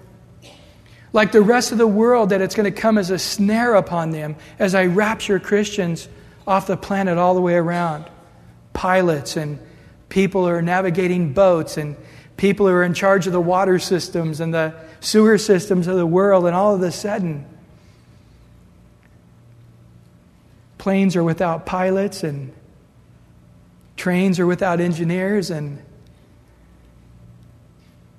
Like 1.14 1.32
the 1.32 1.42
rest 1.42 1.72
of 1.72 1.78
the 1.78 1.88
world, 1.88 2.32
that 2.32 2.42
it's 2.42 2.56
going 2.56 2.72
to 2.72 2.78
come 2.78 2.98
as 2.98 3.10
a 3.10 3.18
snare 3.18 3.76
upon 3.76 4.12
them 4.12 4.36
as 4.60 4.76
I 4.76 4.88
rapture 4.88 5.40
Christians 5.40 6.10
off 6.46 6.68
the 6.68 6.76
planet 6.76 7.18
all 7.18 7.36
the 7.36 7.42
way 7.42 7.56
around. 7.56 8.06
Pilots 8.74 9.38
and 9.38 9.60
people 10.10 10.46
are 10.46 10.62
navigating 10.62 11.32
boats 11.32 11.78
and 11.78 11.96
people 12.38 12.68
who 12.68 12.74
are 12.74 12.84
in 12.84 12.94
charge 12.94 13.28
of 13.28 13.34
the 13.34 13.42
water 13.42 13.80
systems 13.80 14.40
and 14.40 14.54
the 14.54 14.74
sewer 15.00 15.38
systems 15.38 15.88
of 15.88 15.98
the 15.98 16.06
world, 16.06 16.46
and 16.46 16.56
all 16.56 16.76
of 16.76 16.82
a 16.82 16.92
sudden, 16.92 17.46
planes 20.78 21.16
are 21.16 21.24
without 21.24 21.66
pilots 21.66 22.24
and 22.24 22.54
trains 23.98 24.40
are 24.40 24.46
without 24.46 24.80
engineers 24.80 25.50
and 25.50 25.84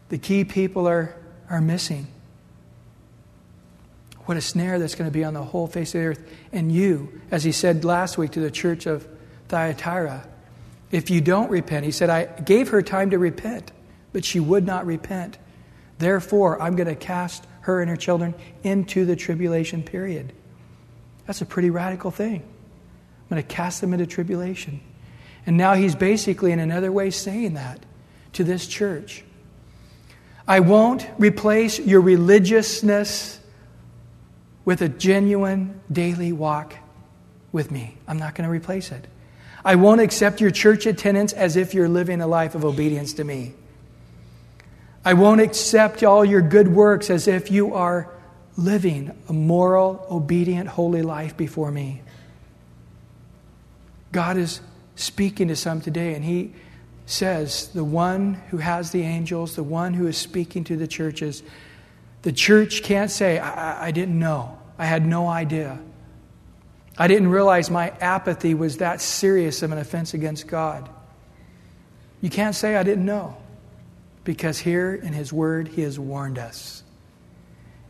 the 0.09 0.19
key 0.19 0.45
people 0.45 0.89
are, 0.89 1.15
are 1.49 1.61
missing. 1.61 2.07
What 4.25 4.37
a 4.37 4.41
snare 4.41 4.79
that's 4.79 4.95
going 4.95 5.09
to 5.09 5.13
be 5.13 5.25
on 5.25 5.35
the 5.35 5.43
whole 5.43 5.67
face 5.67 5.95
of 5.95 6.01
the 6.01 6.07
earth. 6.09 6.33
And 6.53 6.71
you, 6.71 7.21
as 7.31 7.45
he 7.45 7.53
said 7.53 7.85
last 7.85 8.19
week 8.19 8.33
to 8.33 8.41
the 8.41 8.51
church 8.51 8.87
of 8.87 9.07
Thyatira, 9.49 10.27
if 10.91 11.09
you 11.11 11.21
don't 11.21 11.51
repent, 11.51 11.85
he 11.85 11.91
said, 11.91 12.11
I 12.11 12.25
gave 12.25 12.69
her 12.69 12.83
time 12.83 13.11
to 13.11 13.19
repent, 13.19 13.71
but 14.13 14.25
she 14.25 14.41
would 14.41 14.65
not 14.65 14.87
repent. 14.87 15.39
Therefore, 15.99 16.61
I'm 16.61 16.77
going 16.77 16.89
to 16.89 16.95
cast 16.95 17.47
her 17.63 17.81
and 17.81 17.91
her 17.91 17.97
children 17.97 18.35
into 18.63 19.05
the 19.05 19.17
tribulation 19.17 19.83
period. 19.83 20.33
That's 21.27 21.43
a 21.43 21.47
pretty 21.47 21.71
radical 21.71 22.11
thing. 22.11 22.43
I'm 22.43 23.29
going 23.29 23.43
to 23.43 23.49
cast 23.49 23.81
them 23.81 23.93
into 23.93 24.07
tribulation. 24.07 24.81
And 25.45 25.57
now 25.57 25.75
he's 25.75 25.95
basically, 25.95 26.53
in 26.53 26.59
another 26.59 26.91
way, 26.91 27.11
saying 27.11 27.55
that 27.55 27.85
to 28.35 28.45
this 28.45 28.67
church. 28.67 29.25
I 30.47 30.61
won't 30.61 31.07
replace 31.19 31.79
your 31.79 32.01
religiousness 32.01 33.39
with 34.65 34.81
a 34.81 34.89
genuine 34.89 35.81
daily 35.91 36.33
walk 36.33 36.75
with 37.53 37.71
me. 37.71 37.99
I'm 38.07 38.19
not 38.19 38.35
going 38.35 38.47
to 38.47 38.51
replace 38.51 38.93
it. 38.93 39.07
I 39.65 39.75
won't 39.75 40.01
accept 40.01 40.41
your 40.41 40.51
church 40.51 40.87
attendance 40.87 41.33
as 41.33 41.57
if 41.57 41.75
you're 41.75 41.89
living 41.89 42.21
a 42.21 42.27
life 42.27 42.55
of 42.55 42.65
obedience 42.65 43.13
to 43.15 43.25
me. 43.25 43.55
I 45.05 45.15
won't 45.15 45.41
accept 45.41 46.03
all 46.03 46.25
your 46.25 46.43
good 46.43 46.69
works 46.69 47.11
as 47.11 47.29
if 47.29 47.51
you 47.51 47.75
are 47.75 48.13
living 48.57 49.17
a 49.29 49.33
moral, 49.33 50.05
obedient, 50.11 50.69
holy 50.69 51.03
life 51.03 51.37
before 51.37 51.71
me. 51.71 52.03
God 54.13 54.37
is 54.37 54.61
speaking 54.97 55.49
to 55.49 55.57
some 55.57 55.81
today, 55.81 56.15
and 56.15 56.25
He 56.25 56.53
says, 57.07 57.69
the 57.69 57.85
one 57.85 58.35
who 58.51 58.59
has 58.59 58.91
the 58.91 59.03
angels, 59.03 59.57
the 59.57 59.63
one 59.63 59.95
who 59.95 60.07
is 60.07 60.19
speaking 60.19 60.65
to 60.65 60.77
the 60.77 60.87
churches, 60.87 61.43
the 62.23 62.33
church 62.33 62.83
can't 62.83 63.11
say, 63.11 63.39
I, 63.39 63.87
I 63.87 63.91
didn't 63.93 64.19
know. 64.19 64.59
I 64.77 64.87
had 64.87 65.07
no 65.07 65.29
idea. 65.29 65.79
I 66.99 67.07
didn't 67.07 67.29
realize 67.29 67.71
my 67.71 67.91
apathy 68.01 68.55
was 68.55 68.79
that 68.79 69.01
serious 69.01 69.63
of 69.63 69.71
an 69.73 69.79
offense 69.79 70.15
against 70.15 70.49
God. 70.49 70.89
You 72.21 72.29
can't 72.29 72.55
say, 72.55 72.77
I 72.77 72.83
didn't 72.83 73.07
know. 73.07 73.37
Because 74.29 74.59
here 74.59 74.95
in 74.95 75.15
His 75.15 75.33
Word, 75.33 75.69
He 75.69 75.81
has 75.81 75.99
warned 75.99 76.39
us. 76.39 76.83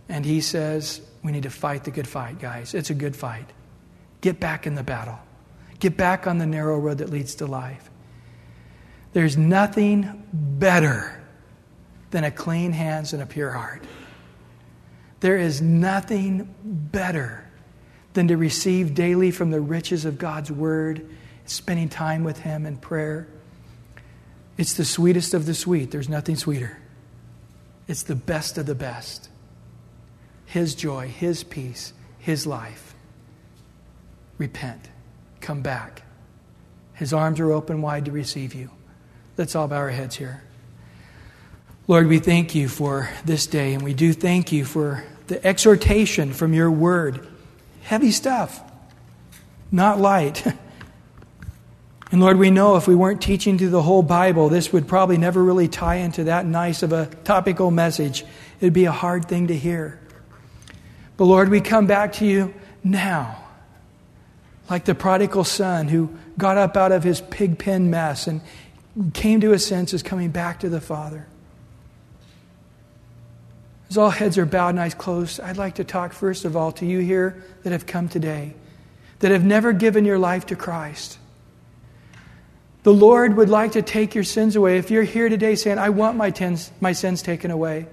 And 0.09 0.24
He 0.24 0.41
says, 0.41 1.01
we 1.24 1.32
need 1.32 1.43
to 1.43 1.51
fight 1.51 1.82
the 1.82 1.91
good 1.91 2.07
fight, 2.07 2.39
guys. 2.39 2.74
It's 2.74 2.91
a 2.91 2.95
good 2.95 3.16
fight. 3.16 3.47
Get 4.20 4.39
back 4.39 4.64
in 4.64 4.76
the 4.76 4.84
battle, 4.84 5.18
get 5.80 5.97
back 5.97 6.28
on 6.28 6.39
the 6.39 6.47
narrow 6.47 6.78
road 6.78 6.99
that 6.99 7.11
leads 7.11 7.34
to 7.34 7.47
life. 7.47 7.91
There's 9.14 9.36
nothing 9.36 10.22
better 10.32 11.20
than 12.12 12.22
a 12.22 12.30
clean 12.30 12.70
hands 12.70 13.12
and 13.12 13.20
a 13.20 13.26
pure 13.26 13.51
heart. 13.51 13.82
There 15.18 15.39
is 15.39 15.61
nothing 15.61 16.55
better 16.62 17.51
than 18.12 18.28
to 18.28 18.36
receive 18.36 18.95
daily 18.95 19.32
from 19.32 19.51
the 19.51 19.61
riches 19.61 20.05
of 20.05 20.18
God's 20.18 20.53
Word, 20.53 21.05
spending 21.47 21.89
time 21.89 22.22
with 22.22 22.39
Him 22.39 22.64
in 22.64 22.76
prayer. 22.76 23.26
It's 24.59 24.75
the 24.75 24.85
sweetest 24.85 25.33
of 25.35 25.47
the 25.47 25.55
sweet. 25.55 25.93
There's 25.93 26.09
nothing 26.09 26.35
sweeter. 26.37 26.79
It's 27.87 28.03
the 28.03 28.17
best 28.17 28.59
of 28.59 28.67
the 28.67 28.75
best. 28.75 29.31
His 30.45 30.75
joy, 30.75 31.07
His 31.09 31.45
peace, 31.45 31.93
His 32.19 32.47
life. 32.47 32.95
Repent. 34.37 34.89
Come 35.41 35.63
back. 35.63 36.03
His 36.95 37.13
arms 37.13 37.39
are 37.39 37.53
open 37.53 37.81
wide 37.81 38.07
to 38.07 38.13
receive 38.13 38.55
you. 38.55 38.71
Let's 39.37 39.55
all 39.55 39.69
bow 39.69 39.77
our 39.77 39.91
heads 39.91 40.17
here. 40.17 40.43
Lord, 41.87 42.09
we 42.09 42.19
thank 42.19 42.55
you 42.55 42.69
for 42.69 43.09
this 43.25 43.47
day, 43.47 43.73
and 43.73 43.83
we 43.83 43.95
do 43.95 44.13
thank 44.13 44.51
you 44.51 44.65
for 44.65 45.05
the 45.29 45.45
exhortation 45.47 46.33
from 46.33 46.53
your 46.53 46.71
word. 46.71 47.27
Heavy 47.83 48.11
stuff, 48.11 48.61
not 49.71 50.01
light. 50.01 50.45
And 52.11 52.23
Lord, 52.23 52.39
we 52.39 52.51
know 52.51 52.77
if 52.77 52.89
we 52.89 52.95
weren't 52.95 53.21
teaching 53.21 53.59
through 53.59 53.69
the 53.71 53.83
whole 53.83 54.03
Bible, 54.03 54.49
this 54.49 54.73
would 54.73 54.89
probably 54.89 55.19
never 55.19 55.45
really 55.45 55.69
tie 55.69 55.97
into 55.97 56.25
that 56.25 56.47
nice 56.47 56.83
of 56.83 56.93
a 56.93 57.07
topical 57.25 57.71
message. 57.71 58.25
It'd 58.61 58.73
be 58.73 58.87
a 58.87 58.93
hard 58.93 59.27
thing 59.27 59.49
to 59.49 59.57
hear. 59.57 60.01
But 61.19 61.25
Lord, 61.27 61.51
we 61.51 61.61
come 61.61 61.87
back 61.87 62.15
to 62.15 62.27
you 62.27 62.55
now, 62.83 63.45
like 64.71 64.87
the 64.87 64.95
prodigal 64.95 65.45
son 65.45 65.89
who 65.89 66.17
got 66.39 66.57
up 66.57 66.77
out 66.77 66.93
of 66.93 67.05
his 67.05 67.21
pig 67.21 67.59
pen 67.59 67.91
mess 67.91 68.27
and 68.27 68.41
came 69.13 69.41
to 69.43 69.51
his 69.51 69.67
senses, 69.67 70.03
coming 70.03 70.31
back 70.31 70.61
to 70.61 70.69
the 70.69 70.81
Father. 70.81 71.27
As 73.91 73.99
all 73.99 74.11
heads 74.11 74.39
are 74.39 74.47
bowed 74.47 74.71
and 74.71 74.81
eyes 74.81 74.95
closed, 74.95 75.41
I'd 75.41 75.57
like 75.57 75.77
to 75.77 75.85
talk 75.85 76.13
first 76.13 76.45
of 76.45 76.57
all 76.57 76.73
to 76.73 76.87
you 76.87 77.01
here 77.01 77.43
that 77.63 77.73
have 77.73 77.87
come 77.87 78.09
today, 78.09 78.55
that 79.19 79.31
have 79.31 79.45
never 79.45 79.73
given 79.73 80.05
your 80.05 80.19
life 80.19 80.47
to 80.47 80.57
Christ. 80.57 81.19
The 82.89 82.95
Lord 82.95 83.36
would 83.36 83.51
like 83.51 83.72
to 83.72 83.82
take 83.82 84.14
your 84.14 84.24
sins 84.24 84.57
away. 84.57 84.78
If 84.78 84.91
you're 84.91 85.03
here 85.03 85.28
today 85.28 85.57
saying, 85.57 85.76
I 85.76 85.91
want 85.91 86.16
my, 86.16 86.30
tens, 86.30 86.72
my 86.80 86.93
sins 86.93 87.20
taken 87.20 87.51
away, 87.51 87.86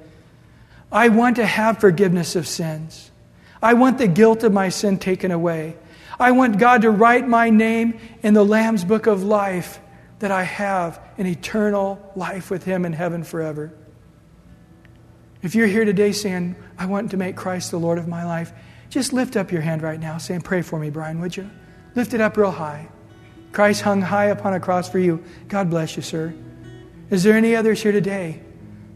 I 0.90 1.10
want 1.10 1.36
to 1.36 1.46
have 1.46 1.82
forgiveness 1.82 2.38
of 2.38 2.48
sins. 2.48 3.12
I 3.62 3.74
want 3.74 3.98
the 3.98 4.08
guilt 4.08 4.46
of 4.46 4.54
my 4.54 4.70
sin 4.70 4.98
taken 4.98 5.32
away. 5.32 5.76
I 6.18 6.32
want 6.32 6.60
God 6.60 6.84
to 6.84 6.92
write 6.92 7.28
my 7.28 7.50
name 7.50 8.00
in 8.24 8.34
the 8.34 8.46
Lamb's 8.46 8.86
book 8.86 9.06
of 9.06 9.22
life 9.22 9.82
that 10.20 10.32
I 10.32 10.44
have 10.44 11.02
an 11.18 11.26
eternal 11.26 12.14
life 12.16 12.50
with 12.50 12.64
Him 12.64 12.86
in 12.86 12.94
heaven 12.94 13.26
forever. 13.26 13.74
If 15.42 15.56
you're 15.56 15.68
here 15.68 15.84
today 15.84 16.14
saying, 16.14 16.56
I 16.78 16.86
want 16.86 17.12
to 17.12 17.18
make 17.18 17.36
Christ 17.36 17.70
the 17.70 17.80
Lord 17.80 17.98
of 17.98 18.08
my 18.08 18.24
life, 18.24 18.54
just 18.90 19.12
lift 19.12 19.36
up 19.36 19.52
your 19.52 19.60
hand 19.60 19.82
right 19.82 20.00
now 20.00 20.20
saying, 20.20 20.44
Pray 20.44 20.62
for 20.62 20.80
me, 20.80 20.90
Brian, 20.90 21.20
would 21.20 21.36
you? 21.36 21.50
Lift 21.96 22.14
it 22.14 22.22
up 22.22 22.38
real 22.38 22.52
high. 22.52 22.88
Christ 23.56 23.84
hung 23.84 24.02
high 24.02 24.26
upon 24.26 24.54
a 24.54 24.60
cross 24.60 24.90
for 24.90 25.00
you. 25.00 25.24
God 25.48 25.70
bless 25.70 25.96
you, 25.96 26.02
sir. 26.02 26.36
Is 27.10 27.24
there 27.24 27.38
any 27.38 27.56
others 27.56 27.82
here 27.82 27.94
today? 27.94 28.42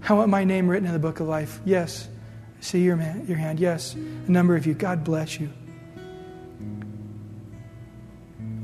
I 0.07 0.11
want 0.11 0.29
my 0.29 0.43
name 0.43 0.67
written 0.67 0.85
in 0.85 0.91
the 0.91 0.99
book 0.99 1.21
of 1.21 1.29
life. 1.29 1.61
Yes. 1.63 2.09
I 2.57 2.61
see 2.61 2.83
your, 2.83 2.97
man, 2.97 3.25
your 3.25 3.37
hand. 3.37 3.61
Yes. 3.61 3.95
A 3.95 4.29
number 4.29 4.57
of 4.57 4.67
you. 4.67 4.73
God 4.73 5.05
bless 5.05 5.39
you. 5.39 5.49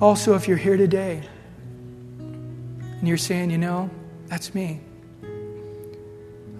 Also, 0.01 0.35
if 0.35 0.49
you're 0.49 0.57
here 0.57 0.75
today 0.75 1.23
and 2.19 3.07
you're 3.07 3.15
saying, 3.15 3.49
you 3.49 3.57
know, 3.57 3.89
that's 4.27 4.53
me. 4.53 4.81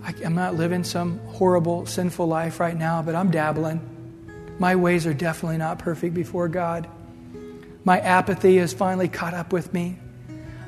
I, 0.02 0.14
I'm 0.24 0.36
not 0.36 0.56
living 0.56 0.86
some 0.86 1.20
horrible, 1.28 1.86
sinful 1.86 2.26
life 2.26 2.62
right 2.62 2.78
now, 2.78 3.02
but 3.02 3.16
I'm 3.16 3.32
dabbling. 3.32 3.82
My 4.60 4.78
ways 4.78 5.06
are 5.06 5.14
definitely 5.14 5.58
not 5.58 5.80
perfect 5.80 6.14
before 6.14 6.48
God. 6.48 6.88
My 7.86 8.00
apathy 8.00 8.58
has 8.58 8.74
finally 8.74 9.08
caught 9.08 9.36
up 9.36 9.54
with 9.54 9.72
me. 9.72 10.00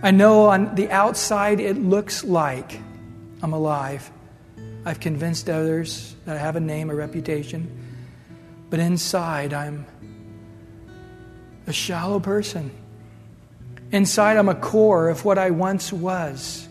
I 0.03 0.11
know 0.11 0.45
on 0.45 0.75
the 0.75 0.91
outside 0.91 1.59
it 1.59 1.75
looks 1.75 2.23
like 2.23 2.79
I'm 3.41 3.53
alive. 3.53 4.09
I've 4.85 4.99
convinced 4.99 5.49
others 5.49 6.15
that 6.25 6.37
I 6.37 6.39
have 6.39 6.55
a 6.55 6.59
name, 6.59 6.91
a 6.91 6.95
reputation. 6.95 7.67
But 8.69 8.79
inside, 8.79 9.53
I'm 9.53 9.87
a 11.65 11.73
shallow 11.73 12.19
person. 12.19 12.71
Inside, 13.91 14.37
I'm 14.37 14.49
a 14.49 14.55
core 14.55 15.09
of 15.09 15.25
what 15.25 15.37
I 15.37 15.49
once 15.49 15.91
was. 15.91 16.67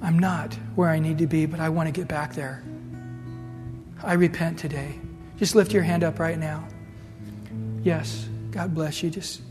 I'm 0.00 0.18
not 0.18 0.54
where 0.74 0.88
I 0.88 1.00
need 1.00 1.18
to 1.18 1.26
be, 1.26 1.44
but 1.44 1.60
I 1.60 1.68
want 1.68 1.88
to 1.88 1.92
get 1.92 2.08
back 2.08 2.34
there. 2.34 2.62
I 4.02 4.14
repent 4.14 4.58
today. 4.58 4.98
Just 5.36 5.54
lift 5.54 5.72
your 5.72 5.82
hand 5.82 6.02
up 6.02 6.18
right 6.18 6.38
now. 6.38 6.66
Yes, 7.82 8.28
God 8.50 8.74
bless 8.74 9.02
you. 9.02 9.10
Just 9.10 9.42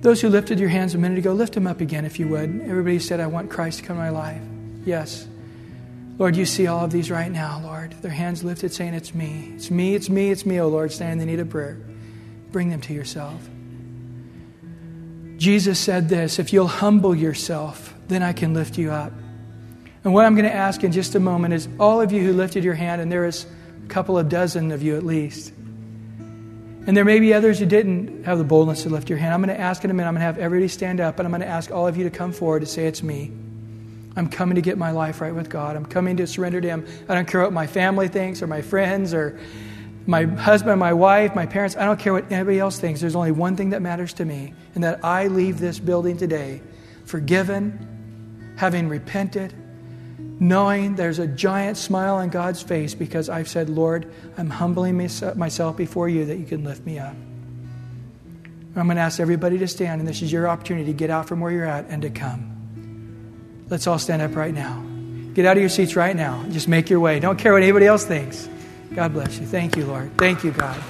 those 0.00 0.20
who 0.20 0.28
lifted 0.28 0.60
your 0.60 0.68
hands 0.68 0.94
a 0.94 0.98
minute 0.98 1.18
ago, 1.18 1.32
lift 1.32 1.54
them 1.54 1.66
up 1.66 1.80
again 1.80 2.04
if 2.04 2.18
you 2.18 2.28
would. 2.28 2.60
Everybody 2.62 2.98
said, 2.98 3.20
I 3.20 3.26
want 3.26 3.50
Christ 3.50 3.80
to 3.80 3.84
come 3.84 3.96
in 3.96 4.02
my 4.02 4.10
life. 4.10 4.42
Yes. 4.84 5.26
Lord, 6.18 6.36
you 6.36 6.46
see 6.46 6.66
all 6.66 6.84
of 6.84 6.90
these 6.90 7.10
right 7.10 7.30
now, 7.30 7.60
Lord. 7.62 7.92
Their 8.02 8.10
hands 8.10 8.42
lifted, 8.42 8.72
saying, 8.72 8.94
It's 8.94 9.14
me. 9.14 9.52
It's 9.54 9.70
me, 9.70 9.94
it's 9.94 10.08
me, 10.08 10.30
it's 10.30 10.46
me, 10.46 10.60
oh 10.60 10.68
Lord, 10.68 10.92
standing 10.92 11.20
in 11.20 11.26
the 11.26 11.26
need 11.26 11.40
of 11.40 11.50
prayer. 11.50 11.80
Bring 12.50 12.70
them 12.70 12.80
to 12.82 12.92
yourself. 12.92 13.48
Jesus 15.36 15.78
said 15.78 16.08
this 16.08 16.38
if 16.38 16.52
you'll 16.52 16.66
humble 16.66 17.14
yourself, 17.14 17.94
then 18.08 18.22
I 18.22 18.32
can 18.32 18.54
lift 18.54 18.76
you 18.76 18.90
up. 18.90 19.12
And 20.04 20.12
what 20.12 20.24
I'm 20.24 20.34
going 20.34 20.48
to 20.48 20.54
ask 20.54 20.82
in 20.82 20.92
just 20.92 21.14
a 21.14 21.20
moment 21.20 21.54
is 21.54 21.68
all 21.78 22.00
of 22.00 22.12
you 22.12 22.22
who 22.22 22.32
lifted 22.32 22.64
your 22.64 22.74
hand, 22.74 23.00
and 23.00 23.10
there 23.10 23.24
is 23.24 23.46
a 23.84 23.88
couple 23.88 24.18
of 24.18 24.28
dozen 24.28 24.72
of 24.72 24.82
you 24.82 24.96
at 24.96 25.04
least, 25.04 25.52
and 26.88 26.96
there 26.96 27.04
may 27.04 27.20
be 27.20 27.34
others 27.34 27.58
who 27.58 27.66
didn't 27.66 28.24
have 28.24 28.38
the 28.38 28.44
boldness 28.44 28.84
to 28.84 28.88
lift 28.88 29.10
your 29.10 29.18
hand. 29.18 29.34
I'm 29.34 29.42
going 29.42 29.54
to 29.54 29.60
ask 29.60 29.84
in 29.84 29.90
a 29.90 29.94
minute, 29.94 30.08
I'm 30.08 30.14
going 30.14 30.20
to 30.20 30.24
have 30.24 30.38
everybody 30.38 30.68
stand 30.68 31.00
up, 31.00 31.18
and 31.18 31.26
I'm 31.26 31.30
going 31.30 31.42
to 31.42 31.46
ask 31.46 31.70
all 31.70 31.86
of 31.86 31.98
you 31.98 32.04
to 32.04 32.10
come 32.10 32.32
forward 32.32 32.60
to 32.60 32.66
say, 32.66 32.86
It's 32.86 33.02
me. 33.02 33.30
I'm 34.16 34.26
coming 34.26 34.54
to 34.54 34.62
get 34.62 34.78
my 34.78 34.90
life 34.90 35.20
right 35.20 35.34
with 35.34 35.50
God. 35.50 35.76
I'm 35.76 35.84
coming 35.84 36.16
to 36.16 36.26
surrender 36.26 36.62
to 36.62 36.66
Him. 36.66 36.86
I 37.06 37.14
don't 37.14 37.28
care 37.28 37.42
what 37.42 37.52
my 37.52 37.66
family 37.66 38.08
thinks 38.08 38.40
or 38.40 38.46
my 38.46 38.62
friends 38.62 39.12
or 39.12 39.38
my 40.06 40.24
husband, 40.24 40.80
my 40.80 40.94
wife, 40.94 41.34
my 41.34 41.44
parents. 41.44 41.76
I 41.76 41.84
don't 41.84 42.00
care 42.00 42.14
what 42.14 42.32
anybody 42.32 42.58
else 42.58 42.78
thinks. 42.78 43.02
There's 43.02 43.14
only 43.14 43.32
one 43.32 43.54
thing 43.54 43.68
that 43.70 43.82
matters 43.82 44.14
to 44.14 44.24
me, 44.24 44.54
and 44.74 44.82
that 44.82 45.04
I 45.04 45.26
leave 45.26 45.60
this 45.60 45.78
building 45.78 46.16
today 46.16 46.62
forgiven, 47.04 48.54
having 48.56 48.88
repented, 48.88 49.52
knowing 50.40 50.94
there's 50.94 51.18
a 51.18 51.26
giant 51.26 51.76
smile 51.76 52.16
on 52.16 52.28
God's 52.28 52.62
face 52.62 52.94
because 52.94 53.28
I've 53.28 53.48
said, 53.48 53.68
Lord, 53.68 54.12
I'm 54.36 54.50
humbling 54.50 54.96
myself 54.96 55.76
before 55.76 56.08
you 56.08 56.26
that 56.26 56.36
you 56.36 56.46
can 56.46 56.64
lift 56.64 56.86
me 56.86 56.98
up. 56.98 57.14
I'm 58.76 58.86
going 58.86 58.96
to 58.96 59.02
ask 59.02 59.18
everybody 59.18 59.58
to 59.58 59.66
stand, 59.66 60.00
and 60.00 60.08
this 60.08 60.22
is 60.22 60.30
your 60.30 60.46
opportunity 60.46 60.86
to 60.86 60.92
get 60.92 61.10
out 61.10 61.26
from 61.26 61.40
where 61.40 61.50
you're 61.50 61.64
at 61.64 61.86
and 61.88 62.02
to 62.02 62.10
come. 62.10 63.64
Let's 63.68 63.88
all 63.88 63.98
stand 63.98 64.22
up 64.22 64.36
right 64.36 64.54
now. 64.54 64.84
Get 65.34 65.46
out 65.46 65.56
of 65.56 65.60
your 65.60 65.68
seats 65.68 65.96
right 65.96 66.14
now. 66.14 66.44
Just 66.50 66.68
make 66.68 66.88
your 66.88 67.00
way. 67.00 67.18
Don't 67.18 67.38
care 67.38 67.52
what 67.52 67.62
anybody 67.62 67.86
else 67.86 68.04
thinks. 68.04 68.48
God 68.94 69.12
bless 69.12 69.38
you. 69.38 69.46
Thank 69.46 69.76
you, 69.76 69.86
Lord. 69.86 70.16
Thank 70.16 70.44
you, 70.44 70.52
God. 70.52 70.80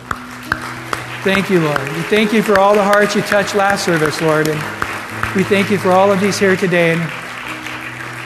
Thank 1.25 1.51
you, 1.51 1.61
Lord. 1.61 1.81
We 1.81 2.03
thank 2.03 2.33
you 2.33 2.43
for 2.43 2.59
all 2.59 2.75
the 2.75 2.85
hearts 2.85 3.15
you 3.15 3.23
touched 3.23 3.55
last 3.55 3.85
service, 3.85 4.21
Lord. 4.21 4.49
And 4.49 4.59
we 5.35 5.43
thank 5.43 5.71
you 5.71 5.79
for 5.79 5.91
all 5.91 6.13
of 6.13 6.21
these 6.21 6.39
here 6.39 6.57
today. 6.57 6.93
And 6.93 7.01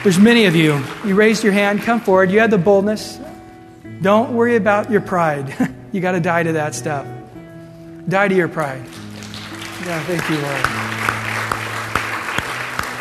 there's 0.03 0.19
many 0.19 0.45
of 0.45 0.55
you. 0.55 0.83
You 1.05 1.15
raised 1.15 1.43
your 1.43 1.53
hand, 1.53 1.81
come 1.81 2.01
forward. 2.01 2.29
You 2.29 2.39
had 2.39 2.51
the 2.51 2.57
boldness. 2.57 3.19
Don't 4.01 4.33
worry 4.33 4.57
about 4.57 4.91
your 4.91 4.99
pride. 4.99 5.55
you 5.93 6.01
got 6.01 6.11
to 6.11 6.19
die 6.19 6.43
to 6.43 6.51
that 6.53 6.75
stuff. 6.75 7.07
Die 8.09 8.27
to 8.27 8.35
your 8.35 8.49
pride. 8.49 8.83
Yeah, 9.85 10.03
thank 10.03 10.29
you, 10.29 10.37
Lord. 10.37 10.61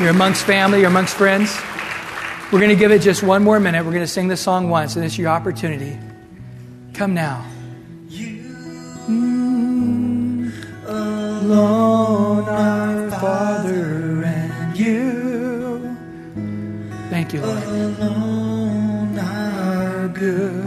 You're 0.01 0.11
amongst 0.11 0.45
family, 0.45 0.81
you're 0.81 0.89
amongst 0.89 1.17
friends. 1.17 1.57
We're 2.53 2.61
going 2.61 2.71
to 2.71 2.77
give 2.77 2.93
it 2.93 3.03
just 3.03 3.23
one 3.23 3.43
more 3.43 3.59
minute. 3.59 3.85
We're 3.85 3.93
going 3.93 4.05
to 4.05 4.07
sing 4.07 4.29
this 4.29 4.41
song 4.41 4.69
once, 4.69 4.95
and 4.95 5.05
it's 5.05 5.19
your 5.19 5.29
opportunity. 5.29 5.99
Come 6.93 7.15
now. 7.15 7.47
You 8.09 8.43
alone, 10.87 12.45
our 12.49 13.11
Father, 13.11 14.25
and 14.25 14.79
you. 14.79 15.22
Thank 17.13 17.35
you, 17.35 17.43
Lord. 17.43 17.63
Alone 17.63 19.19
are 19.19 20.09
good. 20.09 20.65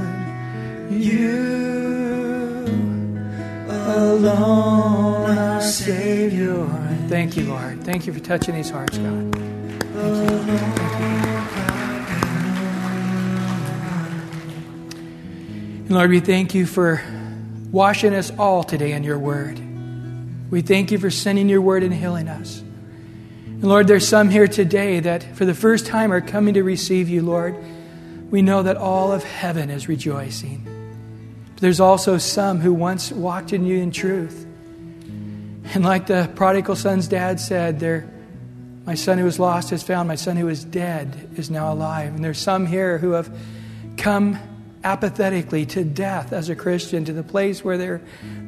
You 0.92 2.66
alone 3.68 5.38
our 5.40 5.60
Savior. 5.60 6.68
Thank 7.08 7.36
you, 7.36 7.46
Lord. 7.46 7.84
Thank 7.84 8.06
you 8.06 8.14
for 8.14 8.20
touching 8.20 8.54
these 8.54 8.70
hearts, 8.70 8.96
God. 9.00 9.34
Thank 9.34 10.30
you. 10.40 10.66
And 15.86 15.92
Lord, 15.92 16.12
we 16.12 16.20
thank 16.20 16.54
you 16.54 16.68
for 16.68 17.02
washing 17.72 18.14
us 18.14 18.32
all 18.38 18.64
today 18.64 18.92
in 18.92 19.04
your 19.04 19.18
word. 19.18 19.60
We 20.52 20.62
thank 20.62 20.92
you 20.92 21.00
for 21.00 21.10
sending 21.10 21.50
your 21.50 21.62
word 21.62 21.82
and 21.82 21.92
healing 21.92 22.28
us. 22.28 22.62
And 23.56 23.64
Lord, 23.64 23.88
there's 23.88 24.06
some 24.06 24.30
here 24.30 24.48
today 24.48 25.00
that 25.00 25.24
for 25.38 25.46
the 25.46 25.54
first 25.56 25.86
time 25.86 26.12
are 26.12 26.20
coming 26.20 26.56
to 26.56 26.64
receive 26.64 27.08
you, 27.08 27.22
Lord. 27.22 27.56
We 28.30 28.42
know 28.42 28.64
that 28.64 28.76
all 28.76 29.14
of 29.14 29.24
heaven 29.24 29.70
is 29.70 29.88
rejoicing. 29.88 30.68
But 31.54 31.62
there's 31.62 31.80
also 31.80 32.18
some 32.18 32.60
who 32.60 32.74
once 32.74 33.14
walked 33.14 33.54
in 33.54 33.66
you 33.66 33.78
in 33.78 33.92
truth. 33.92 34.46
And 35.74 35.86
like 35.86 36.08
the 36.08 36.30
prodigal 36.36 36.76
son's 36.76 37.08
dad 37.08 37.40
said, 37.40 37.80
there, 37.80 38.12
my 38.86 38.96
son 38.96 39.18
who 39.18 39.24
was 39.24 39.40
lost 39.40 39.70
has 39.70 39.82
found, 39.84 40.10
my 40.10 40.16
son 40.16 40.36
who 40.36 40.48
was 40.48 40.66
dead 40.66 41.30
is 41.38 41.50
now 41.50 41.72
alive. 41.72 42.14
And 42.14 42.24
there's 42.24 42.38
some 42.38 42.66
here 42.66 42.98
who 42.98 43.12
have 43.12 43.34
come 43.96 44.38
apathetically 44.84 45.66
to 45.68 45.86
death 45.86 46.34
as 46.34 46.50
a 46.50 46.56
Christian, 46.56 47.06
to 47.06 47.14
the 47.14 47.24
place 47.24 47.64
where 47.64 47.78
they're 47.78 48.02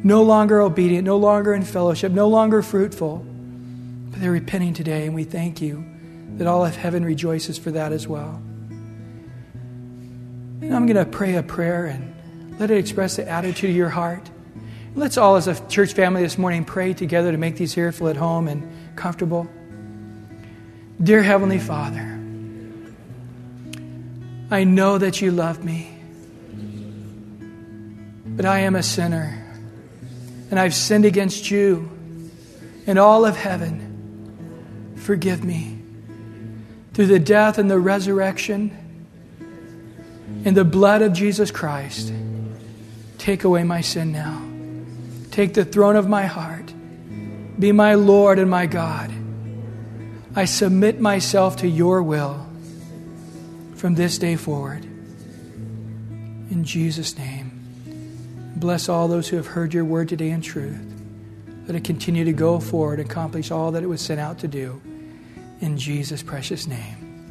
no 0.03 0.21
longer 0.21 0.59
obedient, 0.59 1.05
no 1.05 1.17
longer 1.17 1.53
in 1.53 1.63
fellowship, 1.63 2.11
no 2.11 2.27
longer 2.27 2.61
fruitful. 2.61 3.25
But 4.17 4.23
they're 4.23 4.31
repenting 4.31 4.73
today, 4.73 5.05
and 5.05 5.13
we 5.13 5.25
thank 5.25 5.61
you 5.61 5.85
that 6.37 6.47
all 6.47 6.65
of 6.65 6.75
heaven 6.75 7.05
rejoices 7.05 7.59
for 7.59 7.69
that 7.69 7.91
as 7.91 8.07
well. 8.07 8.41
And 10.59 10.73
I'm 10.73 10.87
going 10.87 10.95
to 10.95 11.05
pray 11.05 11.35
a 11.35 11.43
prayer 11.43 11.85
and 11.85 12.59
let 12.59 12.71
it 12.71 12.79
express 12.79 13.17
the 13.17 13.29
attitude 13.29 13.69
of 13.69 13.75
your 13.75 13.89
heart. 13.89 14.27
Let's 14.95 15.19
all, 15.19 15.35
as 15.35 15.47
a 15.47 15.67
church 15.67 15.93
family 15.93 16.23
this 16.23 16.35
morning, 16.35 16.65
pray 16.65 16.95
together 16.95 17.31
to 17.31 17.37
make 17.37 17.57
these 17.57 17.75
here 17.75 17.91
feel 17.91 18.07
at 18.07 18.17
home 18.17 18.47
and 18.47 18.67
comfortable. 18.95 19.47
Dear 20.99 21.21
Heavenly 21.21 21.59
Father, 21.59 22.19
I 24.49 24.63
know 24.63 24.97
that 24.97 25.21
you 25.21 25.29
love 25.29 25.63
me, 25.63 25.95
but 28.25 28.47
I 28.47 28.61
am 28.61 28.75
a 28.75 28.81
sinner, 28.81 29.45
and 30.49 30.59
I've 30.59 30.73
sinned 30.73 31.05
against 31.05 31.51
you 31.51 31.91
and 32.87 32.97
all 32.97 33.23
of 33.23 33.37
heaven 33.37 33.86
forgive 35.07 35.41
me. 35.41 35.79
Through 36.93 37.07
the 37.07 37.17
death 37.17 37.57
and 37.57 37.71
the 37.71 37.79
resurrection 37.79 38.75
and 40.43 40.57
the 40.57 40.65
blood 40.65 41.01
of 41.01 41.13
Jesus 41.13 41.49
Christ, 41.49 42.11
take 43.17 43.45
away 43.45 43.63
my 43.63 43.79
sin 43.79 44.11
now. 44.11 44.43
Take 45.31 45.53
the 45.53 45.63
throne 45.63 45.95
of 45.95 46.09
my 46.09 46.25
heart. 46.25 46.73
Be 47.57 47.71
my 47.71 47.93
Lord 47.93 48.37
and 48.37 48.51
my 48.51 48.65
God. 48.65 49.09
I 50.35 50.43
submit 50.43 50.99
myself 50.99 51.55
to 51.57 51.69
your 51.69 52.03
will 52.03 52.45
from 53.75 53.95
this 53.95 54.17
day 54.17 54.35
forward. 54.35 54.83
In 54.83 56.65
Jesus' 56.65 57.17
name. 57.17 57.51
Bless 58.57 58.89
all 58.89 59.07
those 59.07 59.29
who 59.29 59.37
have 59.37 59.47
heard 59.47 59.73
your 59.73 59.85
word 59.85 60.09
today 60.09 60.31
in 60.31 60.41
truth. 60.41 60.83
Let 61.65 61.77
it 61.77 61.85
continue 61.85 62.25
to 62.25 62.33
go 62.33 62.59
forward 62.59 62.99
and 62.99 63.09
accomplish 63.09 63.51
all 63.51 63.71
that 63.71 63.83
it 63.83 63.87
was 63.87 64.01
sent 64.01 64.19
out 64.19 64.39
to 64.39 64.49
do 64.49 64.81
in 65.61 65.77
Jesus' 65.77 66.23
precious 66.23 66.67
name. 66.67 67.29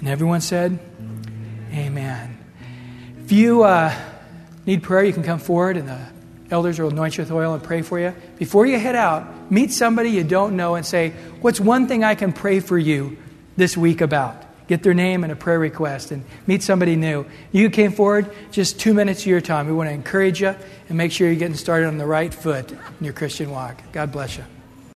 And 0.00 0.08
everyone 0.08 0.40
said, 0.40 0.78
Amen. 1.72 2.38
If 3.24 3.32
you 3.32 3.64
uh, 3.64 3.94
need 4.66 4.82
prayer, 4.82 5.04
you 5.04 5.12
can 5.12 5.22
come 5.22 5.38
forward 5.38 5.76
and 5.76 5.88
the 5.88 6.00
elders 6.50 6.78
will 6.78 6.90
anoint 6.90 7.16
you 7.18 7.22
with 7.22 7.32
oil 7.32 7.54
and 7.54 7.62
pray 7.62 7.82
for 7.82 7.98
you. 7.98 8.14
Before 8.38 8.66
you 8.66 8.78
head 8.78 8.96
out, 8.96 9.50
meet 9.50 9.72
somebody 9.72 10.10
you 10.10 10.24
don't 10.24 10.56
know 10.56 10.74
and 10.74 10.86
say, 10.86 11.10
What's 11.40 11.60
one 11.60 11.88
thing 11.88 12.04
I 12.04 12.14
can 12.14 12.32
pray 12.32 12.60
for 12.60 12.78
you 12.78 13.16
this 13.56 13.76
week 13.76 14.00
about? 14.00 14.42
Get 14.68 14.82
their 14.82 14.94
name 14.94 15.22
and 15.22 15.32
a 15.32 15.36
prayer 15.36 15.58
request 15.58 16.10
and 16.10 16.24
meet 16.46 16.62
somebody 16.62 16.96
new. 16.96 17.24
You 17.52 17.70
came 17.70 17.92
forward, 17.92 18.30
just 18.50 18.80
two 18.80 18.94
minutes 18.94 19.20
of 19.20 19.26
your 19.28 19.40
time. 19.40 19.66
We 19.66 19.72
want 19.72 19.88
to 19.88 19.94
encourage 19.94 20.40
you 20.40 20.56
and 20.88 20.98
make 20.98 21.12
sure 21.12 21.28
you're 21.28 21.36
getting 21.36 21.56
started 21.56 21.86
on 21.86 21.98
the 21.98 22.06
right 22.06 22.34
foot 22.34 22.72
in 22.72 22.78
your 23.00 23.12
Christian 23.12 23.50
walk. 23.50 23.80
God 23.92 24.10
bless 24.10 24.36
you. 24.36 24.44